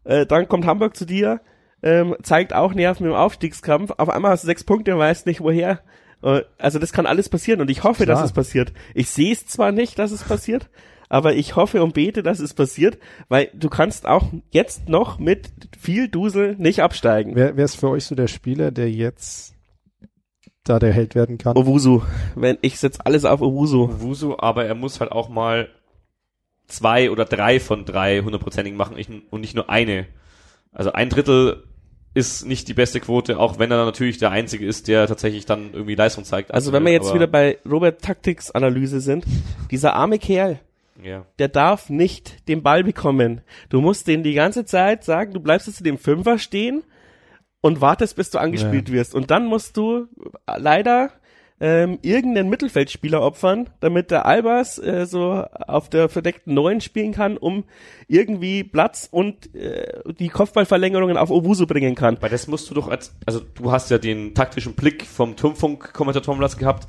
[0.03, 1.41] Äh, dann kommt Hamburg zu dir,
[1.81, 3.93] ähm, zeigt auch Nerven im Aufstiegskampf.
[3.99, 5.81] Auf einmal hast du sechs Punkte und weißt nicht woher.
[6.21, 8.17] Äh, also das kann alles passieren und ich hoffe, Klar.
[8.17, 8.73] dass es passiert.
[8.95, 10.69] Ich sehe es zwar nicht, dass es passiert,
[11.09, 12.99] aber ich hoffe und bete, dass es passiert,
[13.29, 17.35] weil du kannst auch jetzt noch mit viel Dusel nicht absteigen.
[17.35, 19.55] Wer, wer ist für euch so der Spieler, der jetzt
[20.65, 21.57] da der Held werden kann?
[21.57, 22.03] Owusu.
[22.35, 24.01] Wenn ich setz alles auf Owusu.
[24.01, 25.69] Wusu, aber er muss halt auch mal
[26.67, 30.07] zwei oder drei von drei hundertprozentigen machen ich- und nicht nur eine.
[30.73, 31.65] Also ein Drittel
[32.15, 35.73] ist nicht die beste Quote, auch wenn er natürlich der Einzige ist, der tatsächlich dann
[35.73, 36.53] irgendwie Leistung zeigt.
[36.53, 39.25] Also wenn wir jetzt wieder bei Robert Taktiks Analyse sind,
[39.71, 40.59] dieser arme Kerl,
[41.03, 41.27] Ja.
[41.39, 43.43] der darf nicht den Ball bekommen.
[43.69, 46.83] Du musst den die ganze Zeit sagen, du bleibst jetzt in dem Fünfer stehen
[47.61, 49.15] und wartest, bis du angespielt wirst.
[49.15, 50.07] Und dann musst du
[50.47, 51.11] leider
[51.61, 57.37] ähm, irgendeinen Mittelfeldspieler opfern, damit der Albers äh, so auf der verdeckten Neun spielen kann,
[57.37, 57.65] um
[58.07, 62.17] irgendwie Platz und äh, die Kopfballverlängerungen auf Owusu bringen kann.
[62.21, 66.57] Weil das musst du doch als, also du hast ja den taktischen Blick vom Turmfunk-Kommentatorenplatz
[66.57, 66.87] gehabt.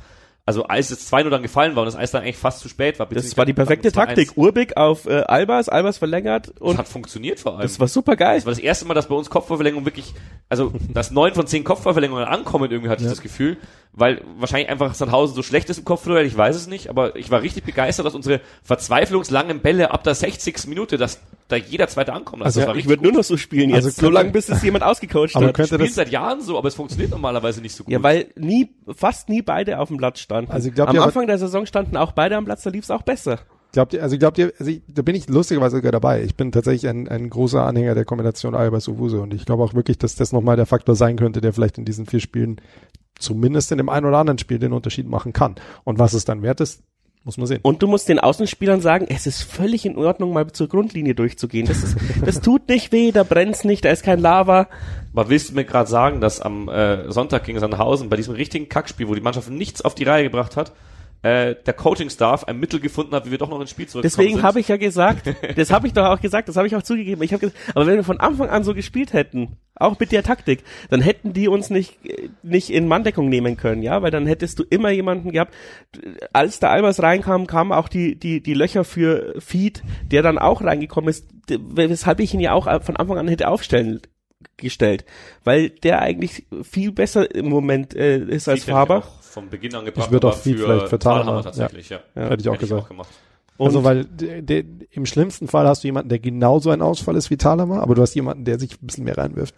[0.49, 2.97] Also als es 2-0 dann gefallen war und das Eis dann eigentlich fast zu spät
[2.97, 3.05] war.
[3.05, 4.31] Das war die perfekte Taktik.
[4.35, 7.61] Urbig auf äh, Albers, Albers verlängert Und und hat funktioniert vor allem.
[7.61, 8.37] das war super geil.
[8.37, 10.11] Das war das erste Mal, dass bei uns Kopfballverlängerungen wirklich,
[10.49, 13.11] also dass neun von zehn Kopfballverlängerungen ankommen, irgendwie hatte ich Ja.
[13.11, 13.57] das Gefühl,
[13.93, 17.31] weil wahrscheinlich einfach Sandhausen so schlecht ist im Kopfball, ich weiß es nicht, aber ich
[17.31, 20.67] war richtig begeistert, dass unsere verzweiflungslangen Bälle ab der 60.
[20.67, 22.43] Minute, dass da jeder zweite ankommt.
[22.43, 24.61] Also das war Ich würde nur noch so spielen jetzt, Also so lange bis es
[24.61, 25.55] jemand ausgecoacht Aber hat.
[25.55, 27.91] könnte Spielen das, seit Jahren so, aber es funktioniert normalerweise nicht so gut.
[27.91, 30.51] Ja, weil nie, fast nie beide auf dem Platz standen.
[30.51, 32.91] Also ich glaub, Am ja, Anfang der Saison standen auch beide am Platz, da lief's
[32.91, 33.39] auch besser.
[33.73, 36.23] glaubt ihr, also glaubt ihr, also ich, da bin ich lustigerweise sogar dabei.
[36.23, 39.73] Ich bin tatsächlich ein, ein großer Anhänger der Kombination Albers Owusu und ich glaube auch
[39.73, 42.61] wirklich, dass das nochmal der Faktor sein könnte, der vielleicht in diesen vier Spielen
[43.19, 45.55] zumindest in dem einen oder anderen Spiel den Unterschied machen kann.
[45.83, 46.81] Und was es dann wert ist,
[47.23, 47.59] muss man sehen.
[47.61, 51.67] Und du musst den Außenspielern sagen, es ist völlig in Ordnung, mal zur Grundlinie durchzugehen.
[51.67, 54.67] Das, ist, das tut nicht weh, da brennt's nicht, da ist kein Lava.
[55.13, 58.69] Aber willst du mir gerade sagen, dass am äh, Sonntag gegen Sandhausen bei diesem richtigen
[58.69, 60.71] Kackspiel, wo die Mannschaft nichts auf die Reihe gebracht hat,
[61.21, 64.41] äh, der Coaching-Staff ein Mittel gefunden hat, wie wir doch noch ins Spiel zurückkommen Deswegen
[64.41, 67.21] habe ich ja gesagt, das habe ich doch auch gesagt, das habe ich auch zugegeben.
[67.23, 70.23] Ich habe gesagt, aber wenn wir von Anfang an so gespielt hätten, auch mit der
[70.23, 74.27] Taktik, dann hätten die uns nicht äh, nicht in Manndeckung nehmen können, ja, weil dann
[74.27, 75.53] hättest du immer jemanden gehabt.
[76.31, 80.61] Als der Albers reinkam, kamen auch die die die Löcher für Feed, der dann auch
[80.61, 84.01] reingekommen ist, weshalb ich ihn ja auch von Anfang an hätte aufstellen
[84.57, 85.05] gestellt,
[85.43, 89.03] weil der eigentlich viel besser im Moment äh, ist als Feed ich Faber.
[89.29, 90.07] Vom Beginn an gebracht.
[90.07, 91.99] Ich würde auch aber Feed vielleicht für Thalhammer, tatsächlich, ja.
[92.15, 92.29] Ja.
[92.29, 92.83] Hätte ich auch Hätte gesagt.
[92.83, 93.09] auch gemacht.
[93.59, 97.15] also Und- weil de, de, im schlimmsten Fall hast du jemanden, der genauso ein Ausfall
[97.15, 99.53] ist wie Thalhammer, aber du hast jemanden, der sich ein bisschen mehr reinwirft.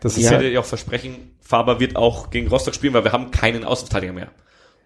[0.00, 3.12] Das Ich ist hätte ja auch versprechen, Faber wird auch gegen Rostock spielen, weil wir
[3.12, 4.28] haben keinen Außenverteidiger mehr.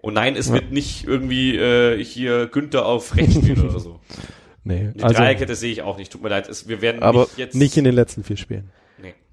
[0.02, 3.98] Und nein, es wird nicht irgendwie äh, hier Günther auf rechts spielen oder so.
[4.64, 6.48] nee, Die also Dreierkette sehe ich auch nicht, tut mir leid.
[6.48, 7.54] Es, wir werden Aber nicht jetzt...
[7.54, 8.70] nicht in den letzten vier Spielen.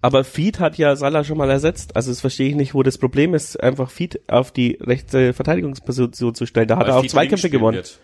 [0.04, 1.96] Aber Feed hat ja Salah schon mal ersetzt.
[1.96, 6.36] Also das verstehe ich nicht, wo das Problem ist, einfach Feed auf die rechte Verteidigungsposition
[6.36, 6.68] zu stellen.
[6.68, 7.78] Da hat Weil er auch Feed Zweikämpfe gewonnen.
[7.78, 8.00] Wird.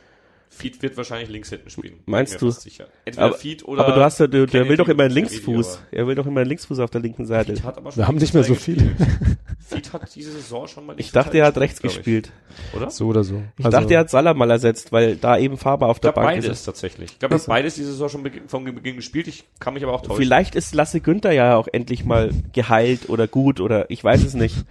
[0.52, 2.00] Feed wird wahrscheinlich links hinten spielen.
[2.06, 2.50] Meinst du?
[2.50, 2.88] Sicher.
[3.06, 5.14] Entweder Aber, Feed oder aber du hast ja, du, der Kennedy will doch immer einen
[5.14, 5.80] Linksfuß.
[5.92, 7.54] Er will doch immer einen Linksfuß auf der linken Seite.
[7.56, 8.84] Feed hat aber schon Wir haben nicht mehr so viele.
[8.84, 9.38] gespielt.
[9.60, 12.32] Feed hat diese Saison schon mal Ich dachte, er hat rechts gespielt.
[12.76, 12.90] Oder?
[12.90, 13.44] So oder so.
[13.58, 16.28] Ich dachte, er hat Salah mal ersetzt, weil da eben Faber auf Ich der Bank
[16.28, 16.64] beides ist.
[16.64, 17.12] tatsächlich.
[17.12, 19.28] Ich glaube, er hat beides diese Saison schon vom Beginn gespielt.
[19.28, 20.18] Ich kann mich aber auch täuschen.
[20.18, 24.34] Vielleicht ist Lasse Günther ja auch endlich mal geheilt oder gut oder ich weiß es
[24.34, 24.66] nicht.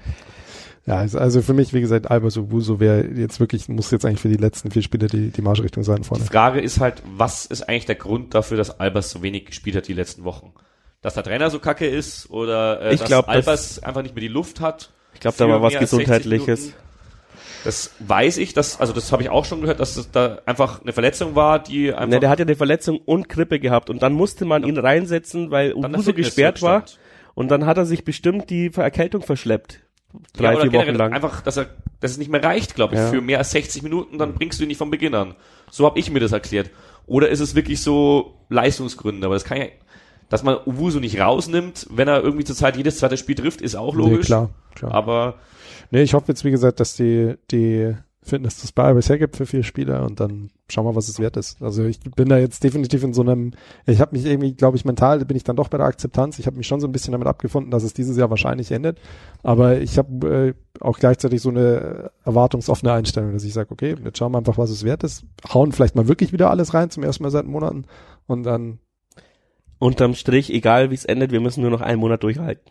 [0.89, 4.31] Ja, also, für mich, wie gesagt, Albers Obuso wäre jetzt wirklich, muss jetzt eigentlich für
[4.31, 6.25] die letzten vier Spiele die, die Marschrichtung sein vorne.
[6.25, 9.77] Die Frage ist halt, was ist eigentlich der Grund dafür, dass Albers so wenig gespielt
[9.77, 10.55] hat die letzten Wochen?
[11.03, 14.15] Dass der Trainer so kacke ist oder äh, Ich dass glaub, das- Albers einfach nicht
[14.15, 14.91] mehr die Luft hat?
[15.13, 16.73] Ich glaube, da war was mehr als 60 Gesundheitliches.
[17.65, 20.81] Das weiß ich, das, also das habe ich auch schon gehört, dass es da einfach
[20.81, 24.01] eine Verletzung war, die einfach Ne, der hat ja eine Verletzung und Grippe gehabt und
[24.01, 26.85] dann musste man ihn reinsetzen, weil Ubuso Fitness gesperrt war
[27.35, 29.81] und dann hat er sich bestimmt die Erkältung verschleppt.
[30.33, 31.13] Drei, ja, vier Wochen generell lang.
[31.13, 31.67] Einfach, dass er,
[32.01, 33.09] dass es nicht mehr reicht, glaube ich, Ja.
[33.09, 35.35] für mehr als 60 Minuten, dann bringst du ihn nicht vom Beginn an.
[35.71, 36.71] So habe ich mir das erklärt.
[37.07, 39.27] Oder ist es wirklich so Leistungsgründe?
[39.27, 39.67] Aber das kann ja,
[40.29, 43.75] dass man Uwuso nicht rausnimmt, wenn er irgendwie zur Zeit jedes zweite Spiel trifft, ist
[43.77, 44.21] auch logisch.
[44.21, 44.93] Nee, klar, klar.
[44.93, 45.35] Aber
[45.91, 49.63] Nee, ich hoffe jetzt, wie gesagt, dass die, die Fitness des Ballers hergibt für vier
[49.63, 51.63] Spieler und dann schauen wir, was es wert ist.
[51.63, 53.53] Also ich bin da jetzt definitiv in so einem,
[53.87, 56.39] ich habe mich irgendwie, glaube ich, mental bin ich dann doch bei der Akzeptanz.
[56.39, 58.99] Ich habe mich schon so ein bisschen damit abgefunden, dass es dieses Jahr wahrscheinlich endet.
[59.43, 64.19] Aber ich habe äh, auch gleichzeitig so eine erwartungsoffene Einstellung, dass ich sage, okay, jetzt
[64.19, 65.25] schauen wir einfach, was es wert ist.
[65.55, 67.85] Hauen vielleicht mal wirklich wieder alles rein, zum ersten Mal seit Monaten.
[68.27, 68.79] Und dann,
[69.81, 72.65] Unterm Strich, egal wie es endet, wir müssen nur noch einen Monat durchhalten.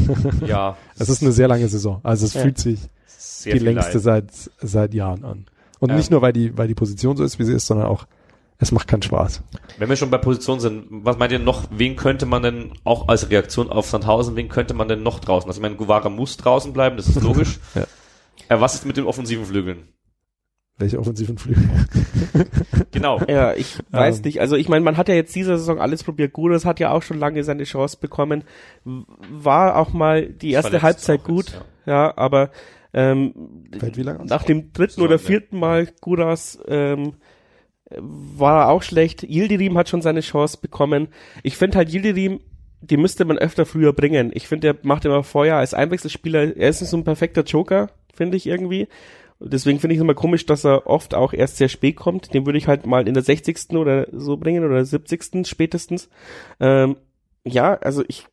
[0.46, 2.00] ja, es ist eine sehr lange Saison.
[2.02, 2.40] Also es Ja.
[2.40, 4.30] fühlt sich sehr die viel längste Leid.
[4.32, 5.46] seit, seit Jahren an.
[5.80, 5.96] Und Ähm.
[5.96, 8.06] nicht nur, weil die, weil die Position so ist, wie sie ist, sondern auch,
[8.58, 9.42] es macht keinen Spaß.
[9.78, 13.08] Wenn wir schon bei Position sind, was meint ihr noch, wen könnte man denn auch
[13.08, 15.48] als Reaktion auf Sandhausen, wen könnte man denn noch draußen?
[15.50, 17.58] Also ich meine, Guevara muss draußen bleiben, das ist logisch.
[17.74, 17.82] Ja.
[18.48, 19.88] Äh, was ist mit den offensiven Flügeln?
[20.78, 21.62] Welche offensiven Flügel?
[22.90, 23.20] Genau.
[23.28, 24.22] Ja, ich weiß Ähm.
[24.24, 24.40] nicht.
[24.40, 26.32] Also ich meine, man hat ja jetzt diese Saison alles probiert.
[26.32, 28.44] Gures hat ja auch schon lange seine Chance bekommen.
[28.84, 31.46] War auch mal die erste Halbzeit gut.
[31.46, 32.16] jetzt, ja.
[32.16, 32.50] aber
[32.94, 33.34] ähm,
[34.24, 37.14] nach dem dritten So, oder vierten Mal Guras ähm,
[37.90, 39.22] war er auch schlecht.
[39.22, 41.08] Yildirim hat schon seine Chance bekommen.
[41.42, 42.40] Ich finde halt Yildirim,
[42.80, 44.30] die müsste man öfter früher bringen.
[44.34, 46.56] Ich finde, der macht immer Feuer als Einwechselspieler.
[46.56, 48.88] Er ist so ein perfekter Joker, finde ich irgendwie.
[49.40, 52.32] Deswegen finde ich es immer komisch, dass er oft auch erst sehr spät kommt.
[52.32, 53.70] Den würde ich halt mal in der 60.
[53.70, 55.46] oder so bringen oder 70.
[55.46, 56.08] spätestens.
[56.60, 56.96] Ähm,
[57.44, 58.26] ja, also ich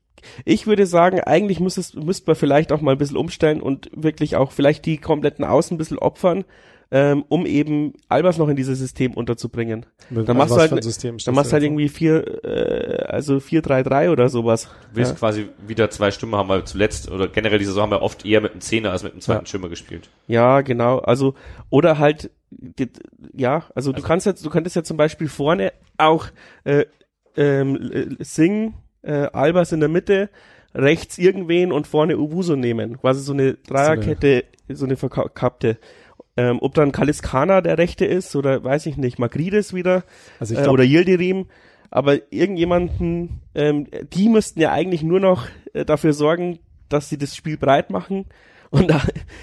[0.45, 4.35] ich würde sagen, eigentlich müsste müsste man vielleicht auch mal ein bisschen umstellen und wirklich
[4.35, 6.45] auch vielleicht die kompletten Außen ein bisschen opfern,
[6.93, 9.85] ähm, um eben Albers noch in dieses System unterzubringen.
[10.09, 13.37] Dann machst du halt, für ein System dann machst du halt irgendwie vier, äh, also
[13.39, 14.63] 4-3-3 oder sowas.
[14.91, 15.17] Du willst Ja.
[15.17, 18.41] quasi wieder zwei Stimmen haben, weil zuletzt oder generell diese Saison haben wir oft eher
[18.41, 19.47] mit einem Zehner als mit einem zweiten Ja.
[19.47, 20.09] Stürmer gespielt.
[20.27, 20.99] Ja, genau.
[20.99, 21.33] Also
[21.69, 22.29] oder halt,
[23.33, 26.25] ja, also, du kannst jetzt, du könntest ja zum Beispiel vorne auch
[26.65, 26.83] äh,
[27.37, 28.73] ähm, äh, Sing,
[29.03, 30.29] äh, Albers in der Mitte,
[30.73, 32.97] rechts irgendwen und vorne Ubuso nehmen.
[32.99, 35.77] Quasi so eine Dreierkette, so eine verkappte.
[36.37, 40.03] Ähm, ob dann Kaliskana der Rechte ist oder weiß ich nicht, Magrides wieder
[40.39, 41.47] Also ich äh, oder Yildirim.
[41.89, 47.35] Aber irgendjemanden, ähm, die müssten ja eigentlich nur noch äh, dafür sorgen, dass sie das
[47.35, 48.27] Spiel breit machen.
[48.69, 49.01] Und da,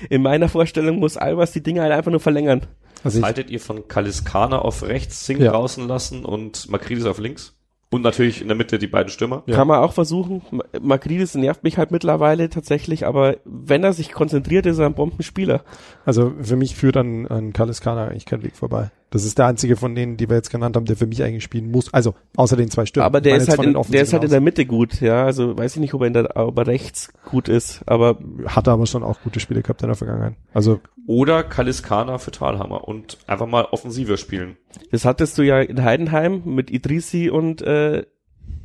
[0.09, 2.63] in meiner Vorstellung muss Albers die Dinge halt einfach nur verlängern.
[3.05, 5.53] also Haltet ihr von Kaliskana auf rechts, Sing Ja.
[5.53, 7.58] draußen lassen und Makridis auf links?
[7.91, 9.43] Und natürlich in der Mitte die beiden Stürmer?
[9.47, 9.57] Ja.
[9.57, 10.43] Kann man auch versuchen.
[10.51, 14.95] Ma- Makridis nervt mich halt mittlerweile tatsächlich, aber wenn er sich konzentriert, ist er ein
[14.95, 15.63] Bombenspieler.
[16.05, 18.91] also für mich führt an, an Kaliskana eigentlich kein Weg vorbei.
[19.11, 21.45] Das ist der einzige von denen, die wir jetzt genannt haben, der für mich eigentlich
[21.45, 21.93] spielen muss.
[21.95, 23.07] Also außer den zwei Stürmen.
[23.07, 25.25] aber der ist halt, in, der ist halt in der Mitte gut, ja.
[25.25, 28.19] Also weiß ich nicht, ob er in der, ob er rechts gut ist, aber.
[28.47, 30.35] Hat er aber schon auch gute Spiele gehabt in der Vergangenheit.
[30.53, 34.57] Also Oder Kaliskana für Talhammer und einfach mal offensiver spielen.
[34.91, 38.05] Das hattest du ja in Heidenheim mit Idrisi und äh,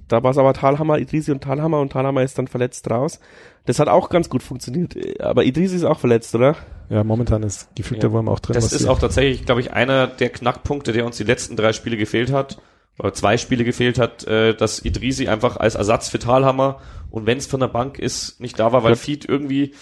[0.07, 3.19] da war es aber Talhammer, Idrisi und Talhammer und Talhammer ist dann verletzt raus.
[3.65, 4.95] Das hat auch ganz gut funktioniert.
[5.21, 6.55] Aber Idrisi ist auch verletzt, oder?
[6.89, 8.09] ja, momentan ist gefühlt Ja.
[8.09, 8.53] der Wurm auch drin.
[8.55, 11.97] Das ist auch tatsächlich, glaube ich, einer der Knackpunkte, der uns die letzten drei Spiele
[11.97, 12.59] gefehlt hat,
[12.99, 17.37] oder zwei Spiele gefehlt hat, äh, dass Idrisi einfach als Ersatz für Talhammer und wenn
[17.39, 18.95] es von der Bank ist, nicht da war, weil Ja.
[18.97, 19.73] Fied irgendwie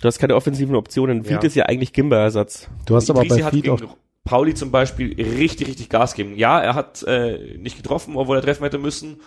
[0.00, 1.24] Du hast keine offensiven Optionen.
[1.24, 1.40] Fied Ja.
[1.40, 2.68] ist ja eigentlich Gimber-Ersatz.
[2.86, 3.90] Du hast aber Idrisi bei hat Feed auch gegen
[4.24, 6.36] Pauli zum Beispiel richtig, richtig Gas gegeben.
[6.36, 9.20] Ja, er hat äh, nicht getroffen, obwohl er treffen hätte müssen.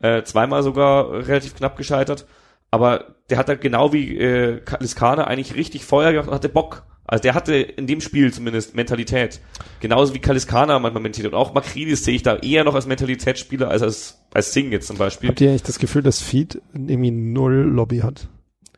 [0.00, 2.26] Äh, zweimal sogar relativ knapp gescheitert.
[2.70, 6.84] Aber der hat halt genau wie äh, Liskane eigentlich richtig Feuer gemacht und hatte Bock.
[7.04, 9.40] Also der hatte in dem Spiel zumindest Mentalität.
[9.80, 11.32] Genauso wie Kaliskana manchmal Mentalität.
[11.32, 14.86] Und auch Makridis sehe ich da eher noch als Mentalitätsspieler als als, als Singh jetzt
[14.86, 15.28] zum Beispiel.
[15.28, 18.28] Habt ihr eigentlich das Gefühl, dass Feed irgendwie null Lobby hat?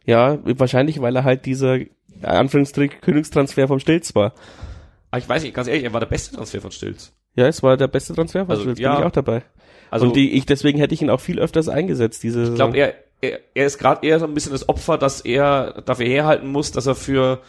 [0.04, 1.78] Ja, wahrscheinlich, weil er halt dieser
[2.22, 4.34] Anführungsstrich Königstransfer vom Stilz war.
[5.14, 7.12] Aber ich weiß nicht, ganz ehrlich, er war der beste Transfer von Stilz.
[7.36, 8.94] Ja, es war der beste Transfer von Also, Stilz, ja.
[8.94, 9.44] bin ich auch dabei.
[9.88, 12.76] Also und die, ich, deswegen hätte ich ihn auch viel öfters eingesetzt, diese ich glaube,
[12.76, 16.48] er, er, er ist gerade eher so ein bisschen das Opfer, dass er dafür herhalten
[16.48, 17.40] muss, dass er für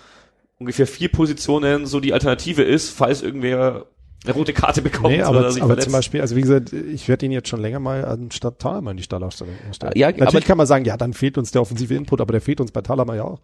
[0.59, 3.87] ungefähr vier Positionen so die Alternative ist, falls irgendwer
[4.25, 5.85] eine rote Karte bekommt Nee, aber, oder sich aber verletzt.
[5.85, 8.97] zum Beispiel, also wie gesagt, ich werde ihn jetzt schon länger mal anstatt Thalhammer in
[8.97, 9.93] die Stallaufstellung stellen.
[9.95, 12.41] Ja, Natürlich aber- kann man sagen, ja, dann fehlt uns der offensive Input, aber der
[12.41, 13.39] fehlt uns bei Thalhammer ja auch.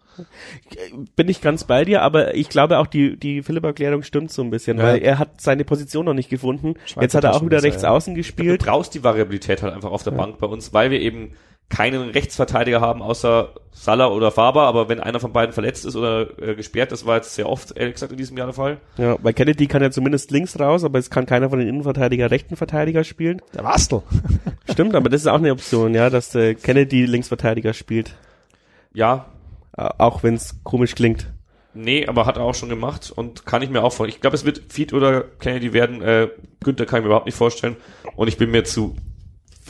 [1.16, 4.50] bin ich ganz bei dir, aber ich glaube auch die, die Philipp-Erklärung stimmt so ein
[4.50, 4.84] bisschen, Ja.
[4.84, 6.74] weil er hat seine Position noch nicht gefunden.
[6.84, 7.90] Schweizer Jetzt hat er auch wieder rechts ja.
[7.90, 8.64] außen Du gespielt.
[8.64, 11.32] brauchst die Variabilität halt einfach auf der Bank bei uns, weil wir eben
[11.68, 16.26] keinen Rechtsverteidiger haben außer Salah oder Faber, aber wenn einer von beiden verletzt ist oder
[16.38, 18.76] äh, gesperrt, das war jetzt sehr oft, ehrlich gesagt, in diesem Jahr der Fall.
[18.98, 22.30] Ja, weil Kennedy kann ja zumindest links raus, aber es kann keiner von den Innenverteidiger
[22.30, 23.40] rechten Verteidiger spielen.
[23.54, 24.02] Der Wastel.
[24.70, 28.14] Stimmt, aber das ist auch eine Option, ja, dass äh, Kennedy Linksverteidiger spielt.
[28.94, 29.26] Ja,
[29.76, 31.26] Äh, Auch wenn es komisch klingt.
[31.74, 34.14] nee, aber hat er auch schon gemacht und kann ich mir auch vorstellen.
[34.16, 36.02] Ich glaube, es wird Feed oder Kennedy werden.
[36.02, 36.28] Äh,
[36.64, 37.76] Günther kann ich mir überhaupt nicht vorstellen
[38.16, 38.96] und ich bin mir zu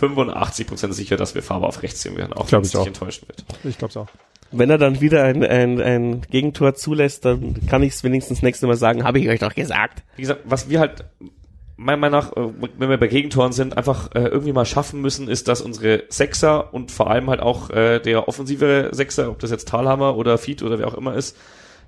[0.01, 2.87] 85% sicher, dass wir Faber auf rechts sehen werden, auch wenn es ich dich auch.
[2.87, 3.45] enttäuschen wird.
[3.65, 4.09] Ich glaube auch.
[4.53, 8.67] Wenn er dann wieder ein, ein, ein Gegentor zulässt, dann kann ich es wenigstens nächste
[8.67, 10.03] Mal sagen, habe ich euch doch gesagt.
[10.17, 11.05] wie gesagt, was wir halt
[11.77, 15.29] meiner Meinung nach, äh, wenn wir bei Gegentoren sind, einfach äh, irgendwie mal schaffen müssen,
[15.29, 19.51] ist, dass unsere Sechser und vor allem halt auch äh, der offensive Sechser, ob das
[19.51, 21.37] jetzt Talhammer oder Fied oder wer auch immer ist,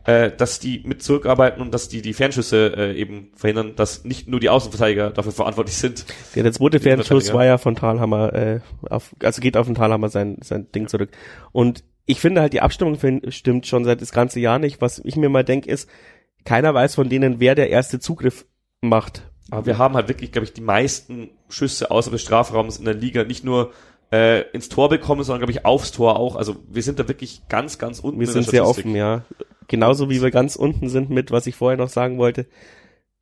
[0.04, 4.28] äh, dass die mit zurückarbeiten und dass die die Fernschüsse äh, eben verhindern, dass nicht
[4.28, 6.04] nur die Außenverteidiger dafür verantwortlich sind.
[6.34, 8.60] Ja, der zweite Fernschuss war ja von Thalhammer, äh,
[8.90, 11.10] auf, also geht auf den Thalhammer sein, sein Ding zurück.
[11.52, 12.98] Und ich finde halt, die Abstimmung
[13.28, 14.80] stimmt schon seit das ganze Jahr nicht.
[14.80, 15.88] Was ich mir mal denke, ist,
[16.44, 18.46] keiner weiß von denen, wer der erste Zugriff
[18.82, 19.22] macht.
[19.50, 22.94] Aber wir haben halt wirklich, glaube ich, die meisten Schüsse außerhalb des Strafraums in der
[22.94, 23.72] Liga nicht nur
[24.12, 26.36] äh, ins Tor bekommen, sondern, glaube ich, aufs Tor auch.
[26.36, 29.24] Also wir sind da wirklich ganz, ganz unten Wir in sind sehr offen, ja.
[29.68, 32.46] Genauso wie wir ganz unten sind mit, was ich vorher noch sagen wollte,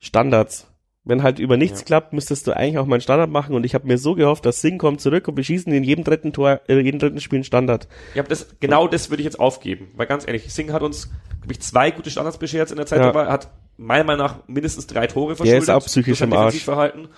[0.01, 0.72] Standards.
[1.05, 1.87] Wenn halt über nichts Ja.
[1.87, 3.57] klappt, müsstest du eigentlich auch mal einen Standard machen.
[3.57, 6.05] Und ich habe mir so gehofft, dass Singh kommt zurück und wir schießen in jedem
[6.05, 7.89] dritten Tor, äh, jedem dritten Spiel einen Standard.
[8.15, 9.89] Ja, das, genau das würde ich jetzt aufgeben.
[9.97, 11.11] Weil ganz ehrlich, Singh hat uns,
[11.41, 13.09] glaube ich, zwei gute Standards beschert in der Zeit, Ja.
[13.09, 15.63] aber er hat meiner Meinung nach mindestens drei Tore Der verschuldet.
[15.65, 16.53] ist auch psychisch im Arsch.
[16.55, 17.09] Defensivverhalten.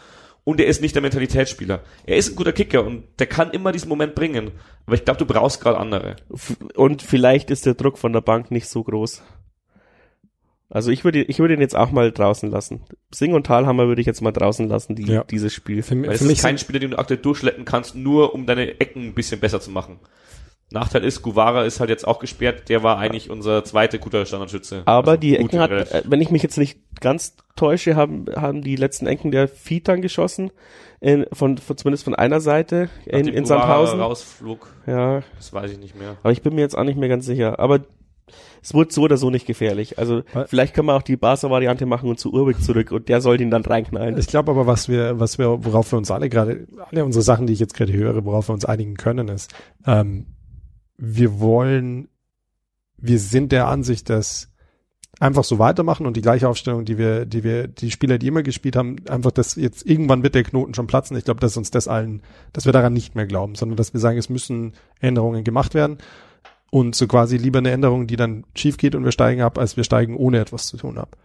[0.44, 1.80] Und er ist nicht der Mentalitätsspieler.
[2.06, 4.50] Er ist ein guter Kicker und der kann immer diesen Moment bringen.
[4.86, 6.16] Aber ich glaube, du brauchst gerade andere.
[6.74, 9.22] Und vielleicht ist der Druck von der Bank nicht so groß.
[10.74, 12.82] Also ich würde, ich würde ihn jetzt auch mal draußen lassen.
[13.12, 15.24] Singh und Talhammer würde ich jetzt mal draußen lassen, die, Ja.
[15.24, 15.82] dieses Spiel.
[15.82, 18.44] Für, Weil es für mich ist kein Spieler, den du aktuell durchschleppen kannst, nur um
[18.44, 20.00] deine Ecken ein bisschen besser zu machen.
[20.70, 22.68] Nachteil ist, Guevara ist halt jetzt auch gesperrt.
[22.68, 24.82] Der war eigentlich unser zweiter guter Standardschütze.
[24.86, 25.94] Aber Also die Ecken hat, relativ.
[25.94, 29.48] äh, wenn ich mich jetzt nicht ganz täusche, haben, haben die letzten Ecken der
[29.84, 30.50] dann geschossen.
[31.00, 34.00] In, von, von, zumindest von einer Seite in, in Sandhausen.
[34.00, 36.16] rausflog, Ja, das weiß ich nicht mehr.
[36.22, 37.58] aber ich bin mir jetzt auch nicht mehr ganz sicher.
[37.60, 37.80] Aber
[38.64, 39.98] es wurde so oder so nicht gefährlich.
[39.98, 43.20] Also Weil- vielleicht können wir auch die Barca-Variante machen und zu Urbeck zurück und der
[43.20, 44.16] soll ihn dann reinknallen.
[44.16, 47.46] ich glaube aber, was wir, was wir, worauf wir uns alle gerade, alle unsere Sachen,
[47.46, 49.54] die ich jetzt gerade höre, worauf wir uns einigen können, ist,
[49.86, 50.28] ähm,
[50.96, 52.08] wir wollen,
[52.96, 54.50] wir sind der Ansicht, dass
[55.20, 58.42] einfach so weitermachen und die gleiche Aufstellung, die wir, die wir, die Spieler, die immer
[58.42, 61.18] gespielt haben, einfach das jetzt irgendwann wird der Knoten schon platzen.
[61.18, 62.22] Ich glaube, dass uns das allen,
[62.54, 65.98] dass wir daran nicht mehr glauben, sondern dass wir sagen, es müssen Änderungen gemacht werden
[66.74, 69.76] und so quasi lieber eine Änderung, die dann schief geht und wir steigen ab, als
[69.76, 71.16] wir steigen ohne etwas zu tun ab.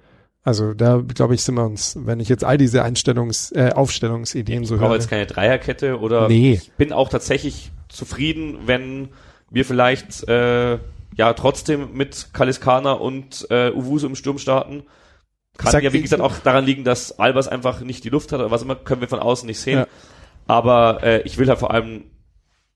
[0.43, 4.63] Also da glaube ich sind wir uns, wenn ich jetzt all diese Einstellungs, äh, Aufstellungsideen
[4.65, 4.95] so Ich brauche höre.
[4.97, 6.53] jetzt keine Dreierkette oder Nee.
[6.53, 9.09] ich bin auch tatsächlich zufrieden, wenn
[9.49, 10.77] wir vielleicht äh,
[11.17, 14.83] ja trotzdem mit Kaliskana und äh, Uwusu im Sturm starten.
[15.57, 18.31] Kann Sag ja wie ich- gesagt auch daran liegen, dass Albers einfach nicht die Luft
[18.31, 19.79] hat oder was immer, können wir von außen nicht sehen.
[19.79, 19.87] Ja.
[20.45, 22.03] Aber äh, ich will halt vor allem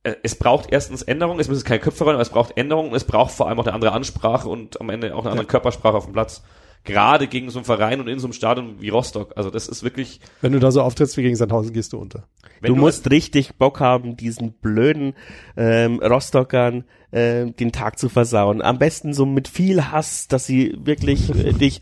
[0.03, 3.05] es braucht erstens Änderungen, es müssen keine Köpfe rein, aber es braucht Änderungen und es
[3.05, 6.05] braucht vor allem auch eine andere Ansprache und am Ende auch eine andere Körpersprache auf
[6.05, 6.43] dem Platz.
[6.83, 9.31] Gerade gegen so einen Verein und in so einem Stadion wie Rostock.
[9.37, 12.27] Also das ist wirklich, Wenn du da so auftrittst wie gegen Sandhausen, gehst du unter.
[12.59, 15.13] wenn du musst richtig Bock haben, diesen blöden
[15.55, 16.83] ähm, Rostockern
[17.13, 18.63] ähm, den Tag zu versauen.
[18.63, 21.79] Am besten so mit viel Hass, dass sie wirklich äh, dich,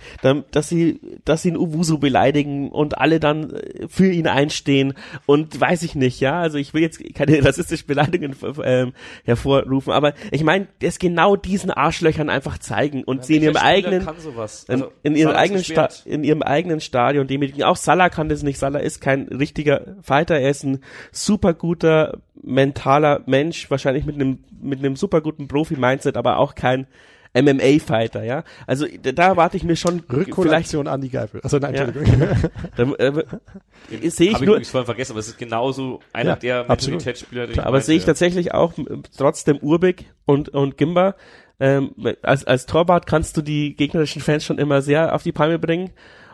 [0.51, 4.93] dass sie, dass sie ihn Uwusu beleidigen und alle dann äh, für ihn einstehen
[5.25, 6.41] und weiß ich nicht, ja.
[6.41, 8.91] Also ich will jetzt keine rassistische Beleidigungen ähm,
[9.23, 13.65] hervorrufen, aber ich meine, das genau diesen Arschlöchern einfach zeigen und sie in ihrem Spieler
[13.65, 14.65] eigenen sowas?
[14.67, 17.63] in, Also, in ihrem eigenen Sta in ihrem eigenen Stadion demütigen.
[17.63, 18.59] Auch Salah kann das nicht.
[18.59, 20.37] Salah ist kein richtiger Fighter.
[20.37, 20.79] Er ist ein
[21.11, 26.87] super guter mentaler Mensch, wahrscheinlich mit einem mit einem super guten Profi-Mindset, aber auch kein
[27.33, 28.43] MMA-Fighter, ja.
[28.67, 31.39] Also da, da erwarte ich mir schon vielleicht, Rückkollektion Andi Geipel.
[31.43, 31.83] Also nein, Ja.
[31.85, 32.27] Entschuldigung.
[32.75, 36.31] da, äh, sehe ich Habe ich nur, übrigens vorhin vergessen, aber es ist genauso einer
[36.31, 36.65] Ja, der.
[36.67, 38.11] Mentalitätsspieler, den Klar, aber sehe ich meinte.
[38.11, 41.15] tatsächlich auch m- trotzdem Urbig und, und Gimba.
[41.59, 41.91] Ähm,
[42.21, 45.91] als, als Torwart kannst du die gegnerischen Fans schon immer sehr auf die Palme bringen.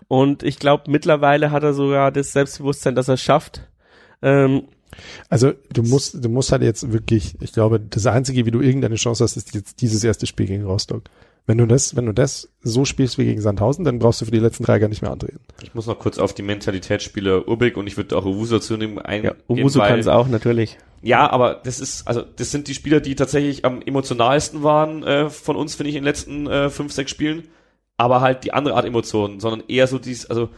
[0.08, 3.68] Und ich glaube, mittlerweile hat er sogar das Selbstbewusstsein, dass er es schafft.
[4.22, 4.64] Ähm,
[5.30, 8.96] Also du musst, du musst halt jetzt wirklich, ich glaube, das Einzige, wie du irgendeine
[8.96, 11.04] Chance hast, ist jetzt dieses erste Spiel gegen Rostock.
[11.46, 14.32] Wenn du das, wenn du das so spielst wie gegen Sandhausen, dann brauchst du für
[14.32, 15.40] die letzten drei gar nicht mehr antreten.
[15.62, 19.00] Ich muss noch kurz auf die Mentalitätsspieler Urbig und ich würde auch Owusu dazu nehmen.
[19.00, 20.78] Ein, ja, Owusu kann es auch, natürlich.
[21.02, 25.30] Ja, aber das ist, also das sind die Spieler, die tatsächlich am emotionalsten waren äh,
[25.30, 27.48] von uns, finde ich, in den letzten äh, fünf, sechs Spielen.
[27.96, 30.50] Aber halt die andere Art Emotionen, sondern eher so dieses, also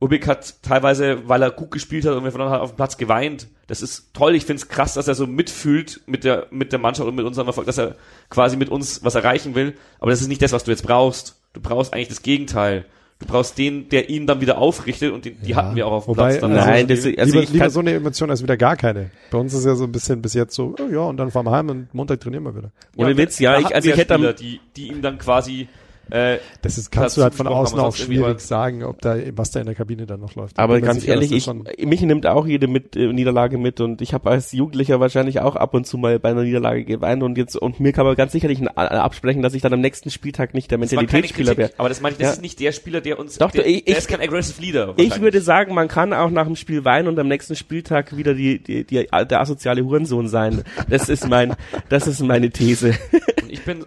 [0.00, 2.96] Ubik hat teilweise, weil er gut gespielt hat und wir von hat auf dem Platz
[2.96, 3.48] geweint.
[3.66, 4.34] Das ist toll.
[4.36, 7.26] Ich finde es krass, dass er so mitfühlt mit der mit der Mannschaft und mit
[7.26, 7.96] unserem Erfolg, dass er
[8.30, 9.74] quasi mit uns was erreichen will.
[9.98, 11.40] Aber das ist nicht das, was du jetzt brauchst.
[11.52, 12.84] Du brauchst eigentlich das Gegenteil.
[13.20, 15.92] Du brauchst den, der ihn dann wieder aufrichtet und den, die Ja, hatten wir auch
[15.92, 16.40] auf dem wobei, Platz.
[16.40, 19.10] Dann also- Nein, das, also lieber ich lieber so eine Emotion als wieder gar keine.
[19.32, 21.46] Bei uns ist ja so ein bisschen bis jetzt so, oh ja, und dann fahren
[21.46, 22.70] wir heim und Montag trainieren wir wieder.
[22.96, 25.66] ohne Witz, ja, ich, also ich hätte Spieler, die, die ihm dann quasi
[26.10, 29.60] äh, Das ist, kannst du halt von außen auch schwierig sagen, ob da, was da
[29.60, 30.58] in der Kabine dann noch läuft.
[30.58, 31.48] aber ganz sicher, ehrlich, ich,
[31.84, 35.56] mich nimmt auch jede mit, äh, Niederlage mit und ich habe als Jugendlicher wahrscheinlich auch
[35.56, 38.32] ab und zu mal bei einer Niederlage geweint und jetzt und mir kann man ganz
[38.32, 41.70] sicherlich n- absprechen, dass ich dann am nächsten Spieltag nicht der Mentalitätsspieler wäre.
[41.78, 42.32] aber das meine ich, das Ja.
[42.34, 44.94] ist nicht der Spieler, der uns, Doch, der, ich- der ich- ist kein aggressive Leader.
[44.96, 48.34] Ich würde sagen, man kann auch nach dem Spiel weinen und am nächsten Spieltag wieder
[48.34, 50.62] die, die, die, der asoziale Hurensohn sein.
[50.88, 51.54] Das ist mein,
[51.88, 52.94] das ist meine These.
[53.42, 53.84] Und ich bin,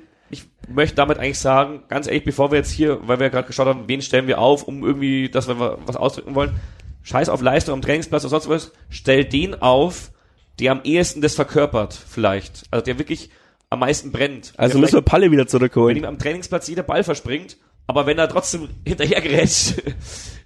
[0.74, 3.68] möchte damit eigentlich sagen, ganz ehrlich, bevor wir jetzt hier, weil wir ja gerade geschaut
[3.68, 6.60] haben, wen stellen wir auf, um irgendwie, dass wir was ausdrücken wollen,
[7.04, 10.12] scheiß auf Leistung am Trainingsplatz oder sonst was, stell den auf,
[10.60, 12.64] der am ehesten das verkörpert, vielleicht.
[12.72, 13.30] Also der wirklich
[13.70, 14.54] am meisten brennt.
[14.58, 15.98] Also müssen wir Palle wieder wenn zurückholen.
[15.98, 17.58] ihm am Trainingsplatz jeder Ball verspringt,
[17.88, 19.82] aber wenn er trotzdem hinterher gerät,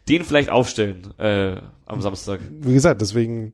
[0.08, 2.40] den vielleicht aufstellen äh, am Samstag.
[2.50, 3.54] wie gesagt, deswegen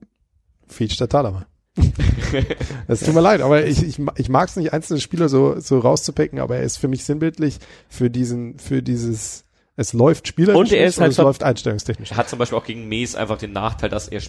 [0.68, 1.48] featured der Thalhammer.
[2.88, 5.80] Es tut mir leid, aber ich, ich, ich mag es nicht, einzelne Spieler so, so
[5.80, 9.45] rauszupicken, aber er ist für mich sinnbildlich für diesen, für dieses,
[9.76, 12.11] es läuft spielerisch Und er ist halt es ver- läuft einstellungstechnisch.
[12.11, 14.22] Er hat zum Beispiel auch gegen Mees einfach den Nachteil, dass er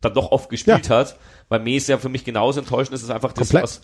[0.00, 1.18] dann doch oft gespielt hat,
[1.48, 3.62] weil Mees ja für mich genauso enttäuschend ist, ist einfach das, Komplett.
[3.64, 3.80] was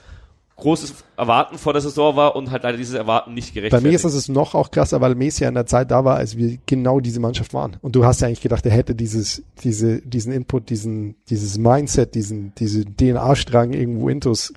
[0.62, 3.90] großes Erwarten vor der Saison war und halt leider dieses Erwarten nicht Bei gerechtfertigt.
[3.90, 6.36] mir ist es noch auch krasser, weil Messi ja in der Zeit da war, als
[6.36, 7.76] wir genau diese Mannschaft waren.
[7.82, 12.14] Und du hast ja eigentlich gedacht, er hätte dieses, diese, diesen Input, diesen, dieses Mindset,
[12.14, 14.52] diesen, diese DNA-Strang irgendwo intus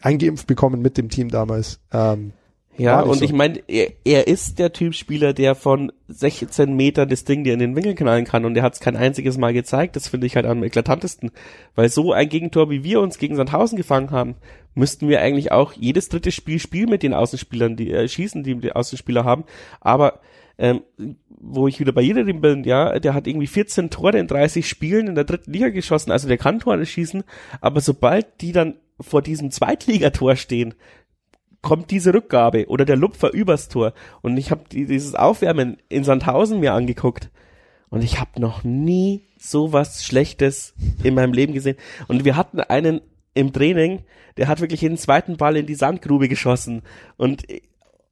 [0.00, 1.80] eingeimpft bekommen mit dem Team damals.
[1.92, 2.32] Ähm,
[2.78, 3.24] Ja, und so.
[3.24, 7.52] ich meine, er, er ist der Typ Spieler, der von 16 Metern das Ding dir
[7.52, 9.94] in den Winkel knallen kann und er hat es kein einziges Mal gezeigt.
[9.94, 11.32] Das finde ich halt am eklatantesten.
[11.74, 14.36] Weil so ein Gegentor, wie wir uns gegen Sandhausen gefangen haben,
[14.74, 18.54] müssten wir eigentlich auch jedes dritte Spiel spielen mit den Außenspielern, die äh, schießen, die
[18.54, 19.44] die Außenspieler haben.
[19.80, 20.20] Aber
[20.58, 20.82] ähm,
[21.28, 25.08] wo ich wieder bei jedem bin, ja, der hat irgendwie 14 Tore in 30 Spielen
[25.08, 27.24] in der dritten Liga geschossen, also der kann Tore schießen,
[27.60, 30.74] aber sobald die dann vor diesem Zweitligator stehen,
[31.62, 33.94] kommt diese Rückgabe oder der Lupfer übers Tor.
[34.20, 37.30] Und ich habe die, dieses Aufwärmen in Sandhausen mir angeguckt.
[37.88, 41.76] Und ich habe noch nie sowas Schlechtes in meinem Leben gesehen.
[42.08, 43.00] Und wir hatten einen
[43.34, 44.02] im Training,
[44.36, 46.82] der hat wirklich jeden zweiten Ball in die Sandgrube geschossen.
[47.16, 47.44] Und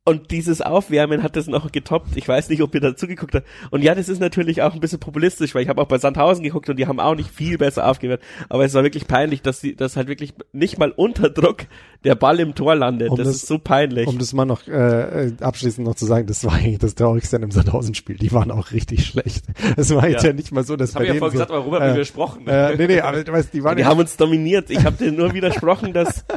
[0.07, 2.17] und dieses Aufwärmen hat das noch getoppt.
[2.17, 3.47] Ich weiß nicht, ob ihr dazu geguckt habt.
[3.71, 6.43] Und ja, das ist natürlich auch ein bisschen populistisch, weil ich habe auch bei Sandhausen
[6.43, 8.23] geguckt und die haben auch nicht viel besser aufgewehrt.
[8.49, 11.67] Aber es war wirklich peinlich, dass sie, dass halt wirklich nicht mal unter Druck
[12.03, 13.11] der Ball im Tor landet.
[13.11, 14.07] Um das, das- ist so peinlich.
[14.09, 17.37] um das mal noch äh, äh, abschließend noch zu sagen, das war eigentlich das traurigste
[17.37, 18.17] an dem Sandhausen-Spiel.
[18.17, 19.45] Die waren auch richtig schlecht.
[19.77, 20.31] Es war jetzt Ja.
[20.31, 21.91] ja, nicht mal so, dass Das habe ich ja vorhin gesagt, aber Robert hat äh,
[21.91, 22.49] mir widersprochen.
[22.49, 24.71] äh, nee, nee, aber du weißt, die waren die haben uns dominiert.
[24.71, 26.25] Ich habe dir nur widersprochen, dass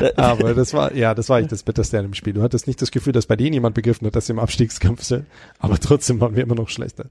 [0.16, 2.32] aber das war, ja, das war eigentlich das Bitterste an dem Spiel.
[2.32, 5.02] Du hattest nicht das Gefühl, dass bei denen jemand begriffen hat, dass sie im Abstiegskampf
[5.02, 5.26] sind,
[5.58, 7.06] aber trotzdem waren wir immer noch schlechter.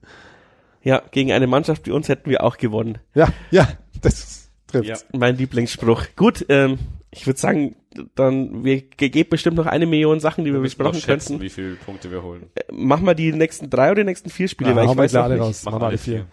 [0.84, 2.98] ja gegen eine Mannschaft wie uns hätten wir auch gewonnen.
[3.16, 3.68] Ja, ja,
[4.02, 4.88] das trifft.
[4.88, 4.98] Ja.
[5.14, 6.04] Mein Lieblingsspruch.
[6.16, 6.78] Gut, ähm,
[7.12, 7.76] ich würde sagen,
[8.16, 11.42] dann wir ge- geht bestimmt noch eine Million Sachen, die wir Wir besprochen schätzen, könnten.
[11.44, 12.52] wie viele Punkte wir holen.
[12.56, 15.16] Äh, Machen wir die nächsten drei oder die nächsten vier Spiele, Ja, weil ich weiß
[15.16, 15.44] alle nicht.
[15.44, 15.64] raus.
[15.66, 16.26] Machen wir alle vier.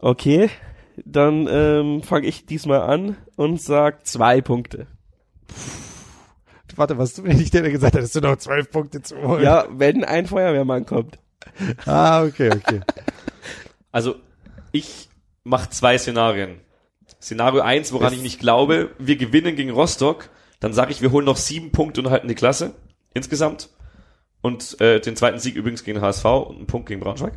[0.00, 0.50] Okay,
[1.06, 4.86] dann ähm, fange ich diesmal an und sag zwei Punkte.
[6.76, 9.42] Warte, was du mir nicht gesagt hast, dass du noch zwölf Punkte zu holen.
[9.42, 11.18] Ja, wenn ein Feuerwehrmann kommt.
[11.86, 12.80] Ah, okay, okay.
[13.94, 14.16] Also,
[14.70, 15.10] ich
[15.44, 16.60] mache zwei Szenarien.
[17.20, 20.30] Szenario eins, woran Das- ich nicht glaube, wir gewinnen gegen Rostock,
[20.60, 22.72] dann sage ich, wir holen noch sieben Punkte und halten die Klasse
[23.12, 23.68] insgesamt.
[24.40, 27.34] Und äh, den zweiten Sieg übrigens gegen HSV und einen Punkt gegen Braunschweig.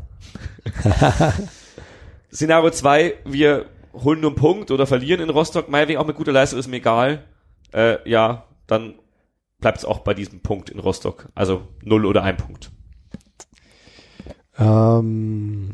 [2.31, 6.31] Szenario zwei, wir holen nur einen Punkt oder verlieren in Rostock, meinetwegen auch mit guter
[6.31, 7.23] Leistung, ist mir egal.
[7.73, 8.95] Äh, ja, dann
[9.59, 11.29] bleibt es auch bei diesem Punkt in Rostock.
[11.35, 12.71] Also null oder ein Punkt.
[14.57, 15.71] Ähm,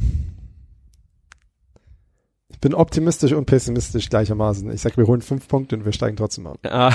[2.61, 4.71] bin optimistisch und pessimistisch gleichermaßen.
[4.71, 6.59] Ich sag, wir holen fünf Punkte und wir steigen trotzdem ab.
[6.63, 6.93] Ah,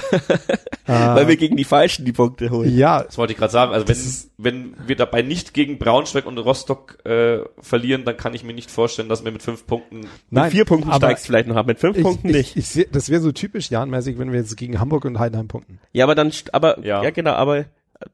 [0.86, 2.74] Äh, weil wir gegen die Falschen die Punkte holen.
[2.76, 3.72] ja, Das wollte ich gerade sagen.
[3.72, 3.96] Also wenn,
[4.38, 8.70] wenn wir dabei nicht gegen Braunschweig und Rostock äh, verlieren, dann kann ich mir nicht
[8.70, 11.66] vorstellen, dass wir mit fünf Punkten nein, mit vier Punkten steigst du vielleicht noch ab,
[11.66, 12.56] mit fünf ich, Punkten ich, nicht.
[12.56, 15.80] Ich, seh- das wäre so typisch Jahnmäßig, wenn wir jetzt gegen Hamburg und Heidenheim punkten.
[15.92, 17.02] Ja, aber dann, aber, Ja.
[17.02, 17.10] ja.
[17.10, 17.64] genau, aber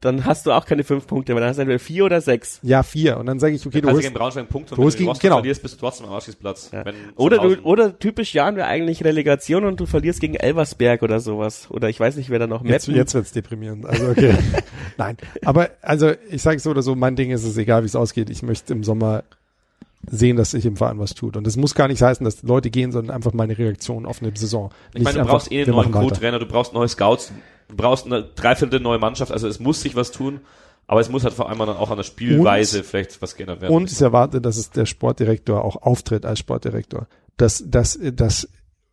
[0.01, 2.61] dann hast du auch keine fünf Punkte, weil dann hast du entweder vier oder sechs.
[2.63, 3.17] Ja, vier.
[3.19, 4.85] Und dann sage ich, okay, du du holst, gegen Braunschweig einen Punkt und du wenn
[4.85, 5.37] holst du gegen Rostock genau.
[5.37, 6.71] verlierst, bist du trotzdem am Abschießplatz.
[6.73, 6.85] Ja.
[7.17, 11.69] Oder du, oder typisch Jan wäre eigentlich Relegation und du verlierst gegen Elversberg oder sowas.
[11.71, 12.99] Oder ich weiß nicht, wer da noch Jetzt, Meppen.
[12.99, 13.87] jetzt wird's deprimierend.
[13.87, 14.35] Also okay.
[14.99, 15.17] Nein.
[15.45, 18.31] Aber also ich sage so oder so, mein Ding ist es egal, wie es ausgeht.
[18.31, 19.25] Ich möchte im Sommer
[20.11, 21.37] sehen, dass sich im Verein was tut.
[21.37, 24.37] Und das muss gar nicht heißen, dass Leute gehen, sondern einfach meine Reaktion auf eine
[24.37, 24.71] Saison.
[24.95, 25.93] Ich meine, du einfach, brauchst eh einen neuen.
[25.93, 27.33] Co-Trainer, du brauchst neue Scouts,
[27.73, 30.41] du brauchst eine dreiviertel neue Mannschaft, also es muss sich was tun,
[30.87, 33.75] aber es muss halt vor allem dann auch an der Spielweise vielleicht was geändert werden.
[33.75, 37.07] Und ich erwarte, dass es der Sportdirektor auch auftritt als Sportdirektor.
[37.39, 38.49] Dass, dass, dass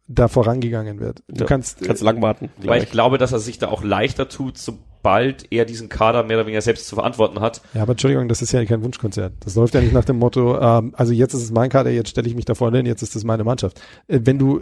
[0.07, 1.23] da vorangegangen wird.
[1.27, 2.49] Du Ja, kannst, Kannst lang warten.
[2.63, 4.57] Weil ich glaube, dass er sich da auch leichter tut,
[4.99, 7.61] sobald er diesen Kader mehr oder weniger selbst zu verantworten hat.
[7.73, 9.33] Ja, aber Entschuldigung, das ist ja kein Wunschkonzert.
[9.39, 12.09] Das läuft ja nicht nach dem Motto, ähm, also jetzt ist es mein Kader, jetzt
[12.09, 13.81] stelle ich mich da vorne hin, jetzt ist es meine Mannschaft.
[14.07, 14.61] Äh, wenn du,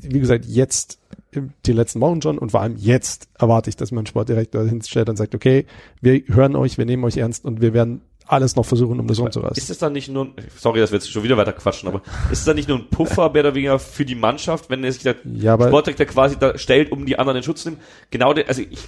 [0.00, 0.98] wie gesagt, jetzt
[1.30, 4.64] in die letzten Wochen schon und vor allem jetzt erwarte ich, dass man einen Sportdirektor
[4.64, 5.66] hinstellt und sagt, okay,
[6.00, 9.20] wir hören euch, wir nehmen euch ernst und wir werden alles noch versuchen, um das
[9.20, 9.56] rumzureißen.
[9.56, 12.02] Ist es dann nicht nur, sorry, dass wir jetzt schon wieder weiter quatschen, aber
[12.32, 14.90] ist es dann nicht nur ein Puffer mehr oder weniger für die Mannschaft, wenn er
[14.90, 17.80] sich der Ja, Sportdirektor quasi da stellt, um die anderen in Schutz zu nehmen?
[18.10, 18.80] Genau, der, also ich,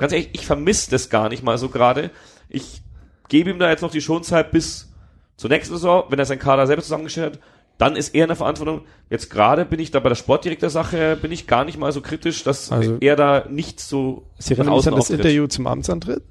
[0.00, 2.10] ganz ehrlich, ich vermisse das gar nicht mal so gerade.
[2.48, 2.82] Ich
[3.28, 4.88] gebe ihm da jetzt noch die Schonzeit bis
[5.36, 7.40] zur nächsten Saison, wenn er seinen Kader selber zusammengestellt hat.
[7.78, 8.82] Dann ist er in der Verantwortung.
[9.08, 12.42] Jetzt gerade bin ich da bei der Sportdirektor-Sache, bin ich gar nicht mal so kritisch,
[12.44, 16.22] dass Also- er da nicht so Sie erinnern mich an das Interview zum Amtsantritt?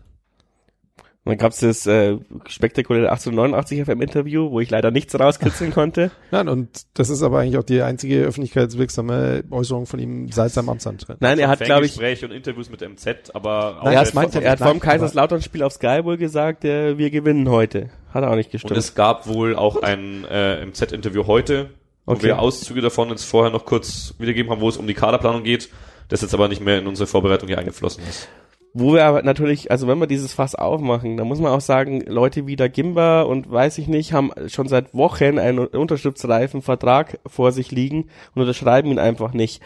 [1.25, 2.17] Dann gab's das äh,
[2.47, 6.09] spektakuläre 1889 FM-Interview, wo ich leider nichts rauskitzeln konnte.
[6.31, 10.69] Nein, und das ist aber eigentlich auch die einzige öffentlichkeitswirksame Äußerung von ihm seit seinem
[10.69, 11.17] Amtsantritt.
[11.21, 14.33] Nein, er hat, glaube ich, Gespräche und Interviews mit MZ, aber Nein, er hat, meint
[14.35, 17.89] er er hat nein, Kaiserslautern-Spiel auf Sky wohl gesagt, äh, wir gewinnen heute.
[18.13, 18.77] Hat er auch nicht Und gestimmt.
[18.77, 21.69] es gab wohl auch ein äh, MZ-Interview heute,
[22.05, 22.23] wo Okay.
[22.23, 25.69] wir Auszüge davon jetzt vorher noch kurz wiedergeben haben, wo es um die Kaderplanung geht,
[26.07, 28.27] das jetzt aber nicht mehr in unsere Vorbereitung hier eingeflossen ist.
[28.73, 32.01] Wo wir aber natürlich, also wenn wir dieses Fass aufmachen, dann muss man auch sagen,
[32.05, 37.19] Leute wie der Gimba und weiß ich nicht, haben schon seit Wochen einen unterschriftsreifen Vertrag
[37.25, 39.61] vor sich liegen und unterschreiben ihn einfach nicht.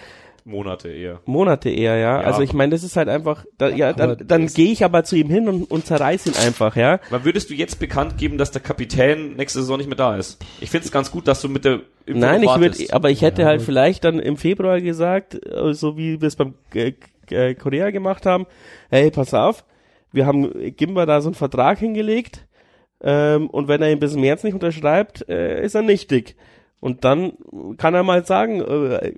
[0.45, 1.21] Monate eher.
[1.25, 2.21] Monate eher, ja.
[2.21, 2.27] Ja.
[2.27, 5.15] Also ich meine, das ist halt einfach, da, ja, dann, dann gehe ich aber zu
[5.15, 6.99] ihm hin und, und zerreiß ihn einfach, ja.
[7.09, 10.43] Aber würdest du jetzt bekannt geben, dass der Kapitän nächste Saison nicht mehr da ist?
[10.59, 13.21] Ich finde es ganz gut, dass du mit der Info Nein, ich würde, aber ich
[13.21, 16.55] hätte Ja, halt vielleicht dann im Februar gesagt, äh, so wie wir es beim
[17.33, 18.45] äh, äh, Korea gemacht haben,
[18.89, 19.65] hey, pass auf,
[20.11, 22.47] wir haben Gimba da so einen Vertrag hingelegt
[23.01, 26.35] ähm, und wenn er ihn bis März nicht unterschreibt, äh, ist er nichtig.
[26.79, 27.33] Und dann
[27.77, 29.13] kann er mal sagen, äh,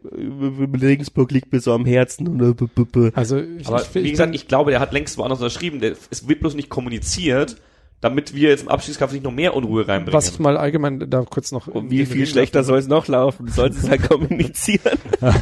[0.80, 2.40] Regensburg liegt mir so am Herzen.
[2.40, 3.12] Äh.
[3.16, 5.80] Also ich, Aber wie ich, gesagt, ich glaube, der hat längst woanders unterschrieben.
[5.80, 7.56] Der, es wird bloß nicht kommuniziert,
[8.02, 10.14] damit wir jetzt im Abstiegskampf nicht noch mehr Unruhe reinbringen.
[10.14, 13.48] was ich mal allgemein da kurz noch Und wie viel schlechter soll es noch laufen?
[13.48, 15.00] Soll es halt kommunizieren?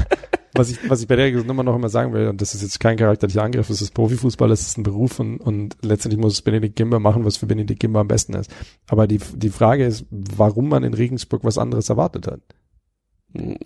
[0.56, 2.80] was ich, was ich bei der Nummer noch immer sagen will, und das ist jetzt
[2.80, 6.42] kein charakterlicher Angriff, es ist Profifußball, es ist ein Beruf und, und letztendlich muss es
[6.42, 8.52] Benedikt Gimba machen, was für Benedikt Gimba am besten ist.
[8.88, 12.42] Aber die, die Frage ist, warum man in Regensburg was anderes erwartet hat.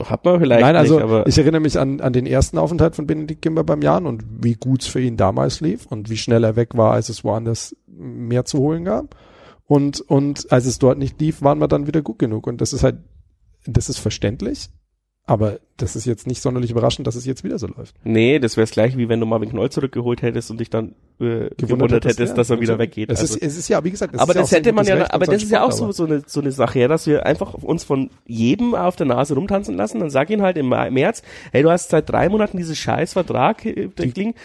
[0.06, 2.96] Hat man vielleicht Nein, also nicht, aber ich erinnere mich an, an den ersten Aufenthalt
[2.96, 6.18] von Benedikt Gimba beim Jan und wie gut es für ihn damals lief und wie
[6.18, 9.18] schnell er weg war, als es woanders mehr zu holen gab.
[9.66, 12.48] Und, und als es dort nicht lief, waren wir dann wieder gut genug.
[12.48, 13.00] Und das ist halt,
[13.66, 14.70] das ist verständlich.
[15.30, 17.94] Aber das ist jetzt nicht sonderlich überraschend, dass es jetzt wieder so läuft.
[18.06, 20.96] nee, das wäre es gleich, wie wenn du Marvin Knoll zurückgeholt hättest und dich dann
[21.20, 23.12] äh, gewundert, hättest, ja, dass er wieder also, weggeht.
[23.12, 24.72] Es, Also, ist, es ist ja, wie gesagt, es aber ist ja das sein hätte
[24.74, 26.88] man ja, Recht aber das ist ja auch so, so eine, so eine Sache, ja,
[26.88, 30.58] dass wir einfach uns von jedem auf der Nase rumtanzen lassen, dann sag ihn halt
[30.58, 31.22] im März,
[31.52, 34.38] hey, du hast seit drei Monaten diesen Scheißvertrag, äh, der klingt,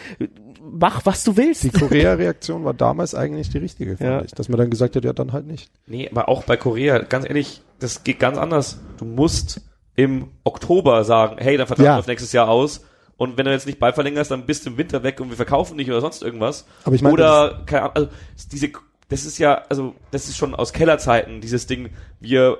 [0.61, 1.63] mach, was du willst.
[1.63, 4.21] Die Korea-Reaktion war damals eigentlich die richtige, fand Ja.
[4.23, 4.31] ich.
[4.31, 5.71] Dass man dann gesagt hat, ja, dann halt nicht.
[5.87, 8.79] Nee, aber auch bei Korea, ganz ehrlich, das geht ganz anders.
[8.97, 9.61] Du musst
[9.95, 11.95] im Oktober sagen, hey, dann Vertrag Ja.
[11.97, 12.85] läuft nächstes Jahr aus.
[13.15, 15.75] Und wenn du jetzt nicht beiverlängerst, dann bist du im Winter weg und wir verkaufen
[15.77, 16.65] nicht oder sonst irgendwas.
[16.83, 18.09] Aber ich meine, oder, keine Ahnung, also
[18.51, 18.69] diese,
[19.09, 22.57] das ist ja, also das ist schon aus Kellerzeiten, dieses Ding, wir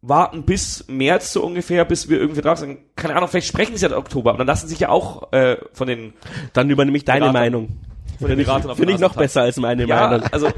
[0.00, 3.84] warten bis März so ungefähr, bis wir irgendwie drauf sagen, keine Ahnung, vielleicht sprechen sie
[3.86, 6.14] ja im Oktober, aber dann lassen sich ja auch äh, von den
[6.54, 7.38] Dann übernehme ich deine Berater.
[7.38, 7.68] Meinung.
[7.68, 7.76] Von
[8.18, 10.26] den Finde ich, Beratern auf finde ich noch besser als meine Ja, Meinung.
[10.32, 10.48] also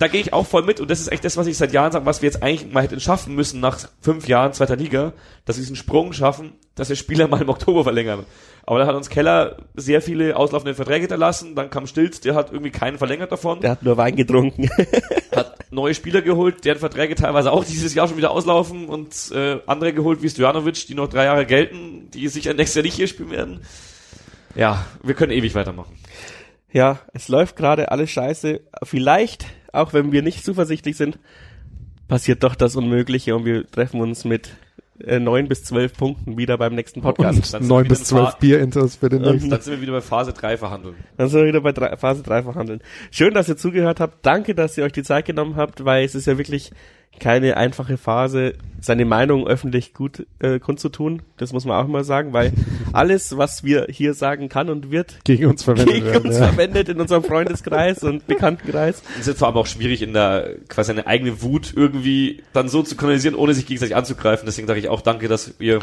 [0.00, 1.92] da gehe ich auch voll mit und das ist echt das, was ich seit Jahren
[1.92, 5.12] sage, was wir jetzt eigentlich mal hätten schaffen müssen nach fünf Jahren zweiter Liga,
[5.44, 8.24] dass wir diesen Sprung schaffen, dass wir Spieler mal im Oktober verlängern.
[8.64, 12.50] Aber da hat uns Keller sehr viele auslaufende Verträge hinterlassen, dann kam Stilz, der hat
[12.50, 13.60] irgendwie keinen verlängert davon.
[13.60, 14.70] Der hat nur Wein getrunken.
[15.36, 19.58] hat neue Spieler geholt, deren Verträge teilweise auch dieses Jahr schon wieder auslaufen und äh,
[19.66, 23.06] andere geholt wie Stojanovic, die noch drei Jahre gelten, die sicher nächstes Jahr nicht hier
[23.06, 23.60] spielen werden.
[24.54, 25.94] Ja, wir können ewig weitermachen.
[26.72, 28.60] Ja, es läuft gerade alles scheiße.
[28.84, 31.18] Vielleicht, auch wenn wir nicht zuversichtlich sind,
[32.08, 34.50] passiert doch das Unmögliche und wir treffen uns mit
[35.04, 37.60] äh, neun bis zwölf Punkten wieder beim nächsten Podcast.
[37.60, 39.50] Neun bis zwölf Bier-Intos für den nächsten.
[39.50, 40.96] Dann sind wir wieder bei Phase 3 verhandeln.
[41.16, 42.80] Dann sind wir wieder bei drei, Phase 3 verhandeln.
[43.10, 44.26] Schön, dass ihr zugehört habt.
[44.26, 46.72] Danke, dass ihr euch die Zeit genommen habt, weil es ist ja wirklich
[47.18, 51.22] keine einfache Phase, seine Meinung öffentlich gut äh, kundzutun.
[51.36, 52.52] Das muss man auch immer sagen, weil
[52.92, 56.48] alles, was wir hier sagen kann und wird, gegen uns verwendet, gegen werden, uns ja.
[56.48, 59.02] verwendet in unserem Freundeskreis und Bekanntenkreis.
[59.20, 62.82] Es ist vor allem auch schwierig, in der quasi eine eigene Wut irgendwie dann so
[62.82, 64.46] zu kanalisieren, ohne sich gegenseitig anzugreifen.
[64.46, 65.80] Deswegen sage ich auch danke, dass ihr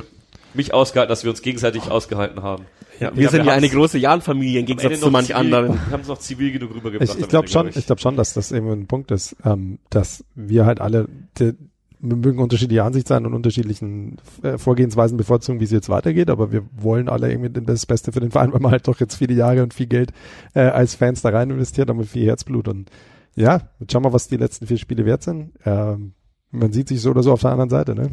[0.54, 2.66] mich ausgehalten, dass wir uns gegenseitig ausgehalten haben.
[3.00, 5.68] Ja, wir sind ja eine große Jahn-Familie im Gegensatz zu manch zivil- anderen.
[5.74, 7.16] Wir haben es noch zivil genug rübergebracht.
[7.16, 9.78] Ich, ich glaube schon, glaub ich glaube schon, dass das eben ein Punkt ist, ähm,
[9.92, 11.08] dass wir halt alle,
[11.38, 11.54] die,
[12.00, 16.52] wir mögen unterschiedliche Ansicht sein und unterschiedlichen äh, Vorgehensweisen bevorzugen, wie es jetzt weitergeht, aber
[16.52, 19.36] wir wollen alle irgendwie das Beste für den Verein, weil man halt doch jetzt viele
[19.36, 20.12] Jahre und viel Geld
[20.56, 22.90] äh, als Fans da rein investiert haben und viel Herzblut und
[23.36, 25.52] ja, jetzt schauen wir, was die letzten vier Spiele wert sind.
[25.64, 26.14] Ähm,
[26.50, 28.10] man sieht sich so oder so auf der anderen Seite, ne?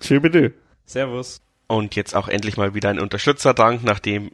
[0.00, 0.54] Schön bitte.
[0.86, 1.40] Servus.
[1.66, 4.32] Und jetzt auch endlich mal wieder ein Unterstützerdank, nachdem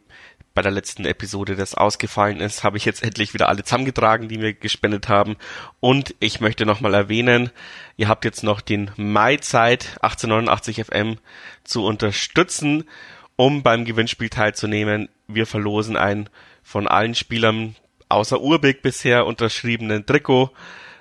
[0.57, 4.39] bei der letzten Episode das ausgefallen ist, habe ich jetzt endlich wieder alle zusammengetragen, die
[4.39, 5.35] mir gespendet haben.
[5.79, 7.51] Und ich möchte nochmal erwähnen,
[7.95, 11.19] ihr habt jetzt noch den Mai Zeit, 1889 FM
[11.63, 12.85] zu unterstützen,
[13.35, 15.09] um beim Gewinnspiel teilzunehmen.
[15.27, 16.27] Wir verlosen ein
[16.63, 17.75] von allen Spielern
[18.09, 20.49] außer Urbig bisher unterschriebenen Trikot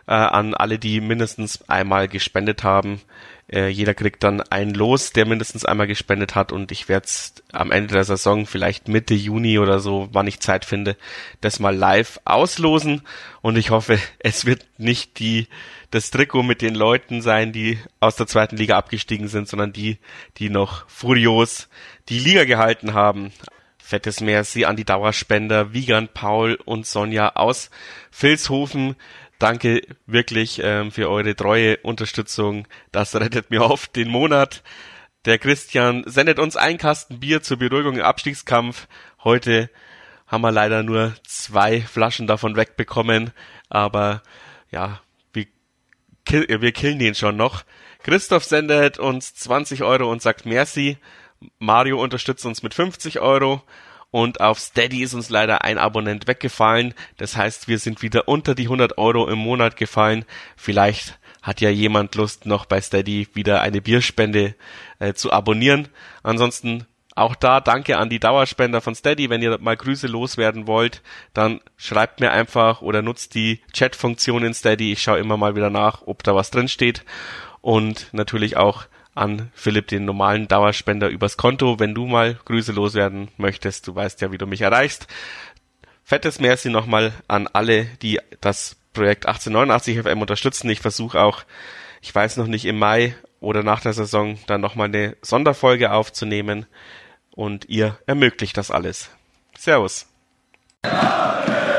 [0.06, 3.01] äh, an alle, die mindestens einmal gespendet haben.
[3.48, 7.06] Äh, jeder kriegt dann ein Los, der mindestens einmal gespendet hat und ich werde
[7.52, 10.97] am Ende der Saison, vielleicht Mitte Juni oder so, wann ich Zeit finde,
[11.40, 13.02] das mal live auslosen
[13.43, 15.47] und ich hoffe, es wird nicht die
[15.93, 19.98] das Trikot mit den Leuten sein, die aus der zweiten Liga abgestiegen sind, sondern die,
[20.39, 21.68] die noch furios
[22.09, 23.32] die Liga gehalten haben.
[23.78, 27.70] Fettes Merci an die Dauerspender Wiegand, Paul und Sonja aus
[28.10, 28.97] Vilshofen.
[29.38, 32.66] Danke wirklich ähm, für eure treue Unterstützung.
[32.90, 34.62] Das rettet mir oft den Monat.
[35.26, 38.86] Der Christian sendet uns ein Kasten Bier zur Beruhigung im Abstiegskampf.
[39.24, 39.68] Heute
[40.26, 43.32] haben wir leider nur zwei Flaschen davon wegbekommen,
[43.68, 44.22] aber
[44.70, 45.00] ja,
[45.32, 45.46] wir,
[46.24, 47.64] kill, wir killen den schon noch.
[48.02, 50.96] Christoph sendet uns 20 Euro und sagt Merci.
[51.58, 53.62] Mario unterstützt uns mit 50 Euro.
[54.10, 56.94] Und auf Steady ist uns leider ein Abonnent weggefallen.
[57.16, 60.24] Das heißt, wir sind wieder unter die 100 Euro im Monat gefallen.
[60.56, 64.54] Vielleicht hat ja jemand Lust, noch bei Steady wieder eine Bierspende
[64.98, 65.88] äh, zu abonnieren.
[66.22, 69.30] Ansonsten auch da danke an die Dauerspender von Steady.
[69.30, 71.02] Wenn ihr mal Grüße loswerden wollt,
[71.32, 74.92] dann schreibt mir einfach oder nutzt die Chat-Funktion in Steady.
[74.92, 77.04] Ich schaue immer mal wieder nach, ob da was drin steht.
[77.62, 78.84] Und natürlich auch
[79.16, 83.88] an Philipp, den normalen Dauerspender übers Konto, wenn du mal Grüße loswerden möchtest.
[83.88, 85.06] Du weißt ja, wie du mich erreichst.
[86.05, 90.70] Fettes Merci nochmal an alle, die das Projekt 1889 FM unterstützen.
[90.70, 91.43] Ich versuche auch,
[92.01, 96.66] ich weiß noch nicht, im Mai oder nach der Saison dann nochmal eine Sonderfolge aufzunehmen.
[97.32, 99.10] Und ihr ermöglicht das alles.
[99.59, 100.06] Servus.
[100.84, 101.74] Ja.